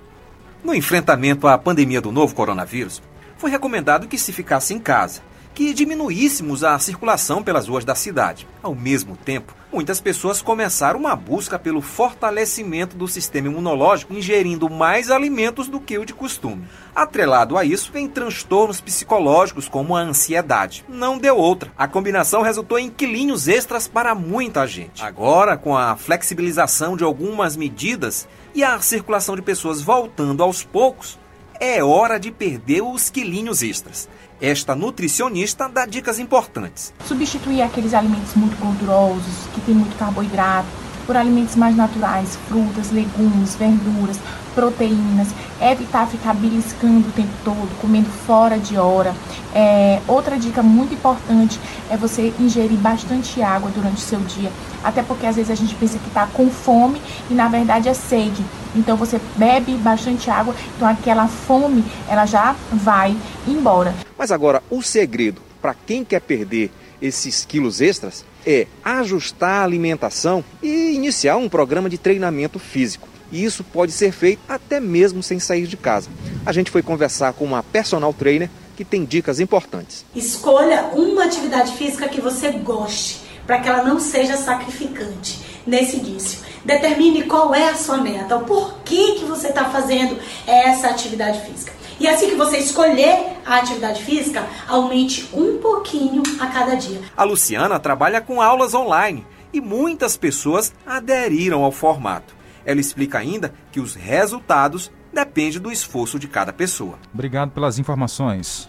No 0.62 0.74
enfrentamento 0.74 1.48
à 1.48 1.56
pandemia 1.56 2.02
do 2.02 2.12
novo 2.12 2.34
coronavírus, 2.34 3.00
foi 3.38 3.50
recomendado 3.50 4.06
que 4.06 4.18
se 4.18 4.30
ficasse 4.30 4.74
em 4.74 4.78
casa, 4.78 5.22
que 5.54 5.74
diminuíssemos 5.74 6.64
a 6.64 6.78
circulação 6.78 7.42
pelas 7.42 7.68
ruas 7.68 7.84
da 7.84 7.94
cidade. 7.94 8.46
Ao 8.62 8.74
mesmo 8.74 9.16
tempo, 9.16 9.54
muitas 9.72 10.00
pessoas 10.00 10.40
começaram 10.40 11.00
uma 11.00 11.14
busca 11.14 11.58
pelo 11.58 11.82
fortalecimento 11.82 12.96
do 12.96 13.06
sistema 13.06 13.48
imunológico, 13.48 14.14
ingerindo 14.14 14.70
mais 14.70 15.10
alimentos 15.10 15.68
do 15.68 15.80
que 15.80 15.98
o 15.98 16.06
de 16.06 16.14
costume. 16.14 16.64
Atrelado 16.94 17.56
a 17.58 17.64
isso, 17.64 17.92
vem 17.92 18.08
transtornos 18.08 18.80
psicológicos 18.80 19.68
como 19.68 19.96
a 19.96 20.00
ansiedade. 20.00 20.84
Não 20.88 21.18
deu 21.18 21.36
outra. 21.36 21.72
A 21.76 21.86
combinação 21.86 22.42
resultou 22.42 22.78
em 22.78 22.90
quilinhos 22.90 23.48
extras 23.48 23.86
para 23.86 24.14
muita 24.14 24.66
gente. 24.66 25.02
Agora, 25.04 25.56
com 25.56 25.76
a 25.76 25.96
flexibilização 25.96 26.96
de 26.96 27.04
algumas 27.04 27.56
medidas 27.56 28.26
e 28.54 28.64
a 28.64 28.80
circulação 28.80 29.36
de 29.36 29.42
pessoas 29.42 29.80
voltando 29.80 30.42
aos 30.42 30.62
poucos, 30.62 31.18
é 31.62 31.82
hora 31.82 32.18
de 32.18 32.32
perder 32.32 32.82
os 32.82 33.08
quilinhos 33.08 33.62
extras. 33.62 34.08
Esta 34.42 34.74
nutricionista 34.74 35.68
dá 35.68 35.86
dicas 35.86 36.18
importantes. 36.18 36.92
Substituir 37.06 37.62
aqueles 37.62 37.94
alimentos 37.94 38.34
muito 38.34 38.58
gordurosos, 38.58 39.46
que 39.54 39.60
tem 39.60 39.72
muito 39.72 39.96
carboidrato, 39.96 40.66
por 41.06 41.16
alimentos 41.16 41.54
mais 41.54 41.76
naturais, 41.76 42.36
frutas, 42.48 42.90
legumes, 42.90 43.54
verduras, 43.54 44.18
proteínas, 44.52 45.28
evitar 45.60 46.08
ficar 46.08 46.34
beliscando 46.34 47.08
o 47.08 47.12
tempo 47.12 47.30
todo, 47.44 47.80
comendo 47.80 48.10
fora 48.26 48.58
de 48.58 48.76
hora. 48.76 49.14
É, 49.54 50.00
outra 50.08 50.36
dica 50.36 50.60
muito 50.60 50.92
importante 50.92 51.60
é 51.88 51.96
você 51.96 52.34
ingerir 52.40 52.78
bastante 52.78 53.40
água 53.40 53.70
durante 53.70 53.98
o 53.98 54.00
seu 54.00 54.18
dia, 54.18 54.50
até 54.82 55.04
porque 55.04 55.24
às 55.24 55.36
vezes 55.36 55.52
a 55.52 55.54
gente 55.54 55.76
pensa 55.76 56.00
que 56.00 56.08
está 56.08 56.26
com 56.26 56.50
fome 56.50 57.00
e 57.30 57.34
na 57.34 57.46
verdade 57.46 57.88
é 57.88 57.94
sede. 57.94 58.44
Então 58.74 58.96
você 58.96 59.20
bebe 59.36 59.74
bastante 59.74 60.30
água, 60.30 60.54
então 60.76 60.88
aquela 60.88 61.28
fome 61.28 61.84
ela 62.08 62.26
já 62.26 62.56
vai 62.72 63.16
embora. 63.46 63.94
Mas 64.16 64.30
agora, 64.30 64.62
o 64.70 64.82
segredo 64.82 65.40
para 65.60 65.74
quem 65.74 66.04
quer 66.04 66.20
perder 66.20 66.70
esses 67.00 67.44
quilos 67.44 67.80
extras 67.80 68.24
é 68.46 68.66
ajustar 68.84 69.60
a 69.60 69.64
alimentação 69.64 70.44
e 70.62 70.94
iniciar 70.94 71.36
um 71.36 71.48
programa 71.48 71.88
de 71.88 71.98
treinamento 71.98 72.58
físico. 72.58 73.08
E 73.30 73.44
isso 73.44 73.64
pode 73.64 73.92
ser 73.92 74.12
feito 74.12 74.40
até 74.48 74.78
mesmo 74.78 75.22
sem 75.22 75.38
sair 75.38 75.66
de 75.66 75.76
casa. 75.76 76.10
A 76.44 76.52
gente 76.52 76.70
foi 76.70 76.82
conversar 76.82 77.32
com 77.32 77.44
uma 77.44 77.62
personal 77.62 78.12
trainer 78.12 78.50
que 78.76 78.84
tem 78.84 79.04
dicas 79.04 79.40
importantes. 79.40 80.04
Escolha 80.14 80.90
uma 80.92 81.24
atividade 81.24 81.72
física 81.72 82.08
que 82.08 82.20
você 82.20 82.50
goste, 82.50 83.20
para 83.46 83.60
que 83.60 83.68
ela 83.68 83.82
não 83.82 83.98
seja 83.98 84.36
sacrificante 84.36 85.51
nesse 85.66 85.96
início. 85.96 86.40
Determine 86.64 87.24
qual 87.24 87.54
é 87.54 87.70
a 87.70 87.74
sua 87.74 87.98
meta, 87.98 88.36
o 88.36 88.44
porquê 88.44 89.16
que 89.18 89.24
você 89.24 89.48
está 89.48 89.64
fazendo 89.66 90.16
essa 90.46 90.88
atividade 90.88 91.40
física. 91.40 91.72
E 91.98 92.08
assim 92.08 92.30
que 92.30 92.34
você 92.34 92.58
escolher 92.58 93.36
a 93.44 93.56
atividade 93.56 94.02
física, 94.02 94.46
aumente 94.68 95.28
um 95.32 95.58
pouquinho 95.58 96.22
a 96.40 96.46
cada 96.46 96.74
dia. 96.74 97.00
A 97.16 97.24
Luciana 97.24 97.78
trabalha 97.78 98.20
com 98.20 98.40
aulas 98.40 98.74
online 98.74 99.26
e 99.52 99.60
muitas 99.60 100.16
pessoas 100.16 100.72
aderiram 100.86 101.62
ao 101.62 101.70
formato. 101.70 102.34
Ela 102.64 102.80
explica 102.80 103.18
ainda 103.18 103.52
que 103.70 103.80
os 103.80 103.94
resultados 103.94 104.90
dependem 105.12 105.60
do 105.60 105.70
esforço 105.70 106.18
de 106.18 106.26
cada 106.26 106.52
pessoa. 106.52 106.98
Obrigado 107.12 107.50
pelas 107.50 107.78
informações. 107.78 108.68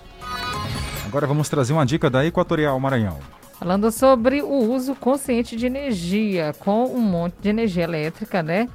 Agora 1.05 1.27
vamos 1.27 1.47
trazer 1.47 1.73
uma 1.73 1.85
dica 1.85 2.09
da 2.09 2.25
Equatorial 2.25 2.79
Maranhão. 2.79 3.19
Falando 3.63 3.89
sobre 3.93 4.41
o 4.41 4.73
uso 4.73 4.93
consciente 4.93 5.55
de 5.55 5.65
energia, 5.65 6.53
com 6.59 6.83
um 6.83 6.99
monte 6.99 7.35
de 7.39 7.47
energia 7.47 7.85
elétrica, 7.85 8.43
né? 8.43 8.67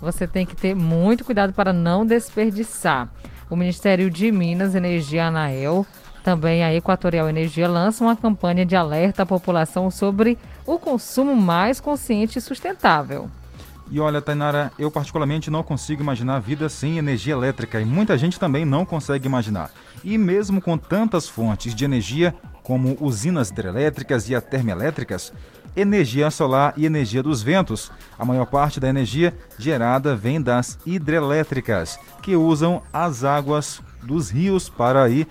Você 0.00 0.24
tem 0.24 0.46
que 0.46 0.54
ter 0.54 0.72
muito 0.72 1.24
cuidado 1.24 1.52
para 1.52 1.72
não 1.72 2.06
desperdiçar. 2.06 3.08
O 3.50 3.56
Ministério 3.56 4.08
de 4.08 4.30
Minas, 4.30 4.76
Energia 4.76 5.26
Anael, 5.26 5.84
também 6.22 6.62
a 6.62 6.72
Equatorial 6.72 7.28
Energia 7.28 7.66
lançam 7.66 8.06
uma 8.06 8.14
campanha 8.14 8.64
de 8.64 8.76
alerta 8.76 9.24
à 9.24 9.26
população 9.26 9.90
sobre 9.90 10.38
o 10.64 10.78
consumo 10.78 11.34
mais 11.34 11.80
consciente 11.80 12.38
e 12.38 12.40
sustentável. 12.40 13.28
E 13.90 14.00
olha, 14.00 14.20
Tainara, 14.20 14.72
eu 14.78 14.90
particularmente 14.90 15.50
não 15.50 15.62
consigo 15.62 16.02
imaginar 16.02 16.40
vida 16.40 16.68
sem 16.68 16.98
energia 16.98 17.34
elétrica 17.34 17.80
e 17.80 17.84
muita 17.84 18.18
gente 18.18 18.38
também 18.38 18.64
não 18.64 18.84
consegue 18.84 19.26
imaginar. 19.26 19.70
E 20.02 20.18
mesmo 20.18 20.60
com 20.60 20.76
tantas 20.76 21.28
fontes 21.28 21.74
de 21.74 21.84
energia, 21.84 22.34
como 22.62 22.96
usinas 23.00 23.50
hidrelétricas 23.50 24.28
e 24.28 24.34
a 24.34 24.40
termoelétricas, 24.40 25.32
energia 25.76 26.30
solar 26.30 26.74
e 26.76 26.84
energia 26.84 27.22
dos 27.22 27.42
ventos, 27.42 27.92
a 28.18 28.24
maior 28.24 28.46
parte 28.46 28.80
da 28.80 28.88
energia 28.88 29.32
gerada 29.56 30.16
vem 30.16 30.42
das 30.42 30.78
hidrelétricas, 30.84 31.98
que 32.22 32.34
usam 32.34 32.82
as 32.92 33.22
águas 33.22 33.80
dos 34.02 34.30
rios 34.30 34.68
para 34.68 35.04
aí 35.04 35.28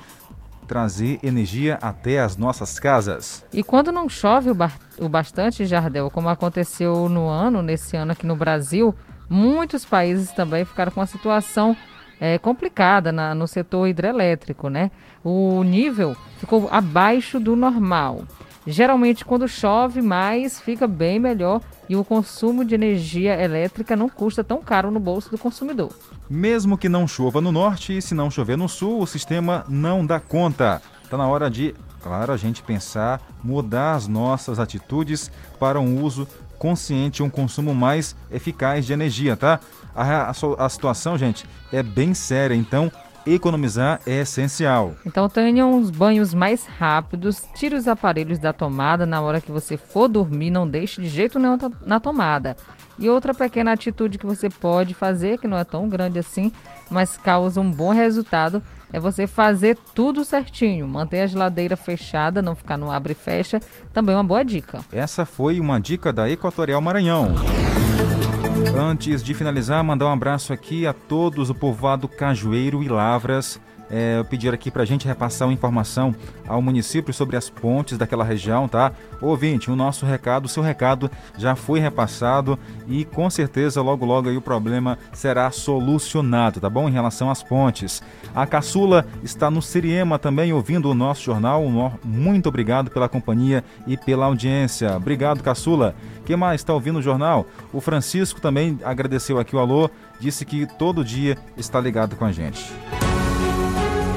trazer 0.66 1.20
energia 1.24 1.78
até 1.82 2.20
as 2.20 2.36
nossas 2.36 2.80
casas. 2.80 3.45
E 3.53 3.63
quando 3.63 3.91
não 3.91 4.09
chove 4.09 4.49
o, 4.49 4.55
ba 4.55 4.72
o 4.99 5.07
bastante, 5.07 5.66
Jardel, 5.66 6.09
como 6.09 6.30
aconteceu 6.30 7.07
no 7.07 7.28
ano, 7.28 7.61
nesse 7.61 7.95
ano 7.95 8.11
aqui 8.11 8.26
no 8.26 8.36
Brasil, 8.36 8.93
muitos 9.30 9.86
países 9.86 10.32
também 10.32 10.66
ficaram 10.66 10.91
com 10.91 10.99
uma 10.99 11.05
situação 11.05 11.76
é, 12.20 12.38
complicada 12.38 13.11
na, 13.11 13.36
no 13.36 13.47
setor 13.47 13.88
hidrelétrico, 13.88 14.70
né? 14.70 14.91
O 15.24 15.63
nível 15.63 16.16
ficou 16.38 16.68
abaixo 16.72 17.39
do 17.39 17.55
normal. 17.55 18.24
Geralmente, 18.68 19.24
quando 19.24 19.47
chove 19.47 20.01
mais, 20.01 20.59
fica 20.59 20.88
bem 20.88 21.20
melhor 21.20 21.61
e 21.88 21.95
o 21.95 22.03
consumo 22.03 22.66
de 22.66 22.74
energia 22.74 23.39
elétrica 23.39 23.95
não 23.95 24.09
custa 24.09 24.43
tão 24.43 24.61
caro 24.61 24.89
no 24.89 24.99
bolso 24.99 25.30
do 25.30 25.38
consumidor. 25.38 25.91
Mesmo 26.28 26.78
que 26.78 26.89
não 26.89 27.07
chova 27.07 27.39
no 27.39 27.51
norte 27.51 27.95
e 27.95 28.01
se 28.01 28.16
não 28.16 28.32
chover 28.32 28.57
no 28.57 28.68
sul, 28.68 29.01
o 29.01 29.07
sistema 29.07 29.63
não 29.70 30.03
dá 30.03 30.20
conta. 30.20 30.82
Está 31.03 31.16
na 31.16 31.28
hora 31.28 31.49
de 31.49 31.76
claro, 32.05 32.32
a 32.32 32.38
gente 32.38 32.61
pensar, 32.61 33.20
mudar 33.43 33.95
as 33.95 34.07
nossas 34.07 34.59
atitudes 34.59 35.32
para 35.59 35.80
um 35.80 36.03
uso 36.03 36.28
consciente, 36.59 37.24
um 37.24 37.32
consumo 37.32 37.74
mais 37.74 38.16
eficaz 38.32 38.86
de 38.86 38.93
energia, 38.93 39.36
tá? 39.36 39.59
A, 39.95 40.30
a, 40.30 40.34
a 40.59 40.70
situação, 40.70 41.18
gente, 41.18 41.47
é 41.72 41.82
bem 41.82 42.13
séria, 42.13 42.53
então 42.53 42.91
economizar 43.26 43.99
é 44.05 44.21
essencial. 44.21 44.93
Então 45.05 45.28
tenha 45.30 45.65
uns 45.65 45.89
banhos 45.89 46.34
mais 46.34 46.65
rápidos, 46.65 47.43
tire 47.55 47.76
os 47.76 47.88
aparelhos 47.88 48.39
da 48.39 48.53
tomada 48.53 49.05
na 49.05 49.21
hora 49.21 49.41
que 49.41 49.51
você 49.51 49.78
for 49.78 50.07
dormir, 50.07 50.49
não 50.49 50.67
deixe 50.67 51.01
de 51.01 51.07
jeito 51.07 51.39
nenhum 51.39 51.57
na 51.86 51.99
tomada. 51.99 52.55
E 52.97 53.09
outra 53.09 53.34
pequena 53.34 53.73
atitude 53.73 54.17
que 54.17 54.26
você 54.26 54.49
pode 54.49 54.93
fazer, 54.93 55.38
que 55.38 55.47
não 55.47 55.57
é 55.57 55.63
tão 55.63 55.89
grande 55.89 56.17
assim, 56.17 56.51
mas 56.89 57.17
causa 57.17 57.59
um 57.59 57.69
bom 57.69 57.91
resultado, 57.91 58.63
é 58.93 58.99
você 58.99 59.28
fazer 59.28 59.78
tudo 59.93 60.23
certinho. 60.23 60.88
Manter 60.88 61.21
a 61.21 61.28
geladeira 61.28 61.76
fechada, 61.76 62.41
não 62.41 62.55
ficar 62.55 62.78
no 62.78 62.89
abre 62.89 63.11
e 63.11 63.15
fecha, 63.15 63.59
também 63.93 64.13
é 64.13 64.17
uma 64.17 64.23
boa 64.23 64.43
dica. 64.43 64.80
Essa 64.91 65.26
foi 65.26 65.59
uma 65.59 65.80
dica 65.80 66.13
da 66.13 66.30
Equatorial 66.30 66.80
Maranhão. 66.80 67.36
Antes 68.74 69.22
de 69.22 69.34
finalizar, 69.34 69.84
mandar 69.84 70.05
um 70.07 70.11
abraço 70.13 70.53
aqui 70.53 70.88
a 70.88 70.93
todos 70.93 71.49
o 71.49 71.55
povoado 71.55 72.07
Cajueiro 72.07 72.82
e 72.82 72.88
Lavras 72.88 73.59
é, 73.90 74.24
pedir 74.24 74.54
aqui 74.54 74.72
para 74.72 74.84
a 74.84 74.86
gente 74.86 75.08
repassar 75.08 75.48
uma 75.48 75.54
informação 75.54 76.14
ao 76.48 76.62
município 76.62 77.14
sobre 77.14 77.36
as 77.36 77.50
pontes 77.50 77.98
daquela 77.98 78.24
região, 78.24 78.68
tá? 78.68 78.92
Ouvinte, 79.22 79.72
o 79.72 79.76
nosso 79.76 80.06
recado, 80.06 80.46
o 80.46 80.50
seu 80.50 80.62
recado 80.62 81.10
já 81.38 81.56
foi 81.56 81.80
repassado 81.80 82.58
e 82.88 83.06
com 83.06 83.30
certeza 83.30 83.82
logo 83.82 84.06
logo 84.06 84.30
aí 84.30 84.38
o 84.38 84.42
problema 84.42 84.98
será 85.14 85.50
solucionado, 85.52 86.60
tá 86.60 86.70
bom? 86.70 86.88
Em 86.88 86.92
relação 86.92 87.30
às 87.30 87.42
pontes. 87.42 88.02
A 88.34 88.46
caçula 88.46 89.06
está 89.24 89.50
no 89.50 89.62
Siriema 89.62 90.20
também 90.20 90.54
ouvindo 90.54 90.90
o 90.90 90.94
nosso 90.94 91.24
jornal. 91.24 91.64
Muito 92.04 92.50
obrigado 92.50 92.92
pela 92.92 93.10
companhia 93.10 93.64
e 93.88 93.98
pela 93.98 94.26
audiência. 94.26 94.96
Obrigado, 94.96 95.42
caçula. 95.42 95.96
Quem 96.26 96.36
mais 96.36 96.62
está 96.62 96.74
ouvindo 96.74 97.00
o 97.00 97.02
jornal? 97.02 97.46
O 97.72 97.80
Francisco 97.80 98.42
também 98.42 98.80
agradeceu 98.84 99.40
aqui 99.40 99.56
o 99.56 99.60
alô, 99.60 99.90
disse 100.20 100.46
que 100.46 100.66
todo 100.78 101.04
dia 101.04 101.38
está 101.58 101.80
ligado 101.80 102.16
com 102.16 102.26
a 102.26 102.32
gente. 102.32 102.66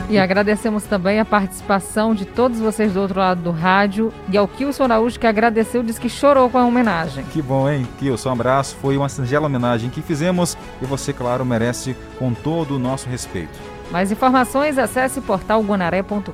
E 0.08 0.18
agradecemos 0.18 0.84
também 0.84 1.20
a 1.20 1.24
participação 1.24 2.14
de 2.14 2.24
todos 2.24 2.58
vocês 2.58 2.94
do 2.94 3.00
outro 3.00 3.18
lado 3.18 3.42
do 3.42 3.50
rádio 3.50 4.12
e 4.30 4.38
ao 4.38 4.48
Kilson 4.48 4.84
Araújo 4.84 5.18
que 5.18 5.26
agradeceu, 5.26 5.82
disse 5.82 6.00
que 6.00 6.08
chorou 6.08 6.48
com 6.48 6.58
a 6.58 6.64
homenagem. 6.64 7.24
Que 7.24 7.42
bom, 7.42 7.68
hein, 7.68 7.86
Kilson? 7.98 8.30
Um 8.30 8.32
abraço. 8.32 8.76
Foi 8.80 8.96
uma 8.96 9.08
singela 9.08 9.46
homenagem 9.46 9.90
que 9.90 10.00
fizemos 10.00 10.56
e 10.80 10.86
você, 10.86 11.12
claro, 11.12 11.44
merece 11.44 11.94
com 12.18 12.32
todo 12.32 12.76
o 12.76 12.78
nosso 12.78 13.08
respeito. 13.08 13.58
Mais 13.90 14.12
informações, 14.12 14.78
acesse 14.78 15.20
portalguanaré.com.br. 15.20 16.32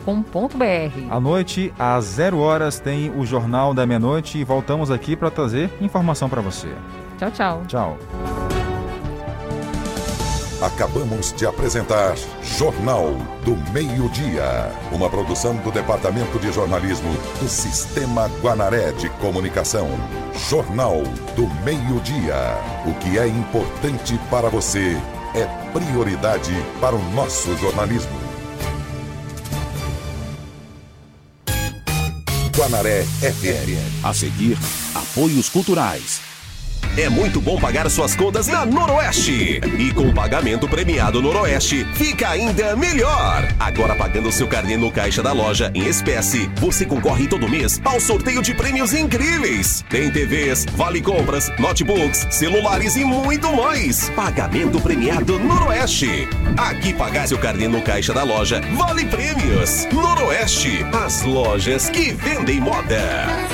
À 1.11 1.21
noite, 1.21 1.73
às 1.79 2.05
zero 2.05 2.39
horas, 2.39 2.81
tem 2.81 3.11
o 3.17 3.25
Jornal 3.25 3.73
da 3.73 3.87
Meia-Noite 3.87 4.39
e 4.39 4.45
voltamos 4.45 4.91
aqui 4.91 5.15
para 5.15 5.31
trazer 5.31 5.71
informação 5.81 6.29
para 6.29 6.41
você. 6.41 6.69
Tchau, 7.19 7.31
tchau. 7.31 7.63
Tchau. 7.69 8.54
Acabamos 10.65 11.31
de 11.35 11.45
apresentar 11.45 12.17
Jornal 12.57 13.13
do 13.45 13.55
Meio-Dia, 13.71 14.73
uma 14.91 15.11
produção 15.11 15.55
do 15.57 15.71
Departamento 15.71 16.39
de 16.39 16.51
Jornalismo 16.51 17.13
do 17.39 17.47
Sistema 17.47 18.29
Guanaré 18.41 18.93
de 18.93 19.11
Comunicação. 19.21 19.87
Jornal 20.49 21.03
do 21.37 21.47
Meio-Dia. 21.65 22.57
O 22.87 22.95
que 22.95 23.19
é 23.19 23.29
importante 23.29 24.19
para 24.31 24.49
você 24.49 24.97
é 25.35 25.45
prioridade 25.71 26.55
para 26.81 26.97
o 26.97 27.11
nosso 27.11 27.55
jornalismo. 27.59 28.19
Guanaré 32.57 33.03
FM. 33.03 34.03
A 34.03 34.15
seguir, 34.15 34.57
apoios 34.95 35.51
culturais. 35.51 36.34
É 36.97 37.09
muito 37.09 37.41
bom 37.41 37.59
pagar 37.59 37.91
suas 37.91 38.15
contas 38.15 38.47
na 38.47 38.65
Noroeste. 38.65 39.61
E 39.81 39.93
com 39.93 40.11
o 40.11 40.15
pagamento 40.15 40.69
premiado 40.69 41.21
Noroeste, 41.21 41.85
fica 41.95 42.29
ainda 42.29 42.77
melhor. 42.77 43.49
Agora 43.59 43.97
pagando 43.97 44.31
seu 44.31 44.47
carnê 44.47 44.77
no 44.77 44.93
caixa 44.93 45.21
da 45.21 45.33
loja 45.33 45.73
em 45.75 45.89
espécie, 45.89 46.49
você 46.55 46.87
concorre 46.87 47.27
todo 47.27 47.49
mês 47.49 47.81
ao 47.85 47.99
sorteio 47.99 48.41
de 48.41 48.55
prêmios 48.55 48.95
incríveis. 48.95 49.85
Tem 49.91 50.09
TVs, 50.09 50.67
vale 50.77 51.03
compras, 51.03 51.51
notebooks, 51.59 52.29
celulares 52.31 52.95
e 52.95 53.05
muito 53.05 53.53
mais. 53.57 54.09
Pagamento 54.11 54.81
premiado 54.81 55.37
Noroeste. 55.41 56.29
Aqui 56.57 56.95
pagar 56.95 57.27
seu 57.27 57.39
carnê 57.39 57.67
no 57.67 57.83
caixa 57.83 58.15
da 58.15 58.23
loja, 58.23 58.61
vale 58.77 59.05
prêmios. 59.07 59.89
Noroeste, 59.93 60.87
as 61.05 61.23
lojas 61.23 61.91
que 61.91 62.13
vendem 62.13 62.61
moda. 62.61 63.03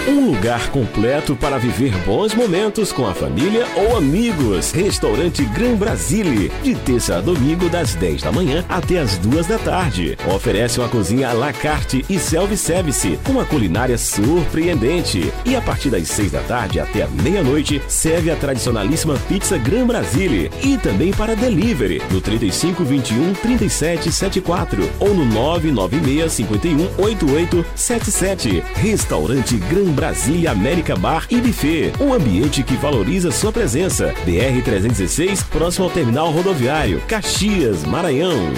Um 0.07 0.27
lugar 0.27 0.69
completo 0.69 1.35
para 1.35 1.59
viver 1.59 1.97
bons 2.05 2.35
momentos 2.35 2.93
com 2.93 3.07
a 3.07 3.15
família 3.15 3.30
ou 3.77 3.97
amigos. 3.97 4.73
Restaurante 4.73 5.45
Gran 5.45 5.75
Brasile, 5.75 6.51
de 6.63 6.75
terça 6.75 7.17
a 7.17 7.21
domingo, 7.21 7.69
das 7.69 7.95
10 7.95 8.23
da 8.23 8.33
manhã 8.33 8.65
até 8.69 8.99
as 8.99 9.17
2 9.19 9.47
da 9.47 9.59
tarde. 9.59 10.17
Oferece 10.35 10.81
uma 10.81 10.89
cozinha 10.89 11.31
à 11.31 11.33
la 11.33 11.53
carte 11.53 12.05
e 12.09 12.19
self-service, 12.19 13.19
uma 13.29 13.45
culinária 13.45 13.97
surpreendente. 13.97 15.33
E 15.45 15.55
a 15.55 15.61
partir 15.61 15.91
das 15.91 16.09
6 16.09 16.33
da 16.33 16.41
tarde 16.41 16.81
até 16.81 17.03
a 17.03 17.09
meia-noite, 17.09 17.81
serve 17.89 18.31
a 18.31 18.37
tradicionalíssima 18.37 19.15
pizza 19.29 19.57
Gran 19.59 19.87
Brasile. 19.87 20.51
E 20.63 20.77
também 20.79 21.13
para 21.13 21.37
delivery, 21.37 22.03
no 22.11 22.21
3521 22.21 23.35
3774 23.35 24.91
ou 24.99 25.15
no 25.15 25.25
996 25.25 26.33
51 26.33 26.79
8877. 26.99 28.63
Restaurante 28.75 29.57
Gran 29.57 29.93
Brasília 29.93 30.51
América 30.51 30.97
Bar 30.97 31.27
e 31.31 31.37
Buffet. 31.37 31.93
Um 32.01 32.13
ambiente 32.13 32.63
que 32.63 32.75
valoriza 32.75 33.20
sua 33.31 33.53
presença. 33.53 34.15
BR-316, 34.25 35.45
próximo 35.49 35.87
ao 35.87 35.91
terminal 35.91 36.31
rodoviário. 36.31 37.01
Caxias, 37.09 37.85
Maranhão. 37.85 38.53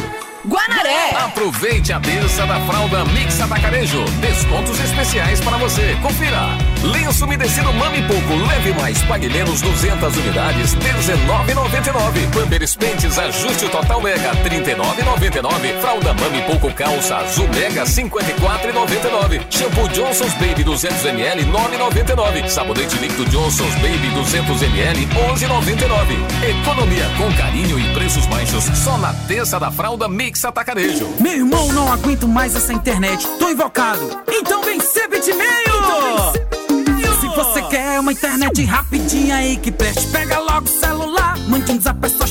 Guanaré! 0.45 1.15
Aproveite 1.17 1.93
a 1.93 2.01
terça 2.01 2.45
da 2.47 2.59
fralda 2.67 3.05
Mix 3.05 3.41
Atacarejo. 3.41 4.03
Descontos 4.21 4.79
especiais 4.81 5.41
para 5.41 5.57
você. 5.57 5.97
Confira. 6.03 6.49
Lenço 6.83 7.25
umedecido 7.25 7.73
Mami 7.75 8.03
Pouco, 8.09 8.35
leve 8.49 8.73
mais, 8.73 9.01
pague 9.03 9.29
menos 9.29 9.61
200 9.63 10.17
unidades, 10.17 10.75
R$19,99. 10.75 12.33
Pampers 12.33 12.75
Pentes 12.75 13.17
Ajuste 13.17 13.69
Total 13.69 14.01
Mega, 14.01 14.33
R$39,99. 14.33 15.81
Fralda 15.81 16.13
Mami 16.15 16.43
Pouco 16.43 16.75
Calça 16.75 17.19
Azul 17.19 17.47
Mega, 17.55 17.85
R$54,99. 17.85 19.43
Shampoo 19.49 19.89
Johnson's 19.91 20.35
Baby 20.35 20.65
200ml, 20.65 21.37
R$9,99. 21.37 22.49
Sabonete 22.49 22.97
líquido 22.97 23.31
Johnson's 23.31 23.75
Baby 23.77 24.11
200ml, 24.17 25.07
R$11,99. 25.07 26.61
Economia 26.63 27.05
com 27.17 27.33
carinho 27.37 27.79
e 27.79 27.95
preços 27.95 28.27
baixos 28.27 28.65
só 28.77 28.99
na 28.99 29.13
terça 29.29 29.61
da 29.61 29.71
fralda 29.71 30.09
Mix 30.09 30.32
Atacarejo. 30.45 31.09
Meu 31.21 31.33
irmão, 31.33 31.69
não 31.73 31.93
aguento 31.93 32.27
mais 32.27 32.57
essa 32.57 32.73
internet. 32.73 33.27
Tô 33.39 33.49
invocado. 33.49 34.21
Então 34.29 34.63
vem 34.63 34.81
ser 34.81 35.09
bitmail! 35.09 35.43
Se 37.21 37.29
você 37.29 37.63
quer 37.63 38.01
uma 38.01 38.13
internet 38.13 38.65
rapidinha 38.65 39.37
aí 39.37 39.57
que 39.57 39.71
preste, 39.71 40.07
pega 40.09 40.39
logo 40.41 40.67
o 40.67 40.69
celular, 40.69 41.39
mande 41.49 41.71
um 41.71 41.81
zap, 41.81 42.05
é 42.05 42.09
só 42.09 42.27
chamar. 42.27 42.31